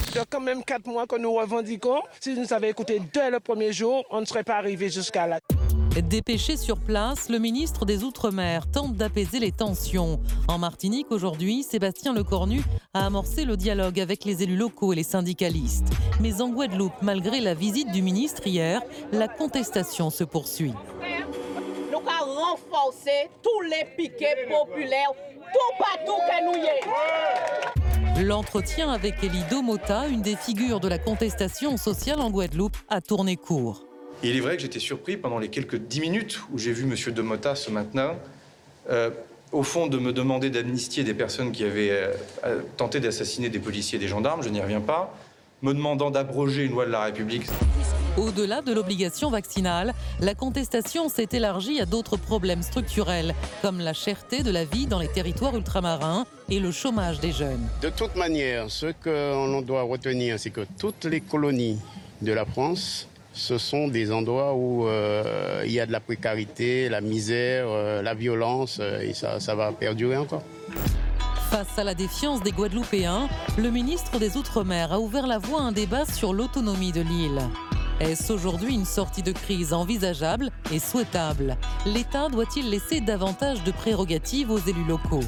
Il 0.08 0.16
y 0.16 0.18
a 0.18 0.24
quand 0.24 0.40
même 0.40 0.64
quatre 0.64 0.86
mois 0.86 1.06
que 1.06 1.18
nous 1.18 1.34
revendiquons. 1.34 2.00
Si 2.20 2.34
nous 2.40 2.54
avions 2.54 2.70
écouté 2.70 3.02
dès 3.12 3.30
le 3.30 3.38
premier 3.38 3.74
jour, 3.74 4.02
on 4.10 4.22
ne 4.22 4.24
serait 4.24 4.44
pas 4.44 4.56
arrivé 4.56 4.88
jusqu'à 4.88 5.26
là. 5.26 5.40
Dépêché 6.02 6.58
sur 6.58 6.78
place, 6.78 7.30
le 7.30 7.38
ministre 7.38 7.86
des 7.86 8.04
Outre-mer 8.04 8.70
tente 8.70 8.96
d'apaiser 8.96 9.38
les 9.38 9.50
tensions. 9.50 10.20
En 10.46 10.58
Martinique, 10.58 11.06
aujourd'hui, 11.10 11.62
Sébastien 11.62 12.12
Lecornu 12.12 12.62
a 12.92 13.06
amorcé 13.06 13.46
le 13.46 13.56
dialogue 13.56 13.98
avec 13.98 14.26
les 14.26 14.42
élus 14.42 14.58
locaux 14.58 14.92
et 14.92 14.96
les 14.96 15.02
syndicalistes. 15.02 15.88
Mais 16.20 16.42
en 16.42 16.50
Guadeloupe, 16.50 17.00
malgré 17.00 17.40
la 17.40 17.54
visite 17.54 17.90
du 17.92 18.02
ministre 18.02 18.46
hier, 18.46 18.82
la 19.10 19.26
contestation 19.26 20.10
se 20.10 20.22
poursuit. 20.22 20.74
Nous 21.90 21.98
avons 21.98 22.34
renforcé 22.34 23.30
tous 23.42 23.62
les 23.62 23.86
piquets 23.96 24.46
populaires, 24.50 25.12
tout 25.14 25.82
partout 25.82 26.20
que 26.28 26.44
nous 26.44 28.26
L'entretien 28.26 28.90
avec 28.90 29.22
Elie 29.22 29.44
Domota, 29.50 30.08
une 30.08 30.20
des 30.20 30.36
figures 30.36 30.80
de 30.80 30.88
la 30.88 30.98
contestation 30.98 31.78
sociale 31.78 32.20
en 32.20 32.30
Guadeloupe, 32.30 32.76
a 32.90 33.00
tourné 33.00 33.36
court 33.36 33.85
il 34.22 34.36
est 34.36 34.40
vrai 34.40 34.56
que 34.56 34.62
j'étais 34.62 34.78
surpris 34.78 35.16
pendant 35.16 35.38
les 35.38 35.48
quelques 35.48 35.76
dix 35.76 36.00
minutes 36.00 36.40
où 36.52 36.58
j'ai 36.58 36.72
vu 36.72 36.84
M. 36.84 37.14
Demota 37.14 37.54
ce 37.54 37.70
matin, 37.70 38.14
euh, 38.90 39.10
au 39.52 39.62
fond, 39.62 39.86
de 39.86 39.98
me 39.98 40.12
demander 40.12 40.50
d'amnistier 40.50 41.04
des 41.04 41.14
personnes 41.14 41.52
qui 41.52 41.64
avaient 41.64 41.90
euh, 42.44 42.60
tenté 42.76 43.00
d'assassiner 43.00 43.48
des 43.48 43.58
policiers 43.58 43.96
et 43.96 44.00
des 44.00 44.08
gendarmes, 44.08 44.42
je 44.42 44.48
n'y 44.48 44.60
reviens 44.60 44.80
pas, 44.80 45.16
me 45.62 45.72
demandant 45.72 46.10
d'abroger 46.10 46.64
une 46.64 46.72
loi 46.72 46.86
de 46.86 46.90
la 46.90 47.04
République. 47.04 47.46
Au-delà 48.16 48.62
de 48.62 48.72
l'obligation 48.72 49.30
vaccinale, 49.30 49.92
la 50.20 50.34
contestation 50.34 51.08
s'est 51.08 51.28
élargie 51.32 51.80
à 51.80 51.86
d'autres 51.86 52.16
problèmes 52.16 52.62
structurels, 52.62 53.34
comme 53.62 53.78
la 53.78 53.92
cherté 53.92 54.42
de 54.42 54.50
la 54.50 54.64
vie 54.64 54.86
dans 54.86 54.98
les 54.98 55.08
territoires 55.08 55.54
ultramarins 55.54 56.26
et 56.48 56.58
le 56.58 56.70
chômage 56.70 57.20
des 57.20 57.32
jeunes. 57.32 57.68
De 57.82 57.90
toute 57.90 58.16
manière, 58.16 58.70
ce 58.70 58.86
qu'on 59.04 59.60
doit 59.60 59.82
retenir, 59.82 60.38
c'est 60.40 60.50
que 60.50 60.66
toutes 60.78 61.04
les 61.04 61.20
colonies 61.20 61.78
de 62.22 62.32
la 62.32 62.46
France 62.46 63.06
ce 63.36 63.58
sont 63.58 63.86
des 63.86 64.10
endroits 64.12 64.54
où 64.54 64.88
euh, 64.88 65.62
il 65.66 65.72
y 65.72 65.78
a 65.78 65.86
de 65.86 65.92
la 65.92 66.00
précarité, 66.00 66.88
la 66.88 67.02
misère, 67.02 67.66
euh, 67.68 68.02
la 68.02 68.14
violence, 68.14 68.78
euh, 68.80 69.00
et 69.00 69.12
ça, 69.12 69.38
ça 69.40 69.54
va 69.54 69.70
perdurer 69.72 70.16
encore. 70.16 70.42
Face 71.50 71.78
à 71.78 71.84
la 71.84 71.94
défiance 71.94 72.42
des 72.42 72.50
Guadeloupéens, 72.50 73.28
le 73.58 73.70
ministre 73.70 74.18
des 74.18 74.36
Outre-mer 74.36 74.92
a 74.92 75.00
ouvert 75.00 75.26
la 75.26 75.38
voie 75.38 75.60
à 75.60 75.64
un 75.64 75.72
débat 75.72 76.06
sur 76.06 76.32
l'autonomie 76.32 76.92
de 76.92 77.02
l'île. 77.02 77.42
Est-ce 78.00 78.32
aujourd'hui 78.32 78.74
une 78.74 78.84
sortie 78.84 79.22
de 79.22 79.32
crise 79.32 79.72
envisageable 79.72 80.50
et 80.72 80.78
souhaitable? 80.78 81.56
L'État 81.84 82.28
doit-il 82.28 82.70
laisser 82.70 83.00
davantage 83.00 83.62
de 83.64 83.70
prérogatives 83.70 84.50
aux 84.50 84.58
élus 84.58 84.84
locaux? 84.88 85.24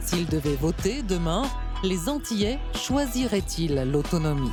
S'ils 0.00 0.26
devaient 0.26 0.56
voter 0.56 1.02
demain, 1.02 1.44
les 1.84 2.08
Antillais 2.08 2.58
choisiraient-ils 2.74 3.88
l'autonomie? 3.90 4.52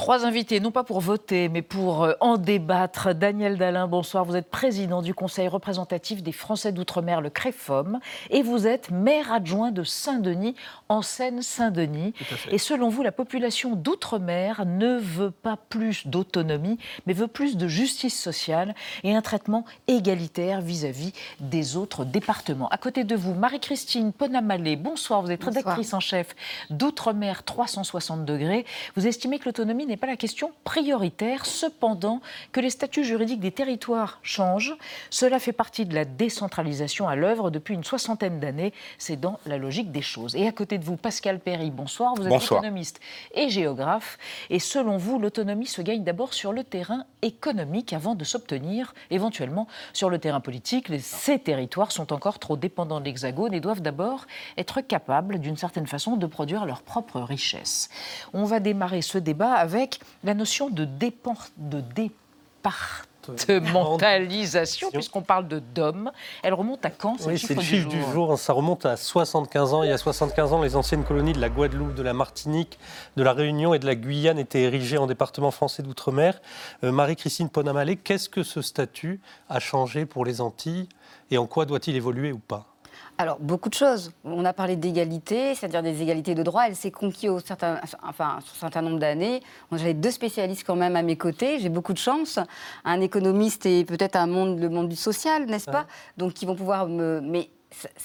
Trois 0.00 0.24
invités, 0.24 0.60
non 0.60 0.70
pas 0.70 0.82
pour 0.82 1.00
voter, 1.00 1.50
mais 1.50 1.60
pour 1.60 2.04
euh, 2.04 2.14
en 2.20 2.38
débattre. 2.38 3.14
Daniel 3.14 3.58
Dalin, 3.58 3.86
bonsoir. 3.86 4.24
Vous 4.24 4.34
êtes 4.34 4.48
président 4.48 5.02
du 5.02 5.12
Conseil 5.12 5.46
représentatif 5.46 6.22
des 6.22 6.32
Français 6.32 6.72
d'Outre-mer, 6.72 7.20
le 7.20 7.28
CREFOM, 7.28 8.00
et 8.30 8.40
vous 8.40 8.66
êtes 8.66 8.90
maire 8.90 9.30
adjoint 9.30 9.72
de 9.72 9.84
Saint-Denis, 9.84 10.54
en 10.88 11.02
Seine-Saint-Denis. 11.02 12.14
Et 12.50 12.56
selon 12.56 12.88
vous, 12.88 13.02
la 13.02 13.12
population 13.12 13.76
d'Outre-mer 13.76 14.64
ne 14.64 14.96
veut 14.96 15.32
pas 15.32 15.58
plus 15.68 16.06
d'autonomie, 16.06 16.78
mais 17.04 17.12
veut 17.12 17.28
plus 17.28 17.58
de 17.58 17.68
justice 17.68 18.18
sociale 18.18 18.74
et 19.04 19.14
un 19.14 19.20
traitement 19.20 19.66
égalitaire 19.86 20.62
vis-à-vis 20.62 21.12
des 21.40 21.76
autres 21.76 22.06
départements. 22.06 22.70
À 22.70 22.78
côté 22.78 23.04
de 23.04 23.14
vous, 23.14 23.34
Marie-Christine 23.34 24.14
Ponamalé, 24.14 24.76
bonsoir. 24.76 25.20
Vous 25.20 25.30
êtes 25.30 25.44
rédactrice 25.44 25.92
en 25.92 26.00
chef 26.00 26.34
d'Outre-mer 26.70 27.42
360 27.42 28.24
degrés. 28.24 28.64
Vous 28.96 29.06
estimez 29.06 29.38
que 29.38 29.44
l'autonomie 29.44 29.89
n'est 29.90 29.96
pas 29.96 30.06
la 30.06 30.16
question 30.16 30.52
prioritaire, 30.64 31.44
cependant 31.44 32.20
que 32.52 32.60
les 32.60 32.70
statuts 32.70 33.04
juridiques 33.04 33.40
des 33.40 33.50
territoires 33.50 34.20
changent. 34.22 34.76
Cela 35.10 35.38
fait 35.38 35.52
partie 35.52 35.84
de 35.84 35.94
la 35.94 36.04
décentralisation 36.04 37.08
à 37.08 37.16
l'œuvre 37.16 37.50
depuis 37.50 37.74
une 37.74 37.84
soixantaine 37.84 38.40
d'années. 38.40 38.72
C'est 38.98 39.18
dans 39.18 39.38
la 39.46 39.58
logique 39.58 39.90
des 39.90 40.02
choses. 40.02 40.36
Et 40.36 40.46
à 40.46 40.52
côté 40.52 40.78
de 40.78 40.84
vous, 40.84 40.96
Pascal 40.96 41.40
Perry, 41.40 41.70
bonsoir. 41.70 42.14
Vous 42.14 42.26
êtes 42.26 42.42
économiste 42.42 43.00
et 43.34 43.48
géographe. 43.50 44.18
Et 44.48 44.60
selon 44.60 44.96
vous, 44.96 45.18
l'autonomie 45.18 45.66
se 45.66 45.82
gagne 45.82 46.04
d'abord 46.04 46.34
sur 46.34 46.52
le 46.52 46.62
terrain 46.62 47.04
économique 47.22 47.92
avant 47.92 48.14
de 48.14 48.24
s'obtenir 48.24 48.94
éventuellement 49.10 49.66
sur 49.92 50.08
le 50.08 50.18
terrain 50.18 50.40
politique. 50.40 50.90
Ces 51.00 51.38
territoires 51.40 51.90
sont 51.90 52.12
encore 52.12 52.38
trop 52.38 52.56
dépendants 52.56 53.00
de 53.00 53.06
l'Hexagone 53.06 53.52
et 53.54 53.60
doivent 53.60 53.82
d'abord 53.82 54.26
être 54.56 54.80
capables, 54.80 55.40
d'une 55.40 55.56
certaine 55.56 55.86
façon, 55.86 56.16
de 56.16 56.26
produire 56.26 56.64
leur 56.64 56.82
propre 56.82 57.20
richesse. 57.20 57.88
On 58.32 58.44
va 58.44 58.60
démarrer 58.60 59.02
ce 59.02 59.18
débat 59.18 59.52
avec 59.52 59.79
la 60.24 60.34
notion 60.34 60.70
de, 60.70 60.84
de 60.84 61.12
départementalisation, 61.94 64.90
puisqu'on 64.90 65.22
parle 65.22 65.48
de 65.48 65.60
DOM. 65.74 66.10
Elle 66.42 66.54
remonte 66.54 66.84
à 66.84 66.90
quand 66.90 67.16
Oui, 67.26 67.38
c'est 67.38 67.54
le 67.54 67.60
chiffre 67.60 67.88
du 67.88 68.02
jour. 68.12 68.38
Ça 68.38 68.52
remonte 68.52 68.86
à 68.86 68.96
75 68.96 69.74
ans. 69.74 69.82
Il 69.82 69.90
y 69.90 69.92
a 69.92 69.98
75 69.98 70.52
ans, 70.52 70.62
les 70.62 70.76
anciennes 70.76 71.04
colonies 71.04 71.32
de 71.32 71.40
la 71.40 71.48
Guadeloupe, 71.48 71.94
de 71.94 72.02
la 72.02 72.14
Martinique, 72.14 72.78
de 73.16 73.22
la 73.22 73.32
Réunion 73.32 73.74
et 73.74 73.78
de 73.78 73.86
la 73.86 73.94
Guyane 73.94 74.38
étaient 74.38 74.62
érigées 74.62 74.98
en 74.98 75.06
département 75.06 75.50
français 75.50 75.82
d'outre-mer. 75.82 76.40
Euh, 76.84 76.92
Marie-Christine 76.92 77.48
Ponamalé, 77.48 77.96
qu'est-ce 77.96 78.28
que 78.28 78.42
ce 78.42 78.62
statut 78.62 79.20
a 79.48 79.60
changé 79.60 80.06
pour 80.06 80.24
les 80.24 80.40
Antilles 80.40 80.88
et 81.30 81.38
en 81.38 81.46
quoi 81.46 81.64
doit-il 81.64 81.96
évoluer 81.96 82.32
ou 82.32 82.38
pas? 82.38 82.69
Alors, 83.20 83.38
beaucoup 83.38 83.68
de 83.68 83.74
choses. 83.74 84.12
On 84.24 84.46
a 84.46 84.54
parlé 84.54 84.76
d'égalité, 84.76 85.54
c'est-à-dire 85.54 85.82
des 85.82 86.00
égalités 86.00 86.34
de 86.34 86.42
droit. 86.42 86.62
Elle 86.66 86.74
s'est 86.74 86.90
conquise 86.90 87.28
au 87.28 87.38
certain, 87.38 87.78
enfin, 88.02 88.38
sur 88.42 88.54
un 88.54 88.58
certain 88.60 88.80
nombre 88.80 88.98
d'années. 88.98 89.42
J'avais 89.72 89.92
deux 89.92 90.10
spécialistes 90.10 90.64
quand 90.66 90.74
même 90.74 90.96
à 90.96 91.02
mes 91.02 91.16
côtés. 91.16 91.58
J'ai 91.58 91.68
beaucoup 91.68 91.92
de 91.92 91.98
chance. 91.98 92.38
Un 92.86 93.02
économiste 93.02 93.66
et 93.66 93.84
peut-être 93.84 94.16
un 94.16 94.26
monde, 94.26 94.58
le 94.58 94.70
monde 94.70 94.88
du 94.88 94.96
social, 94.96 95.44
n'est-ce 95.44 95.70
pas? 95.70 95.84
Donc, 96.16 96.32
qui 96.32 96.46
vont 96.46 96.54
pouvoir 96.54 96.88
me. 96.88 97.20
Mais 97.22 97.50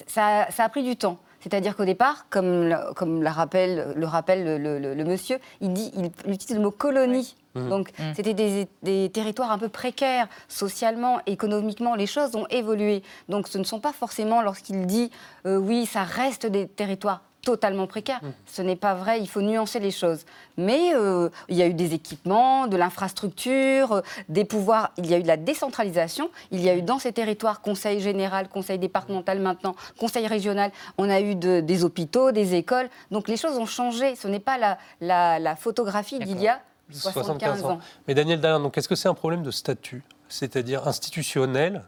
ça, 0.06 0.48
a 0.58 0.70
pris 0.70 0.84
du 0.84 0.98
temps. 0.98 1.18
C'est-à-dire 1.40 1.78
qu'au 1.78 1.86
départ, 1.86 2.26
comme, 2.30 2.78
comme 2.98 3.24
la 3.24 3.32
rappelle, 3.32 3.94
le 3.96 4.06
rappelle 4.06 4.62
le, 4.62 5.04
monsieur, 5.06 5.40
il, 5.62 5.72
dit, 5.72 5.94
il 5.96 6.12
utilise 6.34 6.58
le 6.58 6.62
mot 6.62 6.72
colonie. 6.72 7.38
Mmh. 7.56 7.70
Donc, 7.70 7.90
mmh. 7.98 8.04
c'était 8.16 8.34
des, 8.82 9.10
territoires 9.10 9.52
un 9.52 9.58
peu 9.58 9.70
précaires, 9.70 10.28
socialement, 10.48 11.20
économiquement, 11.26 11.96
les 11.96 12.08
choses 12.08 12.36
ont 12.36 12.48
évolué. 12.50 13.02
Donc, 13.30 13.48
ce 13.48 13.58
ne 13.58 13.64
sont 13.64 13.80
pas 13.80 13.94
forcément, 13.94 14.42
lorsqu'il 14.42 14.86
dit 14.86 15.10
euh, 15.46 15.58
oui, 15.58 15.86
ça 15.86 16.04
reste 16.04 16.46
des 16.46 16.68
territoires 16.68 17.22
totalement 17.46 17.86
précaire. 17.86 18.20
Ce 18.48 18.64
n'est 18.64 18.76
pas 18.76 18.96
vrai, 18.96 19.22
il 19.22 19.30
faut 19.30 19.42
nuancer 19.42 19.80
les 19.80 19.92
choses. 19.92 20.26
Mais 20.58 20.96
euh, 20.96 21.30
il 21.48 21.56
y 21.56 21.62
a 21.62 21.68
eu 21.68 21.76
des 21.76 21.94
équipements, 21.94 22.66
de 22.66 22.76
l'infrastructure, 22.76 23.92
euh, 23.94 24.02
des 24.30 24.46
pouvoirs, 24.46 24.92
il 24.98 25.06
y 25.06 25.14
a 25.14 25.20
eu 25.20 25.22
de 25.22 25.28
la 25.28 25.38
décentralisation, 25.38 26.32
il 26.52 26.62
y 26.62 26.70
a 26.70 26.76
eu 26.76 26.82
dans 26.82 26.98
ces 26.98 27.14
territoires 27.14 27.62
conseil 27.62 28.00
général, 28.00 28.50
conseil 28.50 28.80
départemental 28.80 29.40
maintenant, 29.40 29.76
conseil 30.00 30.26
régional, 30.26 30.72
on 30.98 31.08
a 31.08 31.22
eu 31.22 31.36
de- 31.36 31.60
des 31.62 31.84
hôpitaux, 31.84 32.32
des 32.32 32.56
écoles. 32.56 32.90
Donc 33.12 33.28
les 33.28 33.38
choses 33.38 33.58
ont 33.58 33.68
changé. 33.68 34.16
Ce 34.16 34.28
n'est 34.28 34.40
pas 34.40 34.58
la, 34.58 34.80
la- 35.00 35.38
la 35.38 35.56
photographie 35.56 36.18
d'il 36.18 36.42
y 36.42 36.48
a 36.48 36.60
75 36.92 37.64
ans. 37.66 37.80
Mais 38.08 38.14
Daniel 38.16 38.40
Dalin, 38.42 38.60
donc 38.60 38.78
est-ce 38.78 38.88
que 38.88 38.96
c'est 38.96 39.10
un 39.10 39.14
problème 39.14 39.44
de 39.44 39.52
statut, 39.52 40.04
c'est-à-dire 40.30 40.88
institutionnel 40.88 41.84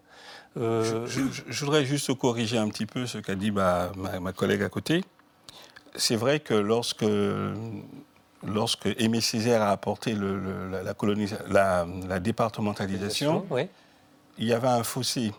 euh, 0.58 1.06
Je, 1.08 1.22
je- 1.32 1.44
je 1.48 1.66
voudrais 1.66 1.86
juste 1.86 2.14
corriger 2.16 2.58
un 2.58 2.68
petit 2.70 2.86
peu 2.86 3.06
ce 3.06 3.18
qu'a 3.20 3.36
dit 3.36 3.52
ma, 3.52 3.90
ma- 3.96 4.20
ma 4.20 4.34
collègue 4.34 4.64
à 4.64 4.70
côté. 4.70 5.04
C'est 5.96 6.16
vrai 6.16 6.40
que 6.40 6.54
lorsque, 6.54 7.06
lorsque 8.46 8.88
Aimé 8.98 9.22
Césaire 9.22 9.62
a 9.62 9.72
apporté 9.72 10.14
le- 10.14 10.40
le- 10.40 10.70
la, 10.70 10.84
la 10.84 10.94
colonisa- 10.94 11.42
la- 11.50 11.86
la 12.08 12.20
départementalisation, 12.20 13.46
Oui. 13.50 13.68
il 14.38 14.46
y 14.48 14.54
avait 14.54 14.68
un 14.68 14.84
fossé 14.84 15.32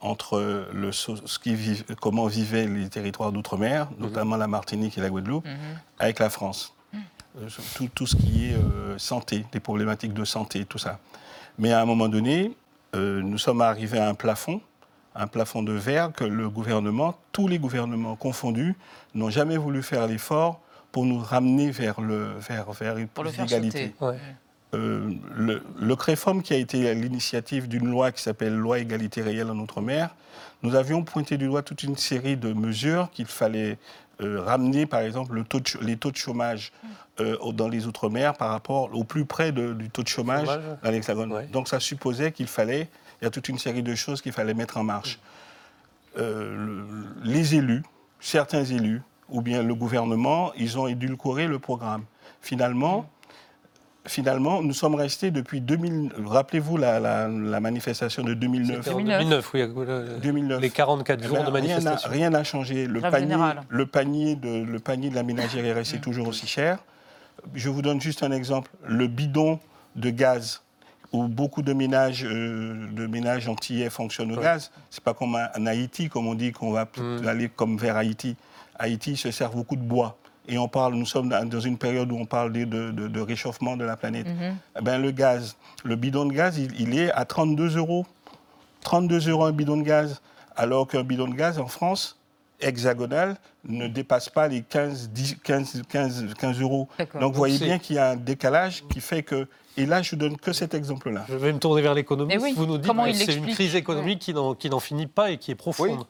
entre 0.00 0.66
le, 0.72 0.92
ce 0.92 1.38
qui 1.38 1.54
vive- 1.54 1.84
comment 2.00 2.26
vivaient 2.26 2.66
les 2.66 2.88
territoires 2.88 3.32
d'outre-mer, 3.32 3.88
notamment 3.98 4.36
la 4.36 4.46
Martinique 4.46 4.96
et 4.96 5.00
la 5.02 5.10
Guadeloupe, 5.10 5.46
avec 5.98 6.18
la 6.18 6.30
France. 6.30 6.74
Euh, 7.38 7.48
Tout, 7.76 7.88
tout 7.94 8.06
ce 8.06 8.16
qui 8.16 8.46
est 8.46 8.54
euh, 8.54 8.98
santé, 8.98 9.44
des 9.52 9.60
problématiques 9.60 10.12
de 10.12 10.24
santé, 10.24 10.64
tout 10.64 10.78
ça. 10.78 10.98
Mais 11.58 11.72
à 11.72 11.80
un 11.80 11.84
moment 11.84 12.08
donné, 12.08 12.52
euh, 12.96 13.22
nous 13.22 13.38
sommes 13.38 13.60
arrivés 13.60 13.98
à 13.98 14.08
un 14.08 14.14
plafond, 14.14 14.60
un 15.14 15.26
plafond 15.26 15.62
de 15.62 15.72
verre 15.72 16.12
que 16.12 16.24
le 16.24 16.48
gouvernement, 16.48 17.16
tous 17.32 17.46
les 17.46 17.58
gouvernements 17.58 18.16
confondus, 18.16 18.74
n'ont 19.14 19.30
jamais 19.30 19.56
voulu 19.56 19.82
faire 19.82 20.06
l'effort 20.06 20.60
pour 20.90 21.04
nous 21.04 21.18
ramener 21.18 21.70
vers, 21.70 22.00
le, 22.00 22.32
vers, 22.40 22.72
vers 22.72 22.96
une 22.96 23.06
Pour 23.08 23.24
le 23.24 23.30
plus 23.30 23.42
d'égalité. 23.42 23.94
Euh, 24.72 25.10
le, 25.34 25.64
le 25.80 25.96
CREFOM, 25.96 26.42
qui 26.42 26.54
a 26.54 26.56
été 26.56 26.94
l'initiative 26.94 27.66
d'une 27.66 27.90
loi 27.90 28.12
qui 28.12 28.22
s'appelle 28.22 28.54
Loi 28.54 28.78
égalité 28.78 29.20
réelle 29.20 29.50
en 29.50 29.58
Outre-mer, 29.58 30.14
nous 30.62 30.76
avions 30.76 31.02
pointé 31.02 31.36
du 31.38 31.46
doigt 31.46 31.62
toute 31.62 31.82
une 31.82 31.96
série 31.96 32.36
de 32.36 32.52
mesures 32.52 33.10
qu'il 33.10 33.26
fallait 33.26 33.78
euh, 34.20 34.40
ramener, 34.42 34.86
par 34.86 35.00
exemple, 35.00 35.34
le 35.34 35.44
taux 35.44 35.60
de 35.60 35.68
ch- 35.68 35.82
les 35.82 35.96
taux 35.96 36.10
de 36.10 36.16
chômage 36.16 36.72
euh, 37.20 37.36
au- 37.40 37.52
dans 37.52 37.68
les 37.68 37.86
Outre-mer 37.86 38.34
par 38.34 38.50
rapport 38.50 38.90
au 38.94 39.04
plus 39.04 39.24
près 39.24 39.52
de- 39.52 39.72
du 39.72 39.90
taux 39.90 40.02
de 40.02 40.08
chômage, 40.08 40.46
Chômage. 40.46 40.60
dans 40.82 40.90
l'Hexagone. 40.90 41.46
Donc 41.52 41.68
ça 41.68 41.80
supposait 41.80 42.32
qu'il 42.32 42.46
fallait, 42.46 42.88
il 43.20 43.24
y 43.24 43.26
a 43.26 43.30
toute 43.30 43.48
une 43.48 43.58
série 43.58 43.82
de 43.82 43.94
choses 43.94 44.20
qu'il 44.22 44.32
fallait 44.32 44.54
mettre 44.54 44.76
en 44.78 44.84
marche. 44.84 45.18
Euh, 46.18 46.54
le- 46.56 46.86
les 47.24 47.54
élus, 47.54 47.82
certains 48.20 48.64
élus, 48.64 49.02
ou 49.28 49.42
bien 49.42 49.62
le 49.62 49.74
gouvernement, 49.74 50.52
ils 50.56 50.78
ont 50.78 50.86
édulcoré 50.88 51.46
le 51.46 51.58
programme. 51.58 52.02
Finalement, 52.40 53.08
finalement, 54.06 54.62
nous 54.62 54.72
sommes 54.72 54.94
restés 54.94 55.30
depuis 55.30 55.60
2000. 55.60 56.10
Rappelez-vous 56.24 56.76
la, 56.76 57.00
la- 57.00 57.28
la 57.28 57.60
manifestation 57.60 58.22
de 58.22 58.34
2009. 58.34 58.76
C'était 58.78 58.90
en 58.90 58.98
2009, 59.00 59.50
oui, 59.54 59.60
euh, 59.62 60.18
2009. 60.20 60.60
les 60.60 60.70
44 60.70 61.22
jours 61.24 61.36
ben, 61.38 61.44
de 61.44 61.50
manifestation. 61.50 62.10
Rien 62.10 62.30
n'a 62.30 62.44
changé. 62.44 62.86
Le 62.86 63.00
panier, 63.00 63.36
le, 63.68 63.86
panier 63.86 64.34
de, 64.36 64.64
le 64.64 64.78
panier 64.78 65.10
de 65.10 65.14
la 65.14 65.22
ménagère 65.22 65.64
est 65.64 65.72
resté 65.72 65.98
toujours 65.98 66.28
aussi 66.28 66.46
cher. 66.46 66.78
Je 67.54 67.68
vous 67.68 67.82
donne 67.82 68.00
juste 68.00 68.22
un 68.22 68.32
exemple. 68.32 68.70
Le 68.86 69.06
bidon 69.06 69.58
de 69.96 70.10
gaz, 70.10 70.62
où 71.12 71.26
beaucoup 71.26 71.62
de 71.62 71.72
ménages, 71.72 72.24
euh, 72.24 72.86
de 72.92 73.06
ménages 73.06 73.48
antillais 73.48 73.90
fonctionnent 73.90 74.32
au 74.32 74.40
gaz, 74.40 74.70
c'est 74.90 75.02
pas 75.02 75.14
comme 75.14 75.34
en 75.36 75.66
Haïti, 75.66 76.08
comme 76.08 76.26
on 76.28 76.34
dit 76.34 76.52
qu'on 76.52 76.70
va 76.72 76.84
Mm. 76.96 77.26
aller 77.26 77.48
comme 77.48 77.76
vers 77.76 77.96
Haïti. 77.96 78.36
Haïti 78.78 79.16
se 79.16 79.30
sert 79.30 79.50
beaucoup 79.50 79.76
de 79.76 79.82
bois. 79.82 80.16
Et 80.52 80.58
on 80.58 80.68
parle, 80.68 80.94
nous 80.94 81.06
sommes 81.06 81.28
dans 81.28 81.60
une 81.60 81.78
période 81.78 82.10
où 82.10 82.16
on 82.16 82.26
parle 82.26 82.52
de, 82.52 82.64
de- 82.64 82.90
de- 82.90 83.08
de 83.08 83.20
réchauffement 83.20 83.76
de 83.76 83.84
la 83.84 83.96
planète. 83.96 84.26
Mhm. 84.26 84.56
Eh 84.78 84.82
ben, 84.82 85.00
le 85.00 85.12
gaz, 85.12 85.56
le 85.84 85.94
bidon 85.96 86.26
de 86.26 86.32
gaz, 86.32 86.58
il, 86.58 86.78
il 86.80 86.98
est 86.98 87.10
à 87.12 87.24
32 87.24 87.76
euros. 87.76 88.04
32 88.82 89.28
euros 89.30 89.44
un 89.44 89.52
bidon 89.52 89.76
de 89.76 89.82
gaz. 89.82 90.20
Alors 90.56 90.86
qu'un 90.88 91.04
bidon 91.04 91.28
de 91.28 91.34
gaz 91.34 91.58
en 91.58 91.66
France, 91.66 92.18
hexagonal, 92.60 93.36
ne 93.66 93.86
dépasse 93.88 94.28
pas 94.28 94.48
les 94.48 94.62
15, 94.62 95.10
10, 95.10 95.36
15, 95.42 95.82
15, 95.88 96.34
15 96.38 96.60
euros. 96.60 96.88
D'accord. 96.98 97.20
Donc 97.20 97.32
vous 97.32 97.38
voyez 97.38 97.58
bien 97.58 97.78
qu'il 97.78 97.96
y 97.96 97.98
a 97.98 98.10
un 98.10 98.16
décalage 98.16 98.84
qui 98.92 99.00
fait 99.00 99.22
que... 99.22 99.46
Et 99.76 99.86
là, 99.86 100.02
je 100.02 100.14
ne 100.16 100.20
donne 100.20 100.36
que 100.36 100.52
cet 100.52 100.74
exemple-là. 100.74 101.24
Je 101.28 101.36
vais 101.36 101.52
me 101.52 101.58
tourner 101.58 101.80
vers 101.80 101.94
l'économie. 101.94 102.32
Eh 102.34 102.38
oui, 102.38 102.52
Vous 102.56 102.66
nous 102.66 102.76
dites 102.76 102.88
comment 102.88 103.04
que 103.04 103.12
c'est 103.12 103.34
une 103.36 103.46
crise 103.46 103.76
économique 103.76 104.18
qui 104.18 104.34
n'en- 104.34 104.54
qui 104.54 104.68
n'en 104.68 104.80
finit 104.80 105.06
pas 105.06 105.30
et 105.30 105.38
qui 105.38 105.52
est 105.52 105.54
profonde. 105.54 106.04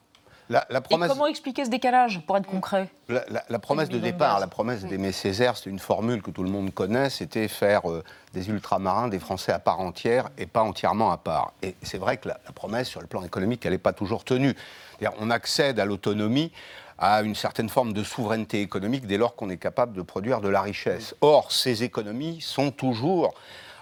La, 0.51 0.67
la 0.69 0.79
Et 0.79 1.07
comment 1.07 1.27
expliquer 1.27 1.63
ce 1.63 1.69
décalage, 1.69 2.21
pour 2.27 2.35
être 2.35 2.45
concret 2.45 2.89
la, 3.07 3.59
promesse 3.59 3.87
de 3.87 3.99
départ, 3.99 4.37
la 4.41 4.47
promesse 4.47 4.83
d'Aimé 4.83 5.13
Césaire, 5.13 5.55
c'est 5.55 5.69
une 5.69 5.79
formule 5.79 6.21
que 6.21 6.29
tout 6.29 6.43
le 6.43 6.49
monde 6.49 6.73
connaît, 6.73 7.09
c'était 7.09 7.47
faire 7.47 7.89
euh, 7.89 8.03
des 8.33 8.49
ultramarins 8.49 9.07
des 9.07 9.19
Français 9.19 9.53
à 9.53 9.59
part 9.59 9.79
entière 9.79 10.29
et 10.37 10.45
pas 10.45 10.61
entièrement 10.61 11.11
à 11.11 11.17
part. 11.17 11.53
Et 11.63 11.75
c'est 11.83 11.97
vrai 11.97 12.17
que 12.17 12.27
la, 12.27 12.35
promesse, 12.53 12.89
sur 12.89 12.99
le 12.99 13.07
plan 13.07 13.23
économique, 13.23 13.65
elle 13.65 13.71
n'est 13.71 13.77
pas 13.77 13.93
toujours 13.93 14.25
tenue. 14.25 14.53
C'est-à-dire, 14.99 15.17
on 15.21 15.29
accède 15.29 15.79
à 15.79 15.85
l'autonomie 15.85 16.51
à 16.97 17.21
une 17.21 17.35
certaine 17.35 17.69
forme 17.69 17.93
de 17.93 18.03
souveraineté 18.03 18.59
économique 18.61 19.07
dès 19.07 19.17
lors 19.17 19.35
qu'on 19.37 19.49
est 19.49 19.57
capable 19.57 19.93
de 19.93 20.01
produire 20.01 20.41
de 20.41 20.49
la 20.49 20.61
richesse. 20.61 21.15
Or, 21.21 21.53
ces 21.53 21.83
économies 21.83 22.41
sont 22.41 22.71
toujours 22.71 23.33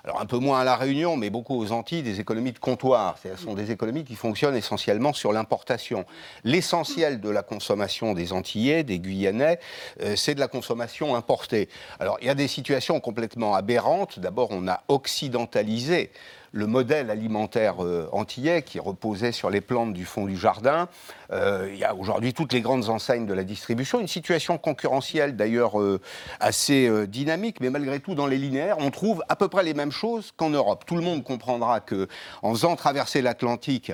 alors 0.04 0.22
un 0.22 0.26
peu 0.26 0.38
moins 0.38 0.62
à 0.62 0.64
La 0.64 0.76
Réunion, 0.76 1.18
mais 1.18 1.30
beaucoup 1.30 1.60
aux 1.60 1.72
Antilles, 1.72 2.04
des 2.04 2.20
économies 2.20 2.52
de 2.52 2.60
comptoir. 2.60 3.18
Ce 3.22 3.36
sont 3.36 3.54
des 3.54 3.72
économies 3.72 4.04
qui 4.04 4.16
fonctionnent 4.16 4.56
essentiellement 4.56 5.14
sur 5.14 5.34
l'importation. 5.34 6.06
L'essentiel 6.44 7.20
de 7.22 7.30
la 7.30 7.44
consommation 7.44 8.14
des 8.14 8.34
Antillais, 8.34 8.84
des 8.84 9.00
Guyanais, 9.00 9.60
euh, 10.02 10.16
c'est 10.16 10.36
de 10.36 10.40
la 10.40 10.48
consommation 10.48 11.16
importée. 11.16 11.70
Alors 12.00 12.18
il 12.22 12.28
y 12.28 12.30
a 12.30 12.36
des 12.36 12.48
situations 12.48 13.00
complètement 13.00 13.56
aberrantes. 13.56 14.20
D'abord, 14.20 14.50
on 14.52 14.68
a 14.68 14.84
occidentalisé 14.88 16.12
le 16.52 16.68
modèle 16.68 17.10
alimentaire 17.10 17.84
euh, 17.84 18.10
antillais 18.12 18.62
qui 18.62 18.80
reposait 18.80 19.32
sur 19.32 19.50
les 19.50 19.62
plantes 19.62 19.94
du 19.94 20.06
fond 20.06 20.26
du 20.26 20.38
jardin. 20.38 20.88
Euh, 21.32 21.70
il 21.72 21.78
y 21.78 21.84
a 21.84 21.96
aujourd'hui 21.96 22.34
toutes 22.34 22.54
les 22.54 22.62
grandes 22.62 22.90
enseignes 22.90 23.26
de 23.26 23.34
la 23.34 23.44
distribution, 23.44 24.00
une 24.00 24.08
situation 24.08 24.58
concurrentielle 24.58 25.36
d'ailleurs 25.36 25.80
euh, 25.80 26.00
assez 26.40 27.08
dynamique, 27.08 27.58
mais 27.62 27.70
malgré 27.70 28.00
tout 28.00 28.16
dans 28.16 28.28
les 28.28 28.38
linéaires, 28.38 28.78
on 28.80 28.92
trouve 28.92 29.24
à 29.30 29.36
peu 29.36 29.48
près 29.48 29.64
les 29.64 29.74
mêmes 29.74 29.92
choses 29.92 30.32
qu'en 30.36 30.50
Europe. 30.50 30.84
Tout 30.86 30.96
le 30.96 31.02
monde 31.02 31.24
comprendra 31.24 31.80
que 31.80 32.08
en 32.42 32.54
faisant 32.54 32.76
traverser 32.76 33.22
l'Atlantique 33.22 33.92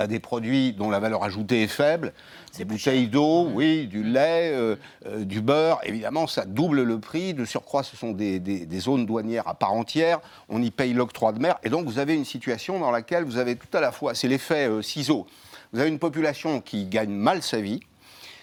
à 0.00 0.06
des 0.06 0.18
produits 0.18 0.72
dont 0.72 0.90
la 0.90 0.98
valeur 0.98 1.22
ajoutée 1.22 1.62
est 1.62 1.68
faible, 1.68 2.12
des 2.56 2.64
bouteilles 2.64 3.06
d'eau, 3.06 3.48
oui, 3.52 3.86
du 3.86 4.02
lait, 4.02 4.50
euh, 4.54 4.76
euh, 5.06 5.24
du 5.24 5.40
beurre, 5.42 5.78
évidemment, 5.84 6.26
ça 6.26 6.44
double 6.46 6.82
le 6.82 6.98
prix. 6.98 7.34
De 7.34 7.44
surcroît, 7.44 7.82
ce 7.82 7.96
sont 7.96 8.12
des, 8.12 8.38
des- 8.40 8.66
des 8.66 8.80
zones 8.80 9.04
douanières 9.06 9.46
à 9.46 9.54
part 9.54 9.72
entière. 9.72 10.18
On 10.48 10.62
y 10.62 10.70
paye 10.70 10.94
l'octroi 10.94 11.32
de 11.32 11.38
mer. 11.38 11.56
Et 11.62 11.68
donc, 11.68 11.86
vous 11.86 11.98
avez 11.98 12.14
une 12.14 12.24
situation 12.24 12.80
dans 12.80 12.90
laquelle 12.90 13.24
vous 13.24 13.36
avez 13.36 13.56
tout 13.56 13.76
à 13.76 13.80
la 13.80 13.92
fois, 13.92 14.14
c'est 14.14 14.26
l'effet 14.28 14.68
euh, 14.68 14.82
ciseau. 14.82 15.26
Vous 15.72 15.80
avez 15.80 15.88
une 15.90 15.98
population 16.00 16.60
qui 16.60 16.86
gagne 16.86 17.10
mal 17.12 17.42
sa 17.42 17.60
vie. 17.60 17.80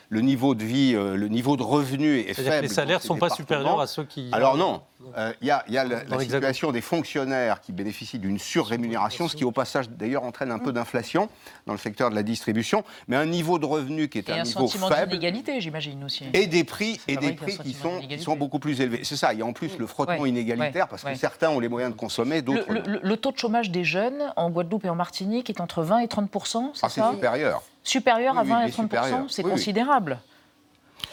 Le 0.09 0.21
niveau 0.21 0.55
de 0.55 0.63
vie, 0.63 0.93
euh, 0.95 1.17
le 1.17 1.27
niveau 1.27 1.57
de 1.57 1.63
revenu 1.63 2.19
est 2.19 2.33
C'est-à-dire 2.33 2.43
que 2.45 2.49
faible. 2.51 2.67
les 2.67 2.73
salaires 2.73 2.99
ne 2.99 3.03
sont 3.03 3.17
pas 3.17 3.29
supérieurs 3.29 3.81
à 3.81 3.87
ceux 3.87 4.05
qui. 4.05 4.29
Alors 4.31 4.55
non, 4.55 4.81
Euh, 5.17 5.31
il 5.41 5.47
y 5.47 5.51
a, 5.51 5.63
il 5.69 5.73
y 5.73 5.77
a 5.77 5.85
la, 5.85 6.19
situation 6.19 6.71
des 6.73 6.81
fonctionnaires 6.81 7.61
qui 7.61 7.71
bénéficient 7.71 8.19
d'une 8.19 8.39
surrémunération, 8.39 9.27
ce 9.29 9.35
qui 9.37 9.45
au 9.45 9.51
passage 9.51 9.89
d'ailleurs 9.89 10.23
entraîne 10.23 10.51
un 10.51 10.59
peu 10.59 10.73
d'inflation 10.73 11.29
dans 11.65 11.71
le 11.73 11.79
secteur 11.79 12.09
de 12.09 12.15
la 12.15 12.23
distribution, 12.23 12.83
mais 13.07 13.15
un 13.15 13.25
niveau 13.25 13.57
de 13.59 13.65
revenu 13.65 14.09
qui 14.09 14.17
est 14.17 14.27
Et 14.29 14.33
un 14.33 14.41
un 14.41 14.43
niveau 14.43 14.61
sentiment 14.67 14.89
faible. 14.89 15.11
d'inégalité, 15.11 15.61
j'imagine 15.61 16.03
aussi. 16.03 16.25
Et 16.33 16.47
des 16.47 16.63
prix, 16.63 16.99
et 17.07 17.15
des 17.17 17.31
prix 17.33 17.57
qui 17.57 17.73
sont, 17.73 17.89
qui 17.91 17.95
d'inégalité. 17.97 18.23
sont 18.23 18.35
beaucoup 18.35 18.59
plus 18.59 18.81
élevés. 18.81 19.01
C'est 19.03 19.15
ça, 19.15 19.33
il 19.33 19.39
y 19.39 19.41
a 19.41 19.45
en 19.45 19.53
plus 19.53 19.77
le 19.77 19.87
frottement 19.87 20.19
Ouais, 20.19 20.29
inégalitaire, 20.29 20.85
ouais, 20.85 20.89
parce 20.89 21.03
ouais. 21.03 21.13
que 21.13 21.19
certains 21.19 21.49
ont 21.51 21.59
les 21.59 21.69
moyens 21.69 21.93
de 21.93 21.97
consommer, 21.97 22.41
d'autres 22.41 22.65
le- 22.71 22.99
le 23.01 23.17
taux 23.17 23.31
de 23.31 23.37
chômage 23.37 23.71
des 23.71 23.83
jeunes 23.85 24.33
en 24.35 24.49
Guadeloupe 24.49 24.85
et 24.85 24.89
en 24.89 24.95
Martinique 24.95 25.49
est 25.49 25.61
entre 25.61 25.83
20 25.83 25.99
et 25.99 26.07
30 26.07 26.29
c'est 26.73 26.81
Ah, 26.83 26.89
c'est 26.89 27.01
supérieur. 27.11 27.61
Supérieur 27.87 28.33
Oui, 28.33 28.39
à 28.39 28.43
oui, 28.43 28.49
20 28.49 28.59
il 28.59 28.65
et 28.65 28.67
est 28.67 28.71
30 28.71 28.85
supérieur. 28.85 29.25
c'est 29.29 29.43
Oui, 29.43 29.49
oui. 29.49 29.51
considérable. 29.57 30.19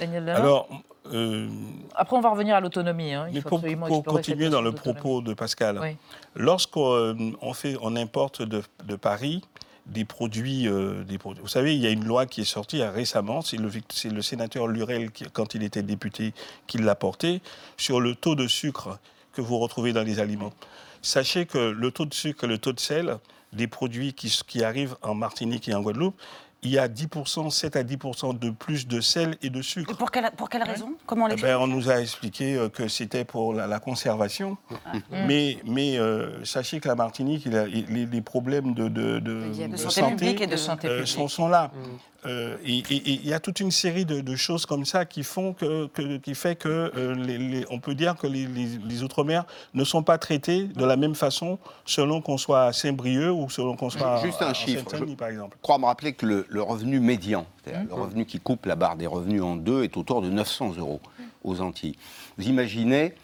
Daniel 0.00 0.28
Alors, 0.30 0.68
euh, 1.12 1.48
Après, 1.94 2.16
on 2.16 2.20
va 2.20 2.30
revenir 2.30 2.56
à 2.56 2.60
l'autonomie. 2.60 3.12
hein. 3.12 3.26
Il 3.28 3.34
Mais 3.34 3.40
faut 3.40 3.58
pour, 3.58 4.02
continuer 4.04 4.48
dans 4.48 4.62
le 4.62 4.72
propos 4.72 5.20
de 5.20 5.34
Pascal, 5.34 5.78
Oui. 5.80 5.96
lorsqu'on 6.34 6.92
euh, 6.94 7.14
on 7.42 7.52
fait, 7.54 7.76
on 7.80 7.94
importe 7.96 8.42
de, 8.42 8.62
de 8.84 8.96
Paris 8.96 9.42
des 9.86 10.06
produits, 10.06 10.66
euh, 10.66 11.04
des 11.04 11.18
produits- 11.18 11.42
Vous 11.42 11.48
savez, 11.48 11.74
il 11.76 11.80
y 11.82 11.86
a 11.86 11.90
une 11.90 12.04
loi 12.06 12.24
qui 12.24 12.40
est 12.40 12.44
sortie 12.46 12.80
euh, 12.80 12.90
récemment, 12.90 13.42
c'est 13.42 13.58
le, 13.58 14.22
sénateur 14.22 14.66
Lurel, 14.66 15.10
qui, 15.12 15.24
quand 15.30 15.54
il 15.54 15.62
était 15.62 15.82
député, 15.82 16.32
qui 16.66 16.78
l'a 16.78 16.94
porté, 16.94 17.42
sur 17.76 18.00
le 18.00 18.14
taux 18.14 18.34
de 18.34 18.48
sucre 18.48 18.98
que 19.34 19.42
vous 19.42 19.58
retrouvez 19.58 19.92
dans 19.92 20.02
les 20.02 20.20
aliments. 20.20 20.52
Sachez 21.02 21.44
que 21.44 21.58
le 21.58 21.90
taux 21.90 22.06
de 22.06 22.14
sucre 22.14 22.44
et 22.44 22.46
le 22.46 22.56
taux 22.56 22.72
de 22.72 22.80
sel 22.80 23.18
des 23.52 23.66
produits 23.66 24.14
qui, 24.14 24.34
qui 24.48 24.64
arrivent 24.64 24.96
en 25.02 25.14
Martinique 25.14 25.68
et 25.68 25.74
en 25.74 25.82
Guadeloupe, 25.82 26.16
il 26.64 26.70
y 26.70 26.78
a 26.78 26.88
10%, 26.88 27.50
7 27.50 27.76
à 27.76 27.82
10% 27.82 28.38
de 28.38 28.50
plus 28.50 28.88
de 28.88 29.00
sel 29.00 29.36
et 29.42 29.50
de 29.50 29.60
sucre. 29.62 29.96
Pour 29.96 30.10
quelle, 30.10 30.30
pour 30.36 30.48
quelle 30.48 30.62
raison? 30.62 30.94
Comment 31.06 31.26
on 31.26 31.28
Eh 31.28 31.36
ben, 31.36 31.58
on 31.58 31.66
nous 31.66 31.90
a 31.90 32.00
expliqué 32.00 32.56
euh, 32.56 32.68
que 32.68 32.88
c'était 32.88 33.24
pour 33.24 33.52
la, 33.52 33.66
la 33.66 33.78
conservation. 33.80 34.56
Mm. 34.70 34.98
Mais, 35.26 35.58
mais 35.66 35.98
euh, 35.98 36.42
sachez 36.44 36.80
que 36.80 36.88
la 36.88 36.94
Martinique, 36.94 37.42
il 37.46 37.56
a- 37.56 37.66
il- 37.66 37.86
les, 37.86 38.06
les 38.06 38.20
problèmes 38.22 38.74
de, 38.74 38.88
de- 38.88 39.18
de- 39.18 39.52
De 39.52 39.66
de 39.72 39.76
santé 39.76 40.02
publique 40.16 40.40
et 40.40 40.46
de 40.46 40.56
santé 40.56 40.88
euh, 40.88 40.90
publique. 40.98 41.08
sont, 41.08 41.28
sont 41.28 41.48
là. 41.48 41.70
Euh, 42.26 42.56
il 42.64 43.26
y 43.26 43.32
a 43.32 43.40
toute 43.40 43.60
une 43.60 43.70
série 43.70 44.04
de, 44.04 44.36
choses 44.36 44.66
comme 44.66 44.84
ça 44.84 45.04
qui 45.04 45.22
font 45.22 45.52
que, 45.52 46.16
qui 46.18 46.34
fait 46.34 46.56
que 46.56 46.90
les, 47.16 47.64
on 47.70 47.78
peut 47.78 47.94
dire 47.94 48.16
que 48.16 48.26
les, 48.26 49.02
outre-mer 49.02 49.44
ne 49.74 49.84
sont 49.84 50.02
pas 50.02 50.18
traités 50.18 50.64
de 50.64 50.84
la 50.84 50.96
même 50.96 51.14
façon 51.14 51.58
selon 51.84 52.20
qu'on 52.20 52.38
soit 52.38 52.64
à 52.64 52.72
Saint-Brieuc 52.72 53.32
ou 53.32 53.50
selon 53.50 53.76
qu'on 53.76 53.90
soit 53.90 54.22
Juste 54.22 54.42
un 54.42 54.54
chiffre, 54.54 54.84
par 55.16 55.28
exemple. 55.28 55.56
Je 55.58 55.62
crois 55.62 55.78
me 55.78 55.86
rappeler 55.86 56.12
que 56.14 56.26
le, 56.48 56.62
revenu 56.62 57.00
médian, 57.00 57.46
mmh. 57.66 57.70
le 57.88 57.94
revenu 57.94 58.26
qui 58.26 58.40
coupe 58.40 58.66
la 58.66 58.76
barre 58.76 58.96
des 58.96 59.06
revenus 59.06 59.42
en 59.42 59.56
deux, 59.56 59.84
est 59.84 59.96
autour 59.96 60.22
de 60.22 60.30
900 60.30 60.74
euros 60.78 61.00
aux 61.42 61.60
Antilles. 61.60 61.96
Vous 62.38 62.48
imaginez 62.48 63.14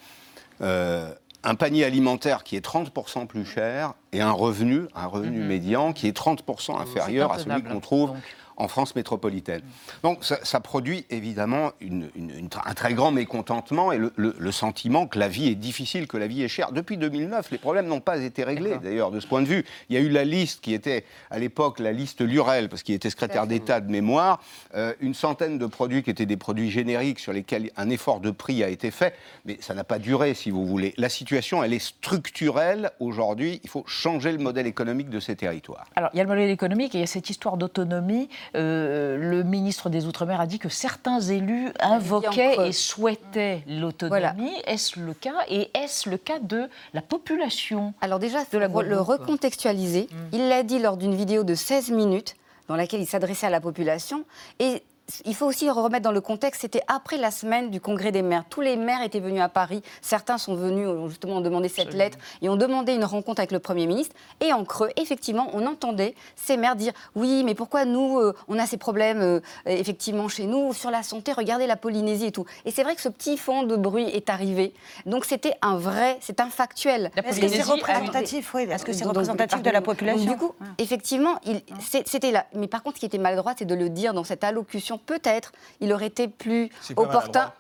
un 1.42 1.54
panier 1.54 1.84
alimentaire 1.84 2.44
qui 2.44 2.56
est 2.56 2.64
30% 2.64 3.26
plus 3.26 3.44
cher 3.44 3.94
et 4.12 4.20
un 4.20 4.32
revenu, 4.32 4.82
un 4.94 5.06
revenu 5.06 5.40
mhm. 5.40 5.46
médian 5.46 5.92
qui 5.92 6.06
est 6.06 6.16
30% 6.16 6.80
inférieur 6.80 7.32
à 7.32 7.38
celui 7.38 7.62
qu'on 7.62 7.80
trouve 7.80 8.14
en 8.60 8.68
France 8.68 8.94
métropolitaine. 8.94 9.62
Donc 10.02 10.22
ça, 10.22 10.60
produit 10.60 11.06
évidemment 11.08 11.72
un 11.80 12.74
très 12.74 12.92
grand 12.92 13.10
mécontentement 13.10 13.92
et 13.92 13.98
le, 13.98 14.52
sentiment 14.52 15.06
que 15.06 15.18
la 15.18 15.28
vie 15.28 15.48
est 15.48 15.54
difficile, 15.54 16.06
que 16.06 16.18
la 16.18 16.26
vie 16.26 16.42
est 16.42 16.48
chère. 16.48 16.72
Depuis 16.72 16.98
2009, 16.98 17.50
les 17.50 17.58
problèmes 17.58 17.86
n'ont 17.86 18.00
pas 18.00 18.18
été 18.18 18.44
réglés 18.44 18.76
d'ailleurs 18.82 19.10
de 19.10 19.20
ce 19.20 19.26
point 19.26 19.40
de 19.40 19.46
vue. 19.46 19.64
Il 19.88 19.94
y 19.94 19.98
a 19.98 20.00
eu 20.00 20.10
la 20.10 20.24
liste 20.24 20.60
qui 20.60 20.74
était 20.74 21.04
à 21.30 21.38
l'époque 21.38 21.78
la 21.78 21.92
liste 21.92 22.20
Lurel, 22.20 22.68
parce 22.68 22.82
qu'il 22.82 22.94
était 22.94 23.08
secrétaire 23.08 23.46
d'État 23.46 23.80
de 23.80 23.90
mémoire, 23.90 24.42
euh, 24.74 24.92
une 25.00 25.14
centaine 25.14 25.56
de 25.56 25.66
produits 25.66 26.02
qui 26.02 26.10
étaient 26.10 26.26
des 26.26 26.36
produits 26.36 26.70
génériques 26.70 27.20
sur 27.20 27.32
lesquels 27.32 27.70
un 27.76 27.88
effort 27.88 28.20
de 28.20 28.30
prix 28.30 28.62
a 28.62 28.68
été 28.68 28.90
fait, 28.90 29.14
mais 29.46 29.56
ça 29.60 29.72
n'a 29.72 29.84
pas 29.84 29.98
duré 29.98 30.34
si 30.34 30.50
vous 30.50 30.66
voulez. 30.66 30.92
La 30.98 31.08
situation, 31.08 31.64
elle 31.64 31.72
est 31.72 31.78
structurelle 31.78 32.90
aujourd'hui. 33.00 33.60
Il 33.64 33.70
faut 33.70 33.84
changer 33.86 34.32
le 34.32 34.38
modèle 34.38 34.66
économique 34.66 35.08
de 35.08 35.20
ces 35.20 35.36
territoires. 35.36 35.86
Alors 35.96 36.10
il 36.12 36.18
y 36.18 36.20
a 36.20 36.24
le 36.24 36.28
modèle 36.28 36.50
économique 36.50 36.94
et 36.94 36.98
il 36.98 37.00
y 37.00 37.04
a 37.04 37.06
cette 37.06 37.30
histoire 37.30 37.56
d'autonomie 37.56 38.28
euh, 38.56 39.16
le 39.16 39.42
ministre 39.42 39.90
des 39.90 40.06
Outre-mer 40.06 40.40
a 40.40 40.46
dit 40.46 40.58
que 40.58 40.68
certains 40.68 41.20
élus 41.20 41.68
invoquaient 41.80 42.68
et 42.68 42.72
souhaitaient 42.72 43.62
l'autonomie. 43.66 44.52
Est-ce 44.66 44.98
le 44.98 45.14
cas 45.14 45.44
Et 45.48 45.70
est-ce 45.74 46.08
le 46.08 46.16
cas 46.16 46.38
de 46.38 46.68
la 46.94 47.02
population 47.02 47.94
Alors 48.00 48.18
déjà, 48.18 48.38
de 48.50 48.58
la 48.58 48.68
le 48.68 49.00
recontextualiser. 49.00 50.08
Mm. 50.10 50.16
Il 50.32 50.48
l'a 50.48 50.62
dit 50.62 50.78
lors 50.78 50.96
d'une 50.96 51.14
vidéo 51.14 51.44
de 51.44 51.54
16 51.54 51.90
minutes 51.90 52.36
dans 52.68 52.76
laquelle 52.76 53.00
il 53.00 53.06
s'adressait 53.06 53.46
à 53.46 53.50
la 53.50 53.60
population. 53.60 54.24
Et 54.60 54.82
il 55.24 55.34
faut 55.34 55.46
aussi 55.46 55.68
remettre 55.70 56.02
dans 56.02 56.12
le 56.12 56.20
contexte, 56.20 56.62
c'était 56.62 56.82
après 56.88 57.16
la 57.16 57.30
semaine 57.30 57.70
du 57.70 57.80
congrès 57.80 58.12
des 58.12 58.22
maires. 58.22 58.44
Tous 58.48 58.60
les 58.60 58.76
maires 58.76 59.02
étaient 59.02 59.20
venus 59.20 59.42
à 59.42 59.48
Paris. 59.48 59.82
Certains 60.00 60.38
sont 60.38 60.54
venus, 60.54 60.88
justement, 61.08 61.40
demander 61.40 61.68
cette 61.68 61.94
lettre 61.94 62.18
et 62.42 62.48
ont 62.48 62.56
demandé 62.56 62.94
une 62.94 63.04
rencontre 63.04 63.40
avec 63.40 63.52
le 63.52 63.58
Premier 63.58 63.86
ministre. 63.86 64.14
Et 64.40 64.52
en 64.52 64.64
creux, 64.64 64.90
effectivement, 64.96 65.48
on 65.52 65.66
entendait 65.66 66.14
ces 66.36 66.56
maires 66.56 66.76
dire 66.76 66.92
Oui, 67.14 67.42
mais 67.44 67.54
pourquoi 67.54 67.84
nous, 67.84 68.18
euh, 68.18 68.34
on 68.48 68.58
a 68.58 68.66
ces 68.66 68.76
problèmes, 68.76 69.20
euh, 69.20 69.40
effectivement, 69.66 70.28
chez 70.28 70.46
nous, 70.46 70.72
sur 70.72 70.90
la 70.90 71.02
santé, 71.02 71.32
regardez 71.32 71.66
la 71.66 71.76
Polynésie 71.76 72.26
et 72.26 72.32
tout. 72.32 72.46
Et 72.64 72.70
c'est 72.70 72.82
vrai 72.82 72.94
que 72.94 73.02
ce 73.02 73.08
petit 73.08 73.36
fond 73.36 73.62
de 73.62 73.76
bruit 73.76 74.08
est 74.08 74.30
arrivé. 74.30 74.72
Donc 75.06 75.24
c'était 75.24 75.54
un 75.62 75.76
vrai, 75.76 76.18
c'est 76.20 76.40
un 76.40 76.50
factuel. 76.50 77.10
Est-ce 77.16 77.40
que 77.40 77.48
c'est 77.48 77.62
représentatif 77.62 78.54
Oui, 78.54 78.62
est-ce 78.62 78.84
que 78.84 78.92
c'est 78.92 79.04
représentatif 79.04 79.62
de 79.62 79.70
la 79.70 79.80
population 79.80 80.30
Du 80.30 80.36
coup, 80.36 80.52
effectivement, 80.78 81.36
c'était 81.80 82.30
là. 82.30 82.46
Mais 82.54 82.68
par 82.68 82.82
contre, 82.82 82.96
ce 82.96 83.00
qui 83.00 83.06
était 83.06 83.18
maladroit, 83.18 83.54
c'est 83.58 83.64
de 83.64 83.74
le 83.74 83.88
dire 83.88 84.14
dans 84.14 84.24
cette 84.24 84.44
allocution 84.44 84.99
peut-être 85.00 85.52
il 85.80 85.92
aurait 85.92 86.06
été 86.06 86.28
plus 86.28 86.70
opportun 86.96 87.52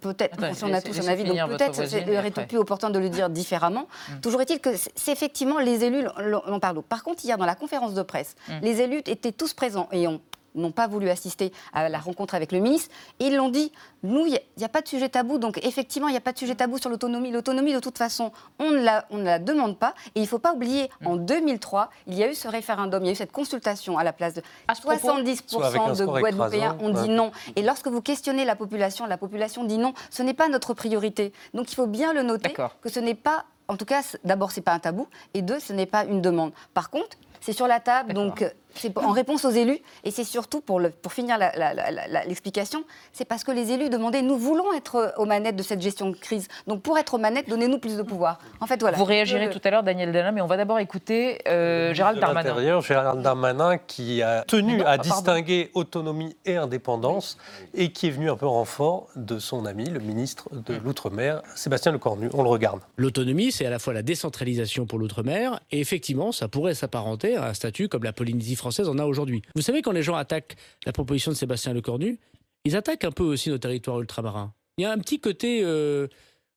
peut-être, 0.00 0.38
on 0.62 0.72
a 0.72 0.80
tous 0.80 0.98
un 1.00 1.08
avis, 1.08 1.24
donc 1.24 1.36
peut-être 1.50 1.82
il 1.92 2.16
aurait 2.16 2.28
été 2.28 2.46
plus 2.46 2.58
opportun 2.58 2.90
de 2.90 2.98
le 2.98 3.08
dire 3.08 3.28
différemment. 3.28 3.86
Mm. 4.08 4.20
Toujours 4.20 4.40
est-il 4.40 4.60
que 4.60 4.70
c'est 4.76 5.12
effectivement 5.12 5.58
les 5.58 5.84
élus 5.84 6.04
l'en 6.18 6.60
parlent. 6.60 6.82
Par 6.82 7.02
contre, 7.02 7.24
hier, 7.24 7.36
dans 7.36 7.46
la 7.46 7.54
conférence 7.54 7.94
de 7.94 8.02
presse, 8.02 8.34
mm. 8.48 8.52
les 8.62 8.80
élus 8.80 9.02
étaient 9.06 9.32
tous 9.32 9.52
présents 9.52 9.88
et 9.92 10.06
ont 10.08 10.20
n'ont 10.54 10.72
pas 10.72 10.86
voulu 10.86 11.08
assister 11.08 11.52
à 11.72 11.88
la 11.88 11.98
rencontre 11.98 12.34
avec 12.34 12.52
le 12.52 12.60
ministre. 12.60 12.90
Et 13.20 13.26
ils 13.26 13.36
l'ont 13.36 13.48
dit, 13.48 13.72
nous, 14.02 14.26
il 14.26 14.38
n'y 14.56 14.64
a, 14.64 14.68
pas 14.68 14.82
de 14.82 14.88
sujet 14.88 15.08
tabou. 15.08 15.38
Donc 15.38 15.58
effectivement, 15.64 16.08
il 16.08 16.12
n'y 16.12 16.16
a 16.16 16.20
pas 16.20 16.32
de 16.32 16.38
sujet 16.38 16.54
tabou 16.54 16.78
sur 16.78 16.90
l'autonomie. 16.90 17.30
L'autonomie, 17.30 17.72
de 17.72 17.80
toute 17.80 17.98
façon, 17.98 18.32
on 18.58 18.70
ne 18.70 18.78
la, 18.78 19.06
on 19.10 19.18
ne 19.18 19.24
la 19.24 19.38
demande 19.38 19.78
pas. 19.78 19.94
Et 20.14 20.20
il 20.20 20.22
ne 20.22 20.28
faut 20.28 20.38
pas 20.38 20.52
oublier, 20.52 20.90
mm. 21.00 21.06
en 21.06 21.16
2003, 21.16 21.90
il 22.06 22.14
y 22.14 22.24
a 22.24 22.30
eu 22.30 22.34
ce 22.34 22.48
référendum, 22.48 23.02
il 23.02 23.06
y 23.06 23.08
a 23.10 23.12
eu 23.12 23.16
cette 23.16 23.32
consultation 23.32 23.98
à 23.98 24.04
la 24.04 24.12
place 24.12 24.34
de 24.34 24.42
70% 24.68 25.98
de 25.98 26.04
Guadeloupéens 26.04 26.76
ont 26.80 26.90
dit 26.90 27.08
non. 27.08 27.32
Et 27.56 27.62
lorsque 27.62 27.88
vous 27.88 28.02
questionnez 28.02 28.44
la 28.44 28.56
population, 28.56 29.06
la 29.06 29.18
population 29.18 29.64
dit 29.64 29.78
non, 29.78 29.94
ce 30.10 30.22
n'est 30.22 30.34
pas 30.34 30.48
notre 30.48 30.74
priorité. 30.74 31.32
Donc 31.52 31.70
il 31.70 31.74
faut 31.74 31.86
bien 31.86 32.12
le 32.12 32.22
noter 32.22 32.54
que 32.82 32.88
ce 32.88 33.00
n'est 33.00 33.14
pas 33.14 33.44
en 33.66 33.76
tout 33.76 33.86
cas, 33.86 34.02
d'abord, 34.24 34.52
ce 34.52 34.60
n'est 34.60 34.64
pas 34.64 34.74
un 34.74 34.78
tabou, 34.78 35.08
et 35.32 35.40
deux, 35.40 35.58
ce 35.58 35.72
n'est 35.72 35.86
pas 35.86 36.04
une 36.04 36.20
demande. 36.20 36.52
Par 36.74 36.90
contre, 36.90 37.16
c'est 37.40 37.52
sur 37.52 37.66
la 37.66 37.80
table, 37.80 38.12
donc 38.12 38.44
c'est 38.74 38.96
en 38.98 39.12
réponse 39.12 39.44
aux 39.44 39.50
élus, 39.50 39.78
et 40.04 40.10
c'est 40.10 40.24
surtout, 40.24 40.60
pour, 40.60 40.80
le, 40.80 40.90
pour 40.90 41.12
finir 41.12 41.38
l'explication, 42.26 42.84
c'est 43.12 43.24
parce 43.24 43.44
que 43.44 43.52
les 43.52 43.72
élus 43.72 43.88
demandaient, 43.88 44.22
nous 44.22 44.36
voulons 44.36 44.72
être 44.72 45.14
aux 45.16 45.26
manettes 45.26 45.56
de 45.56 45.62
cette 45.62 45.80
gestion 45.80 46.10
de 46.10 46.16
crise. 46.16 46.48
Donc 46.66 46.82
pour 46.82 46.98
être 46.98 47.14
aux 47.14 47.18
manettes, 47.18 47.48
donnez-nous 47.48 47.78
plus 47.78 47.96
de 47.96 48.02
pouvoir. 48.02 48.38
En 48.60 48.66
fait, 48.66 48.80
voilà. 48.80 48.96
Vous 48.96 49.04
réagirez 49.04 49.50
tout 49.50 49.60
à 49.64 49.70
l'heure, 49.70 49.82
Daniel 49.82 50.12
Dalin, 50.12 50.32
mais 50.32 50.40
on 50.40 50.46
va 50.46 50.56
d'abord 50.56 50.78
écouter 50.78 51.38
euh, 51.48 51.94
Gérald 51.94 52.18
Darmanin. 52.20 52.80
Gérald 52.80 53.22
Darmanin, 53.22 53.78
qui 53.78 54.22
a 54.22 54.42
tenu 54.42 54.82
à 54.82 54.98
distinguer 54.98 55.70
autonomie 55.74 56.36
et 56.44 56.56
indépendance, 56.56 57.38
et 57.74 57.92
qui 57.92 58.08
est 58.08 58.10
venu 58.10 58.30
un 58.30 58.36
peu 58.36 58.46
en 58.46 58.54
renfort 58.54 59.08
de 59.16 59.38
son 59.38 59.66
ami, 59.66 59.84
le 59.84 60.00
ministre 60.00 60.48
de 60.52 60.74
l'Outre-mer, 60.74 61.42
Sébastien 61.54 61.92
Lecornu. 61.92 62.28
On 62.34 62.42
le 62.42 62.48
regarde. 62.48 62.80
L'autonomie, 62.96 63.52
c'est 63.52 63.66
à 63.66 63.70
la 63.70 63.78
fois 63.78 63.92
la 63.92 64.02
décentralisation 64.02 64.86
pour 64.86 64.98
l'Outre-mer, 64.98 65.60
et 65.70 65.80
effectivement, 65.80 66.32
ça 66.32 66.48
pourrait 66.48 66.74
s'apparenter 66.74 67.36
à 67.36 67.46
un 67.46 67.54
statut 67.54 67.88
comme 67.88 68.02
la 68.04 68.12
Polynésie 68.12 68.56
française 68.56 68.63
en 68.66 68.98
a 68.98 69.04
aujourd'hui. 69.04 69.42
Vous 69.54 69.62
savez, 69.62 69.82
quand 69.82 69.92
les 69.92 70.02
gens 70.02 70.16
attaquent 70.16 70.56
la 70.86 70.92
proposition 70.92 71.30
de 71.30 71.36
Sébastien 71.36 71.72
Lecornu, 71.72 72.18
ils 72.64 72.76
attaquent 72.76 73.04
un 73.04 73.12
peu 73.12 73.24
aussi 73.24 73.50
nos 73.50 73.58
territoires 73.58 74.00
ultramarins. 74.00 74.52
Il 74.78 74.82
y 74.82 74.84
a 74.86 74.90
un 74.90 74.98
petit 74.98 75.20
côté, 75.20 75.60
euh, 75.62 76.08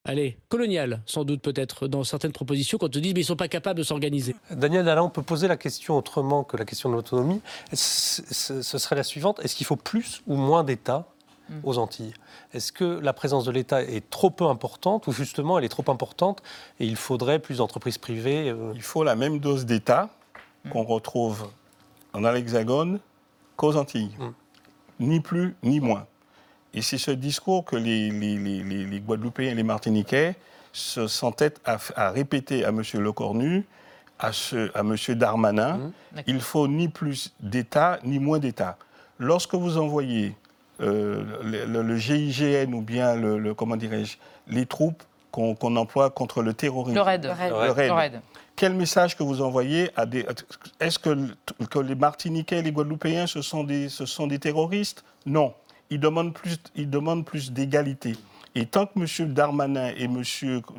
allez, 0.05 0.37
colonial, 0.49 1.03
sans 1.05 1.23
doute 1.23 1.41
peut-être, 1.41 1.87
dans 1.87 2.03
certaines 2.03 2.31
propositions, 2.31 2.77
quand 2.77 2.95
on 2.95 2.99
dit 2.99 3.13
mais 3.13 3.19
ils 3.19 3.23
ne 3.23 3.27
sont 3.27 3.35
pas 3.35 3.47
capables 3.47 3.77
de 3.77 3.83
s'organiser. 3.83 4.35
Daniel 4.49 4.87
Alain, 4.89 5.03
on 5.03 5.09
peut 5.09 5.21
poser 5.21 5.47
la 5.47 5.57
question 5.57 5.97
autrement 5.97 6.43
que 6.43 6.57
la 6.57 6.65
question 6.65 6.89
de 6.89 6.95
l'autonomie. 6.95 7.41
Ce 7.73 8.23
serait 8.63 8.95
la 8.95 9.03
suivante 9.03 9.39
est-ce 9.43 9.55
qu'il 9.55 9.67
faut 9.67 9.75
plus 9.75 10.23
ou 10.25 10.35
moins 10.35 10.63
d'État 10.63 11.07
hmm. 11.49 11.59
aux 11.63 11.77
Antilles? 11.77 12.13
Est-ce 12.53 12.71
que 12.71 12.85
la 12.85 13.13
présence 13.13 13.45
de 13.45 13.51
l'État 13.51 13.83
est 13.83 14.09
trop 14.09 14.31
peu 14.31 14.45
importante 14.45 15.07
ou 15.07 15.11
justement 15.11 15.59
elle 15.59 15.65
est 15.65 15.69
trop 15.69 15.91
importante 15.91 16.41
et 16.79 16.87
il 16.87 16.95
faudrait 16.95 17.39
plus 17.39 17.57
d'entreprises 17.57 17.97
privées 17.97 18.49
euh? 18.49 18.71
Il 18.73 18.81
faut 18.81 19.03
la 19.03 19.15
même 19.15 19.39
dose 19.39 19.65
d'État 19.65 20.09
hmm. 20.65 20.69
qu'on 20.69 20.83
retrouve 20.83 21.49
dans 22.21 22.31
l'Hexagone 22.31 22.99
qu'aux 23.55 23.75
Antilles. 23.75 24.15
Mm. 24.19 24.33
Ni 24.99 25.19
plus 25.19 25.55
ni 25.63 25.79
moins. 25.79 26.05
Et 26.73 26.81
c'est 26.81 26.97
ce 26.97 27.11
discours 27.11 27.65
que 27.65 27.75
les, 27.75 28.09
les, 28.09 28.99
Guadeloupéens 28.99 29.51
et 29.51 29.55
les 29.55 29.63
Martiniquais 29.63 30.35
se 30.73 31.07
sentaient 31.07 31.53
à, 31.65 31.77
à 31.95 32.11
répéter 32.11 32.65
à 32.65 32.69
M. 32.69 32.81
Lecornu, 32.95 33.65
à, 34.19 34.31
ce, 34.31 34.71
à 34.75 34.81
M. 34.81 34.95
Darmanin. 35.15 35.77
Mm. 35.77 35.91
Il 36.27 36.41
faut 36.41 36.67
ni 36.67 36.87
plus 36.87 37.33
d'État, 37.39 37.99
ni 38.03 38.19
moins 38.19 38.39
d'État. 38.39 38.77
Lorsque 39.19 39.55
vous 39.55 39.77
envoyez 39.77 40.35
euh, 40.79 41.23
le, 41.43 41.97
GIGN 41.97 42.73
ou 42.73 42.81
bien 42.81 43.15
le, 43.15 43.53
comment 43.53 43.77
dirais-je, 43.77 44.17
les 44.47 44.65
troupes 44.65 45.03
qu'on 45.37 45.75
emploie 45.75 46.09
contre 46.09 46.41
le 46.41 46.53
terrorisme. 46.53 46.95
Le 46.95 47.01
RAID. 47.01 47.25
Le 47.25 47.91
RAID 47.91 48.21
quel 48.57 48.73
message 48.73 49.15
que 49.15 49.23
vous 49.23 49.41
envoyez 49.41 49.91
à 49.95 50.05
des... 50.05 50.25
Est-ce 50.79 50.97
que, 50.97 51.15
que, 51.69 51.77
les 51.77 51.93
Martiniquais 51.93 52.57
et 52.57 52.61
les 52.63 52.71
Guadeloupéens, 52.71 53.27
ce 53.27 53.43
sont 53.43 53.63
des, 53.63 53.87
ce 53.87 54.05
sont 54.05 54.25
des 54.25 54.39
terroristes? 54.39 55.05
Non. 55.27 55.53
Ils 55.91 55.99
demandent 55.99 56.33
plus, 56.33 56.57
ils 56.75 56.89
demandent 56.89 57.23
plus 57.23 57.51
d'égalité. 57.51 58.15
Et 58.57 58.65
tant 58.65 58.87
que 58.87 58.93
M. 58.97 59.33
Darmanin 59.33 59.91
et 59.95 60.05
M. 60.05 60.23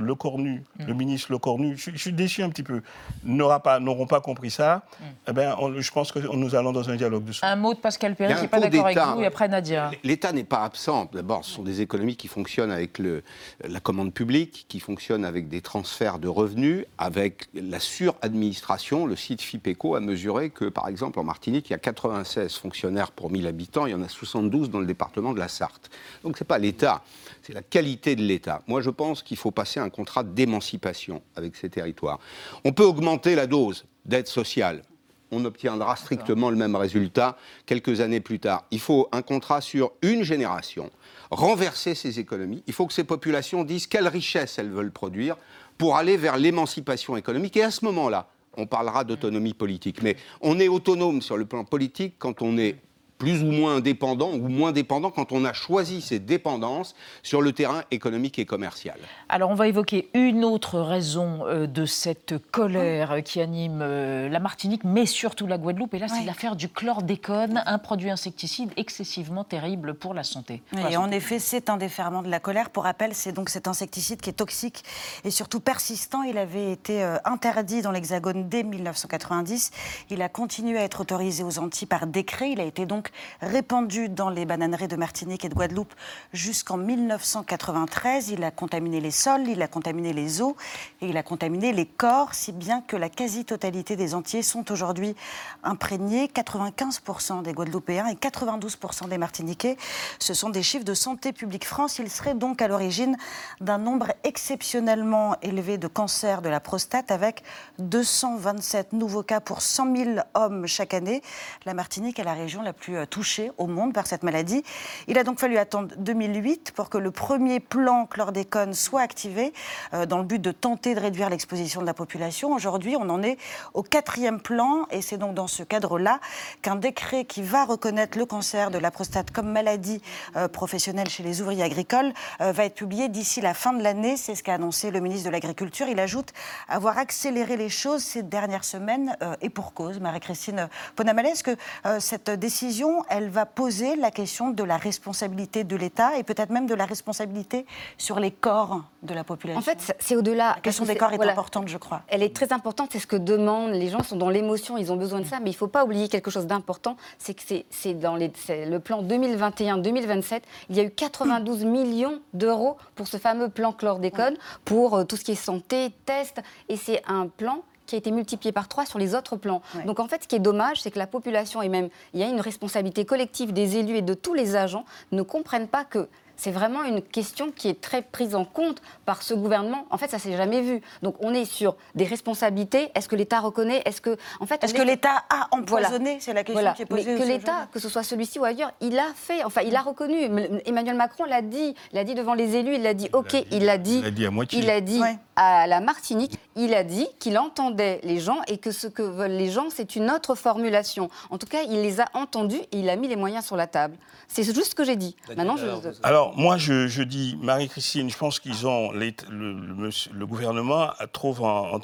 Lecornu, 0.00 0.64
mm. 0.80 0.86
le 0.86 0.94
ministre 0.94 1.30
Lecornu, 1.30 1.76
je, 1.76 1.92
je, 1.92 1.96
suis 1.96 2.12
déçu 2.12 2.42
un 2.42 2.50
petit 2.50 2.64
peu, 2.64 2.82
n'auront 3.22 3.60
pas, 3.60 3.78
pas 3.80 4.20
compris 4.20 4.50
ça, 4.50 4.82
mm. 5.00 5.04
eh 5.28 5.32
ben, 5.32 5.56
je 5.78 5.90
pense 5.92 6.10
que 6.10 6.18
nous 6.18 6.56
allons 6.56 6.72
dans 6.72 6.90
un 6.90 6.96
dialogue 6.96 7.24
de 7.24 7.32
Un 7.42 7.54
mot 7.54 7.74
de 7.74 7.78
Pascal 7.78 8.16
Perry 8.16 8.34
qui 8.34 8.42
n'est 8.42 8.48
pas 8.48 8.58
d'accord 8.58 8.86
avec 8.86 8.98
vous, 8.98 9.22
et 9.22 9.26
après 9.26 9.46
Nadia. 9.46 9.92
L'État 10.02 10.32
n'est 10.32 10.42
pas 10.42 10.64
absent. 10.64 11.08
D'abord, 11.12 11.44
ce 11.44 11.52
sont 11.52 11.62
des 11.62 11.80
économies 11.80 12.16
qui 12.16 12.26
fonctionnent 12.26 12.72
avec 12.72 12.98
le, 12.98 13.22
la 13.62 13.78
commande 13.78 14.12
publique, 14.12 14.66
qui 14.68 14.80
fonctionnent 14.80 15.24
avec 15.24 15.48
des 15.48 15.60
transferts 15.60 16.18
de 16.18 16.26
revenus, 16.26 16.84
avec 16.98 17.48
la 17.54 17.78
suradministration. 17.78 19.06
Le 19.06 19.14
site 19.14 19.40
FIPECO 19.40 19.94
a 19.94 20.00
mesuré 20.00 20.50
que, 20.50 20.64
par 20.64 20.88
exemple, 20.88 21.20
en 21.20 21.24
Martinique, 21.24 21.70
il 21.70 21.74
y 21.74 21.76
a 21.76 21.78
96 21.78 22.56
fonctionnaires 22.56 23.12
pour 23.12 23.30
1000 23.30 23.46
habitants, 23.46 23.86
il 23.86 23.92
y 23.92 23.94
en 23.94 24.02
a 24.02 24.08
72 24.08 24.68
dans 24.68 24.80
le 24.80 24.86
département 24.86 25.32
de 25.32 25.38
la 25.38 25.46
Sarthe. 25.46 25.90
Donc, 26.24 26.38
ce 26.38 26.42
n'est 26.42 26.48
pas 26.48 26.58
l'État 26.58 27.02
c'est 27.48 27.54
la 27.54 27.62
qualité 27.70 28.16
de 28.16 28.22
l'État. 28.22 28.62
Moi, 28.66 28.80
je 28.80 28.90
pense 28.90 29.22
qu'il 29.22 29.36
faut 29.36 29.50
passer 29.50 29.80
un 29.80 29.90
contrat 29.90 30.22
d'émancipation 30.22 31.22
avec 31.36 31.56
ces 31.56 31.68
territoires. 31.68 32.18
On 32.64 32.72
peut 32.72 32.84
augmenter 32.84 33.34
la 33.34 33.46
dose 33.46 33.84
d'aide 34.04 34.26
sociale. 34.26 34.82
On 35.30 35.44
obtiendra 35.44 35.94
strictement 35.96 36.48
le 36.48 36.56
même 36.56 36.74
résultat 36.74 37.36
quelques 37.66 38.00
années 38.00 38.20
plus 38.20 38.40
tard. 38.40 38.64
Il 38.70 38.80
faut 38.80 39.08
un 39.12 39.20
contrat 39.20 39.60
sur 39.60 39.92
une 40.00 40.22
génération, 40.22 40.90
renverser 41.30 41.94
ces 41.94 42.18
économies. 42.18 42.62
Il 42.66 42.72
faut 42.72 42.86
que 42.86 42.94
ces 42.94 43.04
populations 43.04 43.64
disent 43.64 43.86
quelle 43.86 44.08
richesse 44.08 44.58
elles 44.58 44.70
veulent 44.70 44.90
produire 44.90 45.36
pour 45.76 45.96
aller 45.96 46.16
vers 46.16 46.38
l'émancipation 46.38 47.16
économique. 47.16 47.56
Et 47.58 47.62
à 47.62 47.70
ce 47.70 47.84
moment-là, 47.84 48.28
on 48.56 48.66
parlera 48.66 49.04
d'autonomie 49.04 49.54
politique. 49.54 50.02
Mais 50.02 50.16
on 50.40 50.58
est 50.58 50.68
autonome 50.68 51.22
sur 51.22 51.36
le 51.36 51.44
plan 51.44 51.64
politique 51.64 52.14
quand 52.18 52.42
on 52.42 52.56
est 52.56 52.76
plus 53.18 53.42
ou 53.42 53.50
moins 53.50 53.80
dépendants 53.80 54.32
ou 54.32 54.48
moins 54.48 54.72
dépendants 54.72 55.10
quand 55.10 55.32
on 55.32 55.44
a 55.44 55.52
choisi 55.52 56.00
ces 56.00 56.20
dépendances 56.20 56.94
sur 57.22 57.42
le 57.42 57.52
terrain 57.52 57.82
économique 57.90 58.38
et 58.38 58.46
commercial. 58.46 58.96
Alors 59.28 59.50
on 59.50 59.54
va 59.54 59.68
évoquer 59.68 60.08
une 60.14 60.44
autre 60.44 60.80
raison 60.80 61.46
euh, 61.46 61.66
de 61.66 61.84
cette 61.84 62.34
colère 62.50 63.22
qui 63.24 63.40
anime 63.40 63.80
euh, 63.82 64.28
la 64.28 64.38
Martinique, 64.38 64.84
mais 64.84 65.04
surtout 65.04 65.46
la 65.46 65.58
Guadeloupe. 65.58 65.94
Et 65.94 65.98
là, 65.98 66.08
c'est 66.08 66.24
l'affaire 66.24 66.56
du 66.56 66.68
chlordécone, 66.68 67.62
un 67.66 67.78
produit 67.78 68.10
insecticide 68.10 68.70
excessivement 68.76 69.44
terrible 69.44 69.94
pour 69.94 70.14
la 70.14 70.22
santé. 70.22 70.62
et 70.90 70.96
en 70.96 71.10
effet, 71.10 71.38
c'est 71.38 71.70
un 71.70 71.76
déferlement 71.76 72.22
de 72.22 72.28
la 72.28 72.40
colère. 72.40 72.70
Pour 72.70 72.84
rappel, 72.84 73.14
c'est 73.14 73.32
donc 73.32 73.50
cet 73.50 73.66
insecticide 73.66 74.20
qui 74.20 74.30
est 74.30 74.34
toxique 74.34 74.84
et 75.24 75.30
surtout 75.30 75.60
persistant. 75.60 76.22
Il 76.22 76.38
avait 76.38 76.72
été 76.72 77.02
euh, 77.02 77.16
interdit 77.24 77.82
dans 77.82 77.90
l'Hexagone 77.90 78.48
dès 78.48 78.62
1990. 78.62 79.72
Il 80.10 80.22
a 80.22 80.28
continué 80.28 80.78
à 80.78 80.84
être 80.84 81.00
autorisé 81.00 81.42
aux 81.42 81.58
Antilles 81.58 81.88
par 81.88 82.06
décret. 82.06 82.52
Il 82.52 82.60
a 82.60 82.64
été 82.64 82.86
donc 82.86 83.07
répandu 83.40 84.08
dans 84.08 84.30
les 84.30 84.44
bananeries 84.44 84.88
de 84.88 84.96
Martinique 84.96 85.44
et 85.44 85.48
de 85.48 85.54
Guadeloupe 85.54 85.94
jusqu'en 86.32 86.76
1993. 86.76 88.30
Il 88.30 88.44
a 88.44 88.50
contaminé 88.50 89.00
les 89.00 89.10
sols, 89.10 89.48
il 89.48 89.62
a 89.62 89.68
contaminé 89.68 90.12
les 90.12 90.40
eaux 90.40 90.56
et 91.00 91.08
il 91.08 91.16
a 91.16 91.22
contaminé 91.22 91.72
les 91.72 91.86
corps, 91.86 92.34
si 92.34 92.52
bien 92.52 92.80
que 92.80 92.96
la 92.96 93.08
quasi-totalité 93.08 93.96
des 93.96 94.14
Antillais 94.14 94.42
sont 94.42 94.70
aujourd'hui 94.70 95.14
imprégnés. 95.62 96.26
95% 96.26 97.42
des 97.42 97.52
Guadeloupéens 97.52 98.06
et 98.08 98.14
92% 98.14 99.08
des 99.08 99.18
Martiniquais, 99.18 99.76
ce 100.18 100.34
sont 100.34 100.50
des 100.50 100.62
chiffres 100.62 100.84
de 100.84 100.94
Santé 100.94 101.32
publique 101.32 101.66
France. 101.66 101.98
Il 101.98 102.10
serait 102.10 102.34
donc 102.34 102.62
à 102.62 102.68
l'origine 102.68 103.16
d'un 103.60 103.78
nombre 103.78 104.12
exceptionnellement 104.24 105.36
élevé 105.42 105.78
de 105.78 105.88
cancers 105.88 106.42
de 106.42 106.48
la 106.48 106.60
prostate 106.60 107.10
avec 107.10 107.42
227 107.78 108.92
nouveaux 108.92 109.22
cas 109.22 109.40
pour 109.40 109.62
100 109.62 109.96
000 109.96 110.10
hommes 110.34 110.66
chaque 110.66 110.94
année. 110.94 111.22
La 111.64 111.74
Martinique 111.74 112.18
est 112.18 112.24
la 112.24 112.34
région 112.34 112.62
la 112.62 112.72
plus 112.72 112.97
euh, 112.98 113.06
touchée 113.06 113.50
au 113.56 113.66
monde 113.66 113.94
par 113.94 114.06
cette 114.06 114.22
maladie. 114.22 114.62
Il 115.06 115.18
a 115.18 115.24
donc 115.24 115.40
fallu 115.40 115.56
attendre 115.56 115.94
2008 115.96 116.72
pour 116.72 116.90
que 116.90 116.98
le 116.98 117.10
premier 117.10 117.60
plan 117.60 118.06
chlordécone 118.06 118.74
soit 118.74 119.00
activé 119.00 119.52
euh, 119.94 120.04
dans 120.06 120.18
le 120.18 120.24
but 120.24 120.40
de 120.40 120.52
tenter 120.52 120.94
de 120.94 121.00
réduire 121.00 121.30
l'exposition 121.30 121.80
de 121.80 121.86
la 121.86 121.94
population. 121.94 122.52
Aujourd'hui, 122.52 122.96
on 122.96 123.08
en 123.08 123.22
est 123.22 123.38
au 123.74 123.82
quatrième 123.82 124.40
plan 124.40 124.86
et 124.90 125.00
c'est 125.00 125.16
donc 125.16 125.34
dans 125.34 125.46
ce 125.46 125.62
cadre-là 125.62 126.20
qu'un 126.62 126.76
décret 126.76 127.24
qui 127.24 127.42
va 127.42 127.64
reconnaître 127.64 128.18
le 128.18 128.26
cancer 128.26 128.70
de 128.70 128.78
la 128.78 128.90
prostate 128.90 129.30
comme 129.30 129.50
maladie 129.50 130.02
euh, 130.36 130.48
professionnelle 130.48 131.08
chez 131.08 131.22
les 131.22 131.40
ouvriers 131.40 131.62
agricoles 131.62 132.12
va 132.40 132.64
être 132.64 132.74
publié 132.74 133.08
d'ici 133.08 133.40
la 133.40 133.54
fin 133.54 133.72
de 133.72 133.82
l'année. 133.82 134.16
C'est 134.16 134.34
ce 134.34 134.42
qu'a 134.42 134.54
annoncé 134.54 134.90
le 134.90 135.00
ministre 135.00 135.26
de 135.26 135.32
l'Agriculture. 135.32 135.86
Il 135.88 136.00
ajoute 136.00 136.32
avoir 136.68 136.98
accéléré 136.98 137.56
les 137.56 137.68
choses 137.68 138.02
ces 138.02 138.22
dernières 138.22 138.64
semaines 138.64 139.16
et 139.40 139.50
pour 139.50 139.72
cause. 139.72 140.00
Marie-Christine 140.00 140.68
Ponamalé, 140.96 141.30
est-ce 141.30 141.44
que 141.44 141.56
cette 141.98 142.30
décision, 142.30 142.87
elle 143.08 143.28
va 143.28 143.46
poser 143.46 143.96
la 143.96 144.10
question 144.10 144.50
de 144.50 144.62
la 144.62 144.76
responsabilité 144.76 145.64
de 145.64 145.76
l'État 145.76 146.16
et 146.18 146.22
peut-être 146.22 146.50
même 146.50 146.66
de 146.66 146.74
la 146.74 146.86
responsabilité 146.86 147.66
sur 147.96 148.20
les 148.20 148.30
corps 148.30 148.82
de 149.02 149.14
la 149.14 149.24
population. 149.24 149.58
En 149.58 149.62
fait, 149.62 149.94
c'est 149.98 150.16
au-delà. 150.16 150.54
La 150.54 150.60
question 150.60 150.84
des 150.84 150.96
corps 150.96 151.12
est 151.12 151.22
importante, 151.22 151.68
je 151.68 151.78
crois. 151.78 152.02
Elle 152.08 152.22
est 152.22 152.34
très 152.34 152.52
importante, 152.52 152.90
c'est 152.92 152.98
ce 152.98 153.06
que 153.06 153.16
demandent 153.16 153.72
les 153.72 153.88
gens, 153.88 154.02
sont 154.02 154.16
dans 154.16 154.30
l'émotion, 154.30 154.76
ils 154.76 154.92
ont 154.92 154.96
besoin 154.96 155.20
de 155.20 155.26
ça, 155.26 155.38
mais 155.40 155.50
il 155.50 155.54
ne 155.54 155.58
faut 155.58 155.68
pas 155.68 155.84
oublier 155.84 156.08
quelque 156.08 156.30
chose 156.30 156.46
d'important, 156.46 156.96
c'est 157.18 157.34
que 157.34 157.42
c'est 157.70 157.94
dans 157.94 158.16
les, 158.16 158.32
le 158.48 158.78
plan 158.78 159.02
2021-2027, 159.02 160.42
il 160.70 160.76
y 160.76 160.80
a 160.80 160.84
eu 160.84 160.90
92 160.90 161.64
millions 161.64 162.20
d'euros 162.34 162.76
pour 162.94 163.08
ce 163.08 163.16
fameux 163.16 163.48
plan 163.48 163.72
chlordécone, 163.72 164.36
pour 164.64 164.96
euh, 164.96 165.04
tout 165.04 165.16
ce 165.16 165.24
qui 165.24 165.32
est 165.32 165.36
santé, 165.36 165.92
tests, 166.04 166.40
et 166.68 166.76
c'est 166.76 167.02
un 167.06 167.28
plan 167.28 167.62
qui 167.88 167.94
a 167.94 167.98
été 167.98 168.12
multiplié 168.12 168.52
par 168.52 168.68
trois 168.68 168.86
sur 168.86 168.98
les 168.98 169.14
autres 169.14 169.36
plans. 169.36 169.62
Donc 169.86 169.98
en 169.98 170.06
fait, 170.06 170.22
ce 170.22 170.28
qui 170.28 170.36
est 170.36 170.40
dommage, 170.40 170.82
c'est 170.82 170.90
que 170.90 170.98
la 170.98 171.06
population 171.06 171.62
et 171.62 171.68
même 171.68 171.88
il 172.12 172.20
y 172.20 172.22
a 172.22 172.28
une 172.28 172.40
responsabilité 172.40 173.04
collective 173.04 173.52
des 173.52 173.78
élus 173.78 173.96
et 173.96 174.02
de 174.02 174.14
tous 174.14 174.34
les 174.34 174.54
agents 174.54 174.84
ne 175.10 175.22
comprennent 175.22 175.68
pas 175.68 175.84
que 175.84 176.08
c'est 176.38 176.52
vraiment 176.52 176.84
une 176.84 177.02
question 177.02 177.50
qui 177.50 177.68
est 177.68 177.80
très 177.80 178.00
prise 178.00 178.34
en 178.34 178.44
compte 178.44 178.80
par 179.04 179.22
ce 179.22 179.34
gouvernement. 179.34 179.86
En 179.90 179.98
fait, 179.98 180.08
ça 180.08 180.18
s'est 180.18 180.36
jamais 180.36 180.62
vu. 180.62 180.80
Donc, 181.02 181.16
on 181.20 181.34
est 181.34 181.44
sur 181.44 181.76
des 181.94 182.04
responsabilités. 182.04 182.90
Est-ce 182.94 183.08
que 183.08 183.16
l'État 183.16 183.40
reconnaît? 183.40 183.82
Est-ce 183.84 184.00
que, 184.00 184.16
en 184.40 184.46
fait, 184.46 184.62
est-ce 184.62 184.72
que 184.72 184.82
l'État 184.82 185.24
a 185.28 185.48
empoisonné? 185.50 186.18
C'est 186.20 186.32
la 186.32 186.44
question 186.44 186.72
qui 186.74 186.82
est 186.82 186.86
posée. 186.86 187.12
Mais 187.12 187.18
que 187.18 187.28
l'État, 187.28 187.68
que 187.72 187.80
ce 187.80 187.88
soit 187.88 188.04
celui-ci 188.04 188.38
ou 188.38 188.44
ailleurs, 188.44 188.70
il 188.80 188.98
a 188.98 189.12
fait. 189.14 189.44
Enfin, 189.44 189.62
il 189.62 189.74
a 189.74 189.82
reconnu. 189.82 190.22
Emmanuel 190.64 190.96
Macron 190.96 191.24
l'a 191.24 191.42
dit. 191.42 191.74
Il 191.92 191.96
l'a 191.96 192.04
dit 192.04 192.14
devant 192.14 192.34
les 192.34 192.56
élus. 192.56 192.76
Il 192.76 192.82
l'a 192.82 192.94
dit. 192.94 193.10
Ok, 193.12 193.34
il 193.50 193.64
l'a 193.64 193.76
dit. 193.76 193.98
Il 193.98 194.04
l'a 194.04 194.10
dit 194.12 194.24
à 194.24 194.30
moitié. 194.30 194.60
Il 194.60 194.66
l'a 194.66 194.80
dit 194.80 195.02
à 195.34 195.66
la 195.66 195.80
Martinique. 195.80 196.38
Il 196.54 196.72
a 196.74 196.84
dit 196.84 197.08
qu'il 197.18 197.36
entendait 197.36 198.00
les 198.04 198.20
gens 198.20 198.38
et 198.46 198.58
que 198.58 198.70
ce 198.70 198.86
que 198.86 199.02
veulent 199.02 199.32
les 199.32 199.50
gens, 199.50 199.70
c'est 199.70 199.96
une 199.96 200.10
autre 200.10 200.36
formulation. 200.36 201.10
En 201.30 201.38
tout 201.38 201.46
cas, 201.46 201.62
il 201.68 201.82
les 201.82 202.00
a 202.00 202.06
entendus 202.14 202.60
et 202.72 202.78
il 202.78 202.88
a 202.88 202.96
mis 202.96 203.08
les 203.08 203.16
moyens 203.16 203.44
sur 203.44 203.56
la 203.56 203.66
table. 203.66 203.96
C'est 204.28 204.42
juste 204.42 204.70
ce 204.70 204.74
que 204.74 204.84
j'ai 204.84 204.96
dit. 204.96 205.16
Maintenant, 205.36 205.56
je... 205.56 205.66
Alors, 206.02 206.27
moi, 206.36 206.56
je, 206.56 207.02
dis, 207.02 207.38
Marie-Christine, 207.42 208.10
je 208.10 208.16
pense 208.16 208.40
qu'ils 208.40 208.66
ont. 208.66 208.92
le, 208.92 209.12
le, 209.30 210.26
gouvernement 210.26 210.90
trouve 211.12 211.42
en, 211.42 211.78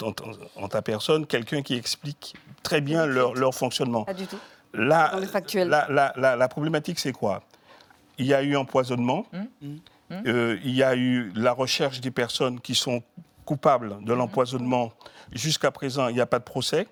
ta 0.69 0.83
personne 0.83 1.27
quelqu'un 1.27 1.63
qui 1.63 1.75
explique 1.75 2.35
très 2.63 2.81
bien 2.81 3.07
leur, 3.07 3.55
fonctionnement. 3.55 4.05
Pas 4.05 4.15
du 4.15 4.27
tout. 4.27 4.39
La, 4.73 5.13
la, 6.17 6.37
la, 6.37 6.49
problématique, 6.49 6.99
c'est 6.99 7.13
quoi? 7.13 7.43
Il 8.19 8.27
y 8.27 8.35
a 8.35 8.43
eu 8.43 8.57
empoisonnement. 8.57 9.27
Hum, 9.33 9.47
hum, 9.63 9.79
hum. 10.11 10.23
Euh, 10.27 10.59
il 10.65 10.75
y 10.75 10.83
a 10.83 10.95
eu 10.95 11.33
la 11.35 11.53
recherche 11.53 12.01
des 12.01 12.11
personnes 12.11 12.61
qui 12.61 12.75
sont 12.75 13.03
coupables 13.45 14.05
de 14.05 14.13
l'empoisonnement. 14.13 14.93
Jusqu'à 15.33 15.71
présent, 15.71 16.09
il 16.09 16.15
n'y 16.15 16.21
a 16.21 16.27
pas 16.27 16.39
de 16.39 16.45
procès. 16.45 16.87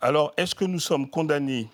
Alors, 0.00 0.32
est-ce 0.36 0.54
que 0.54 0.64
nous 0.64 0.78
sommes 0.78 1.08
condamnés 1.08 1.68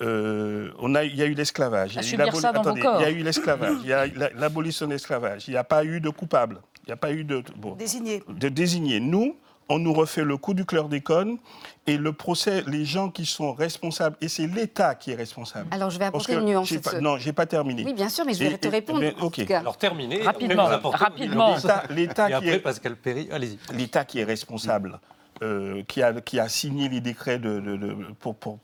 euh, 0.00 0.70
on 0.78 0.94
a, 0.94 1.04
il 1.04 1.14
y 1.14 1.22
a 1.22 1.26
eu 1.26 1.34
l'esclavage. 1.34 1.94
Il, 1.94 2.16
y 2.16 2.22
a 2.22 3.10
eu 3.10 3.22
l'esclavage. 3.22 3.76
il 3.82 3.88
y 3.88 3.92
a 3.92 4.06
l'abolition 4.34 4.86
de 4.86 4.92
l'esclavage. 4.92 5.44
Il 5.48 5.52
n'y 5.52 5.56
a 5.56 5.64
pas 5.64 5.84
eu 5.84 6.00
de 6.00 6.10
coupable. 6.10 6.60
Il 6.84 6.88
n'y 6.88 6.92
a 6.92 6.96
pas 6.96 7.12
eu 7.12 7.24
de. 7.24 7.42
désigné. 7.78 8.22
De 8.28 8.48
désigné. 8.48 8.98
Nous, 8.98 9.36
on 9.68 9.78
nous 9.78 9.92
refait 9.92 10.24
le 10.24 10.36
coup 10.36 10.54
du 10.54 10.64
chlordécone 10.64 11.38
et 11.86 11.96
le 11.96 12.12
procès, 12.12 12.62
les 12.66 12.84
gens 12.84 13.10
qui 13.10 13.26
sont 13.26 13.52
responsables, 13.52 14.16
et 14.20 14.28
c'est 14.28 14.46
l'État 14.46 14.94
qui 14.94 15.12
est 15.12 15.14
responsable. 15.14 15.68
Alors 15.70 15.90
je 15.90 15.98
vais 15.98 16.06
apporter 16.06 16.34
une 16.34 16.44
nuance. 16.44 16.72
Pas, 16.78 17.00
non, 17.00 17.18
j'ai 17.18 17.32
pas 17.32 17.46
terminé. 17.46 17.84
Oui, 17.84 17.94
bien 17.94 18.08
sûr, 18.08 18.24
mais 18.24 18.34
je 18.34 18.44
vais 18.44 18.58
te 18.58 18.68
répondre. 18.68 19.04
ok. 19.20 19.50
Alors 19.50 19.76
terminé. 19.76 20.22
Rapidement. 20.22 20.68
Rapidement. 20.84 21.56
L'État 21.90 22.40
qui 22.40 22.48
est 22.48 22.58
Pascal 22.58 22.96
Perry, 22.96 23.28
allez-y. 23.30 23.58
L'État 23.76 24.04
qui 24.04 24.18
est 24.18 24.24
responsable. 24.24 24.98
Euh, 25.42 25.82
qui, 25.88 26.02
a, 26.04 26.12
qui 26.20 26.38
a 26.38 26.48
signé 26.48 26.88
les 26.88 27.00
décrets 27.00 27.40
de, 27.40 27.58
de, 27.58 27.96
pour, 28.20 28.36
pour, 28.36 28.60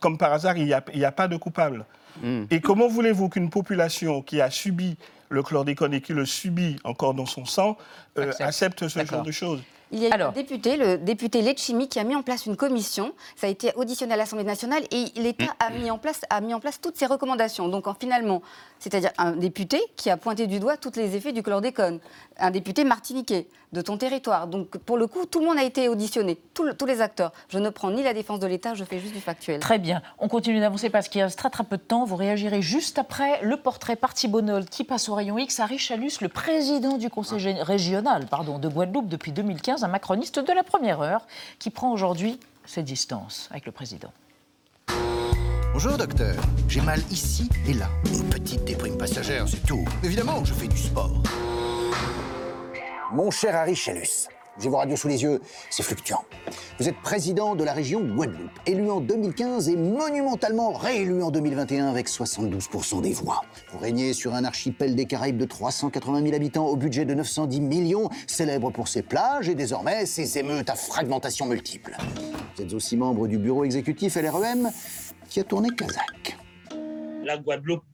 comme, 0.00 0.18
par 0.18 0.32
hasard, 0.32 0.56
il 0.56 0.64
n'y 0.64 1.04
a, 1.04 1.12
pas 1.12 1.28
de 1.28 1.36
coupable. 1.36 1.84
Hmm. 2.22 2.44
Et 2.50 2.60
comment 2.60 2.88
voulez-vous 2.88 3.28
qu'une 3.28 3.50
population 3.50 4.22
qui 4.22 4.40
a 4.40 4.50
subi 4.50 4.96
le 5.28 5.42
chlordécone 5.42 5.94
et 5.94 6.00
qui 6.00 6.12
le 6.12 6.24
subit 6.24 6.76
encore 6.84 7.14
dans 7.14 7.26
son 7.26 7.44
sang 7.44 7.76
euh, 8.18 8.32
accepte 8.38 8.86
ce 8.88 9.04
genre 9.04 9.22
de 9.22 9.32
choses 9.32 9.60
il 9.92 10.00
y 10.00 10.08
a 10.08 10.28
un 10.28 10.32
député, 10.32 10.76
le 10.76 10.98
député 10.98 11.42
Letchimi, 11.42 11.88
qui 11.88 12.00
a 12.00 12.04
mis 12.04 12.16
en 12.16 12.22
place 12.22 12.46
une 12.46 12.56
commission. 12.56 13.12
Ça 13.36 13.46
a 13.46 13.50
été 13.50 13.72
auditionné 13.76 14.14
à 14.14 14.16
l'Assemblée 14.16 14.44
nationale 14.44 14.82
et 14.90 15.04
l'État 15.14 15.54
a, 15.60 15.70
mis 15.70 15.90
en 15.92 15.98
place, 15.98 16.22
a 16.28 16.40
mis 16.40 16.54
en 16.54 16.60
place 16.60 16.80
toutes 16.80 16.96
ces 16.96 17.06
recommandations. 17.06 17.68
Donc, 17.68 17.84
finalement, 18.00 18.42
c'est-à-dire 18.80 19.10
un 19.16 19.32
député 19.32 19.80
qui 19.94 20.10
a 20.10 20.16
pointé 20.16 20.48
du 20.48 20.58
doigt 20.58 20.76
tous 20.76 20.96
les 20.96 21.14
effets 21.14 21.32
du 21.32 21.42
chlordécone, 21.42 22.00
un 22.38 22.50
député 22.50 22.82
martiniquais 22.82 23.46
de 23.76 23.82
ton 23.82 23.96
territoire. 23.96 24.46
Donc, 24.46 24.78
pour 24.78 24.96
le 24.96 25.06
coup, 25.06 25.26
tout 25.26 25.40
le 25.40 25.46
monde 25.46 25.58
a 25.58 25.62
été 25.62 25.88
auditionné, 25.88 26.38
tous 26.54 26.86
les 26.86 27.00
acteurs. 27.00 27.32
Je 27.48 27.58
ne 27.58 27.68
prends 27.68 27.90
ni 27.90 28.02
la 28.02 28.14
défense 28.14 28.40
de 28.40 28.46
l'État, 28.46 28.74
je 28.74 28.84
fais 28.84 28.98
juste 28.98 29.14
du 29.14 29.20
factuel. 29.20 29.60
Très 29.60 29.78
bien. 29.78 30.02
On 30.18 30.28
continue 30.28 30.60
d'avancer 30.60 30.90
parce 30.90 31.08
qu'il 31.08 31.22
reste 31.22 31.38
très 31.38 31.50
très 31.50 31.64
peu 31.64 31.76
de 31.76 31.82
temps. 31.82 32.04
Vous 32.04 32.16
réagirez 32.16 32.62
juste 32.62 32.98
après 32.98 33.40
le 33.42 33.56
portrait 33.56 33.96
parti 33.96 34.28
Bonol 34.28 34.64
qui 34.64 34.82
passe 34.82 35.08
au 35.08 35.14
rayon 35.14 35.38
X. 35.38 35.60
Harry 35.60 35.78
Chalus, 35.78 36.20
le 36.20 36.28
président 36.28 36.96
du 36.96 37.10
conseil 37.10 37.36
régional 37.60 38.26
pardon, 38.26 38.58
de 38.58 38.68
Guadeloupe 38.68 39.08
depuis 39.08 39.32
2015 39.32 39.84
un 39.84 39.88
macroniste 39.88 40.38
de 40.38 40.52
la 40.52 40.62
première 40.62 41.02
heure, 41.02 41.26
qui 41.58 41.70
prend 41.70 41.92
aujourd'hui 41.92 42.40
ses 42.64 42.82
distances 42.82 43.48
avec 43.50 43.66
le 43.66 43.72
président. 43.72 44.10
Bonjour 45.72 45.98
docteur, 45.98 46.34
j'ai 46.68 46.80
mal 46.80 47.00
ici 47.10 47.50
et 47.68 47.74
là. 47.74 47.88
Une 48.06 48.24
petite 48.30 48.64
déprime 48.64 48.96
passagère, 48.96 49.46
c'est 49.46 49.64
tout. 49.66 49.84
Évidemment, 50.02 50.42
je 50.44 50.54
fais 50.54 50.68
du 50.68 50.78
sport. 50.78 51.22
Mon 53.12 53.30
cher 53.30 53.54
Harry 53.54 53.76
Chalus, 53.76 54.28
j'ai 54.58 54.68
vos 54.68 54.78
radios 54.78 54.96
sous 54.96 55.06
les 55.06 55.22
yeux, 55.22 55.40
c'est 55.70 55.84
fluctuant. 55.84 56.24
Vous 56.80 56.88
êtes 56.88 56.96
président 57.02 57.54
de 57.54 57.62
la 57.62 57.72
région 57.72 58.00
Guadeloupe, 58.00 58.58
élu 58.66 58.90
en 58.90 59.00
2015 59.00 59.68
et 59.68 59.76
monumentalement 59.76 60.72
réélu 60.72 61.22
en 61.22 61.30
2021 61.30 61.86
avec 61.86 62.08
72% 62.08 63.02
des 63.02 63.12
voix. 63.12 63.42
Vous 63.70 63.78
régnez 63.78 64.12
sur 64.12 64.34
un 64.34 64.42
archipel 64.42 64.96
des 64.96 65.06
Caraïbes 65.06 65.36
de 65.36 65.44
380 65.44 66.22
000 66.22 66.34
habitants 66.34 66.66
au 66.66 66.74
budget 66.74 67.04
de 67.04 67.14
910 67.14 67.60
millions, 67.60 68.10
célèbre 68.26 68.72
pour 68.72 68.88
ses 68.88 69.02
plages 69.02 69.48
et 69.48 69.54
désormais 69.54 70.04
ses 70.04 70.38
émeutes 70.38 70.68
à 70.68 70.74
fragmentation 70.74 71.46
multiple. 71.46 71.96
Vous 72.56 72.62
êtes 72.62 72.74
aussi 72.74 72.96
membre 72.96 73.28
du 73.28 73.38
bureau 73.38 73.64
exécutif 73.64 74.16
LREM 74.16 74.70
qui 75.28 75.38
a 75.38 75.44
tourné 75.44 75.68
Kazakh. 75.70 76.36
La 77.22 77.38
Guadeloupe 77.38 77.84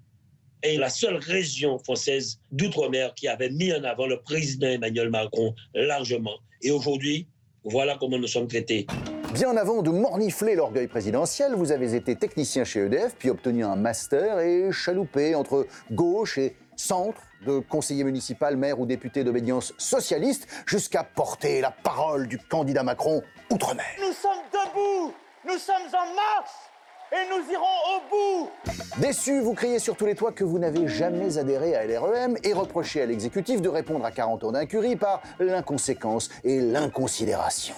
est 0.63 0.77
la 0.77 0.91
seule 0.91 1.17
région 1.17 1.79
française 1.79 2.39
d'outre-mer 2.51 3.15
qui 3.15 3.29
avait 3.29 3.51
mis 3.51 3.73
en 3.73 3.85
avant 3.85 4.07
le 4.07 4.21
président 4.21 4.69
Emmanuel 4.69 5.11
Macron 5.11 5.55
largement. 5.75 6.39
Et 6.63 6.71
aujourd'hui, 6.71 7.27
voilà 7.65 7.97
comment 7.99 8.19
nous 8.19 8.27
sommes 8.27 8.49
traités. 8.49 8.87
Bien 9.35 9.57
avant 9.57 9.83
de 9.83 9.91
mornifler 9.91 10.55
l'orgueil 10.55 10.89
présidentiel, 10.89 11.55
vous 11.55 11.73
avez 11.73 11.95
été 11.95 12.17
technicien 12.17 12.65
chez 12.65 12.81
EDF, 12.81 13.15
puis 13.19 13.31
obtenu 13.31 13.65
un 13.65 13.77
master 13.77 14.41
et 14.41 14.71
chaloupé 14.73 15.35
entre 15.35 15.67
gauche 15.91 16.39
et 16.39 16.55
centre, 16.77 17.21
de 17.47 17.59
conseiller 17.59 18.05
municipal, 18.05 18.57
maire 18.57 18.79
ou 18.79 18.87
député 18.87 19.25
d'obédience 19.25 19.73
socialiste, 19.79 20.47
jusqu'à 20.67 21.03
porter 21.03 21.61
la 21.61 21.71
parole 21.71 22.29
du 22.29 22.39
candidat 22.39 22.83
Macron 22.83 23.23
outre-mer. 23.51 23.87
Nous 24.01 24.13
sommes 24.13 24.43
debout, 24.53 25.15
nous 25.47 25.59
sommes 25.59 25.89
en 25.89 26.15
marche 26.15 26.72
et 27.13 27.29
nous 27.29 27.53
irons 27.53 27.63
au 27.63 28.11
bout. 28.11 28.51
Déçu, 28.99 29.41
vous 29.41 29.53
criez 29.53 29.79
sur 29.79 29.97
tous 29.97 30.07
les 30.07 30.15
toits 30.15 30.33
que 30.33 30.45
vous 30.45 30.59
n'avez 30.59 30.89
jamais 30.89 31.37
adhéré 31.37 31.75
à 31.75 31.87
LREM 31.87 32.39
et 32.43 32.53
reprochez 32.55 33.03
à 33.03 33.07
l'exécutif 33.07 33.61
de 33.61 33.69
répondre 33.69 34.05
à 34.05 34.11
40 34.11 34.45
ans 34.45 34.53
d'incurie 34.53 34.97
par 34.97 35.23
l'inconséquence 35.39 36.31
et 36.43 36.61
l'inconsidération. 36.61 37.75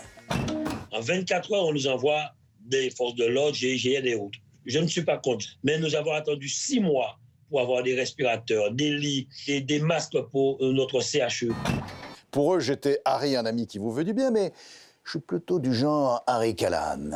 En 0.93 1.01
24 1.01 1.53
heures, 1.53 1.67
on 1.67 1.73
nous 1.73 1.89
envoie 1.89 2.31
des 2.61 2.91
forces 2.91 3.17
de 3.17 3.25
l'ordre, 3.25 3.55
GIGN 3.55 4.07
et 4.07 4.15
autres. 4.15 4.39
Je 4.67 4.79
ne 4.79 4.87
suis 4.87 5.03
pas 5.03 5.19
contre, 5.19 5.47
mais 5.65 5.79
nous 5.79 5.95
avons 5.97 6.13
attendu 6.13 6.49
six 6.49 6.81
mois 6.81 7.19
pour 7.51 7.61
avoir 7.61 7.83
des 7.83 7.95
respirateurs, 7.95 8.71
des 8.71 8.91
lits, 8.91 9.29
des, 9.47 9.61
des 9.61 9.81
masques 9.81 10.21
pour 10.31 10.59
euh, 10.63 10.73
notre 10.73 11.01
CHU. 11.01 11.53
Pour 12.31 12.55
eux, 12.55 12.61
j'étais 12.61 13.01
Harry, 13.05 13.37
un 13.37 13.45
ami 13.45 13.67
qui 13.67 13.79
vous 13.79 13.93
veut 13.93 14.05
du 14.05 14.15
bien, 14.15 14.31
mais 14.31 14.53
je 15.05 15.11
suis 15.11 15.21
plutôt 15.21 15.59
du 15.59 15.75
genre 15.75 16.23
Harry 16.27 16.57
Callahan. 16.57 17.11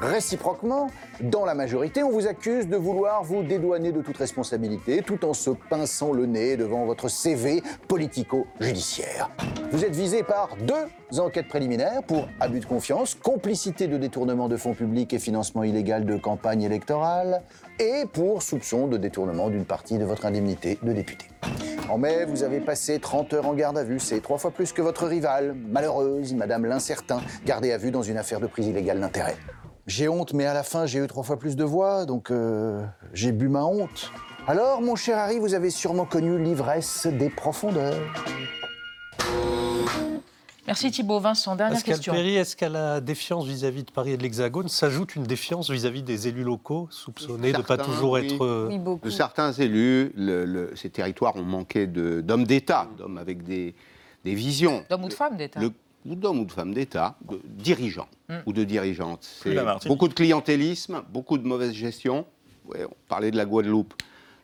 Réciproquement, 0.00 0.88
dans 1.20 1.44
la 1.44 1.54
majorité, 1.54 2.02
on 2.02 2.10
vous 2.10 2.26
accuse 2.26 2.68
de 2.68 2.76
vouloir 2.76 3.24
vous 3.24 3.42
dédouaner 3.42 3.92
de 3.92 4.00
toute 4.00 4.16
responsabilité 4.16 5.02
tout 5.02 5.24
en 5.24 5.34
se 5.34 5.50
pinçant 5.50 6.12
le 6.12 6.26
nez 6.26 6.56
devant 6.56 6.84
votre 6.84 7.08
CV 7.08 7.62
politico-judiciaire. 7.88 9.30
Vous 9.72 9.84
êtes 9.84 9.94
visé 9.94 10.22
par 10.22 10.50
deux 10.56 11.18
enquêtes 11.20 11.48
préliminaires 11.48 12.02
pour 12.06 12.28
abus 12.40 12.60
de 12.60 12.66
confiance, 12.66 13.14
complicité 13.14 13.88
de 13.88 13.96
détournement 13.96 14.48
de 14.48 14.56
fonds 14.56 14.74
publics 14.74 15.12
et 15.12 15.18
financement 15.18 15.64
illégal 15.64 16.04
de 16.04 16.16
campagne 16.16 16.62
électorale, 16.62 17.42
et 17.78 18.04
pour 18.12 18.42
soupçon 18.42 18.86
de 18.86 18.96
détournement 18.96 19.50
d'une 19.50 19.64
partie 19.64 19.98
de 19.98 20.04
votre 20.04 20.26
indemnité 20.26 20.78
de 20.82 20.92
député. 20.92 21.26
En 21.88 21.98
mai, 21.98 22.24
vous 22.26 22.42
avez 22.42 22.60
passé 22.60 22.98
30 22.98 23.32
heures 23.32 23.46
en 23.46 23.54
garde 23.54 23.78
à 23.78 23.84
vue, 23.84 23.98
c'est 23.98 24.20
trois 24.20 24.38
fois 24.38 24.50
plus 24.50 24.72
que 24.72 24.82
votre 24.82 25.06
rivale, 25.06 25.54
malheureuse 25.54 26.34
Madame 26.34 26.66
l'Incertain, 26.66 27.20
gardée 27.46 27.72
à 27.72 27.78
vue 27.78 27.90
dans 27.90 28.02
une 28.02 28.18
affaire 28.18 28.40
de 28.40 28.46
prise 28.46 28.66
illégale 28.66 29.00
d'intérêt. 29.00 29.36
J'ai 29.88 30.06
honte, 30.06 30.34
mais 30.34 30.44
à 30.44 30.52
la 30.52 30.62
fin, 30.62 30.84
j'ai 30.84 30.98
eu 30.98 31.06
trois 31.06 31.22
fois 31.22 31.38
plus 31.38 31.56
de 31.56 31.64
voix, 31.64 32.04
donc 32.04 32.30
euh, 32.30 32.84
j'ai 33.14 33.32
bu 33.32 33.48
ma 33.48 33.64
honte. 33.64 34.12
Alors, 34.46 34.82
mon 34.82 34.96
cher 34.96 35.16
Harry, 35.16 35.38
vous 35.38 35.54
avez 35.54 35.70
sûrement 35.70 36.04
connu 36.04 36.38
l'ivresse 36.42 37.06
des 37.06 37.30
profondeurs. 37.30 37.98
Merci 40.66 40.90
Thibault. 40.90 41.20
Vincent, 41.20 41.56
dernière 41.56 41.76
Pascal 41.76 41.94
question. 41.94 42.12
Perry, 42.12 42.36
est-ce 42.36 42.54
qu'à 42.54 42.68
la 42.68 43.00
défiance 43.00 43.46
vis-à-vis 43.46 43.84
de 43.84 43.90
Paris 43.90 44.10
et 44.12 44.16
de 44.18 44.22
l'Hexagone 44.22 44.68
s'ajoute 44.68 45.16
une 45.16 45.22
défiance 45.22 45.70
vis-à-vis 45.70 46.02
des 46.02 46.28
élus 46.28 46.44
locaux, 46.44 46.88
soupçonnés 46.90 47.52
de 47.52 47.56
ne 47.56 47.62
pas 47.62 47.78
toujours 47.78 48.12
oui. 48.12 48.26
être... 48.26 48.44
euh, 48.44 48.98
De 49.02 49.08
certains 49.08 49.52
élus, 49.52 50.12
le- 50.14 50.44
le- 50.44 50.72
ces 50.76 50.90
territoires 50.90 51.36
ont 51.36 51.42
manqué 51.42 51.86
de- 51.86 52.20
d'hommes 52.20 52.44
d'État, 52.44 52.86
d'hommes 52.98 53.16
avec 53.16 53.42
des, 53.42 53.74
des 54.26 54.34
visions. 54.34 54.84
D'hommes 54.90 55.04
ou 55.04 55.08
de 55.08 55.14
femmes 55.14 55.38
d'État 55.38 55.60
d'hommes 56.04 56.40
ou 56.40 56.44
de 56.44 56.52
femmes 56.52 56.72
d'État, 56.74 57.16
de 57.28 57.40
dirigeants 57.44 58.08
Mm. 58.28 58.34
ou 58.46 58.52
de 58.52 58.64
dirigeantes. 58.64 59.24
C'est 59.42 59.88
beaucoup 59.88 60.08
de 60.08 60.14
clientélisme, 60.14 61.02
beaucoup 61.10 61.38
de 61.38 61.46
mauvaise 61.46 61.72
gestion. 61.72 62.26
Ouais, 62.66 62.84
on 62.84 62.94
parlait 63.08 63.30
de 63.30 63.36
la 63.36 63.44
Guadeloupe. 63.46 63.94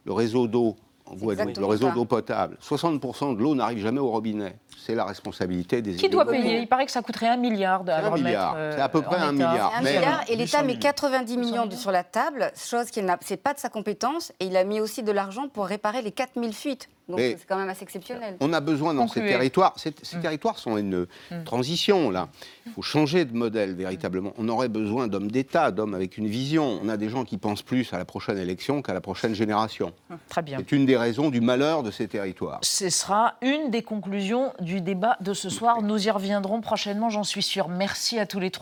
Le 0.07 0.13
réseau 0.13 0.47
d'eau 0.47 0.77
en 1.07 1.15
Guadeloupe, 1.17 1.59
le 1.59 1.67
réseau 1.67 1.91
d'eau 1.91 2.07
potable. 2.07 2.57
60% 2.63 3.35
de 3.37 3.43
l'eau 3.43 3.55
n'arrive 3.55 3.79
jamais 3.79 4.01
au 4.01 4.09
robinet. 4.11 4.57
C'est 4.79 4.95
la 4.95 5.05
responsabilité 5.05 5.83
des 5.83 5.97
Qui 5.97 6.09
doit 6.09 6.25
payer? 6.27 6.59
Il 6.61 6.67
paraît 6.67 6.87
que 6.87 6.93
ça 6.93 7.03
coûterait 7.03 7.29
un 7.29 7.37
milliard 7.37 7.85
de 7.85 7.91
un 7.93 8.11
milliard. 8.11 8.55
euh, 8.57 8.73
C'est 8.75 8.81
à 8.81 8.89
peu 8.89 9.03
près 9.03 9.17
un 9.19 9.33
milliard. 9.33 9.73
Un 9.77 9.83
Mais- 9.83 9.97
milliard 9.97 10.23
et 10.29 10.37
l'État 10.37 10.59
800 10.59 10.59
met 10.63 10.67
millions. 10.69 10.81
90 10.81 11.37
millions 11.37 11.71
sur 11.73 11.91
la 11.91 12.05
table, 12.05 12.51
chose 12.57 12.91
qui 12.91 13.03
n'a 13.03 13.19
c'est 13.21 13.37
pas 13.37 13.53
de 13.55 13.59
sa 13.59 13.69
compétence, 13.69 14.33
et 14.41 14.47
il 14.47 14.57
a 14.57 14.65
mis 14.65 14.81
aussi 14.81 15.03
de 15.03 15.13
l'argent 15.13 15.49
pour 15.49 15.67
réparer 15.67 16.01
les 16.03 16.13
4000 16.13 16.55
fuites. 16.55 16.89
Donc 17.09 17.19
c'est 17.19 17.39
quand 17.47 17.57
même 17.59 17.69
assez 17.69 17.83
exceptionnel. 17.83 18.37
On 18.41 18.53
a 18.53 18.61
besoin 18.61 18.95
dans 18.95 19.09
ces 19.09 19.21
territoires. 19.21 19.75
Ces, 19.77 19.93
ces 20.03 20.17
Mm. 20.17 20.21
territoires 20.23 20.59
sont 20.59 20.79
une 20.79 21.07
Mm. 21.31 21.45
transition 21.45 22.11
là. 22.11 22.29
Il 22.67 22.73
faut 22.73 22.83
changer 22.83 23.25
de 23.27 23.35
modèle 23.37 23.75
véritablement. 23.75 24.33
On 24.39 24.49
aurait 24.49 24.69
besoin 24.71 25.07
d'hommes 25.07 25.31
d'État, 25.31 25.71
d'hommes 25.71 25.95
avec 25.95 26.17
une 26.17 26.27
vision. 26.29 26.81
On 26.83 26.89
a 26.89 26.97
des 26.97 27.11
gens 27.11 27.25
qui 27.25 27.37
pensent 27.37 27.63
plus 27.63 27.93
à 27.93 27.99
la 27.99 28.05
prochaine 28.07 28.39
élection 28.39 28.81
qu'à 28.81 28.95
la 28.95 29.01
prochaine 29.03 29.35
génération. 29.35 29.93
Très 30.31 30.41
bien. 30.43 30.59
C'est 30.59 30.73
une 30.73 30.87
des 30.87 30.97
raisons 30.97 31.29
du 31.31 31.41
malheur 31.43 31.83
de 31.83 31.91
ces 31.91 32.09
territoires. 32.09 32.59
Ce 32.63 32.89
sera 32.89 33.35
une 33.43 33.71
des 33.71 33.83
conclusions 33.83 34.53
du 34.61 34.81
débat 34.81 35.19
de 35.21 35.35
ce 35.35 35.51
soir. 35.51 35.83
Nous 35.83 36.07
y 36.07 36.11
reviendrons 36.11 36.61
prochainement, 36.63 37.11
j'en 37.11 37.25
suis 37.25 37.43
sûre. 37.43 37.69
Merci 37.69 38.19
à 38.19 38.25
tous 38.27 38.41
les 38.41 38.51
trois. 38.51 38.55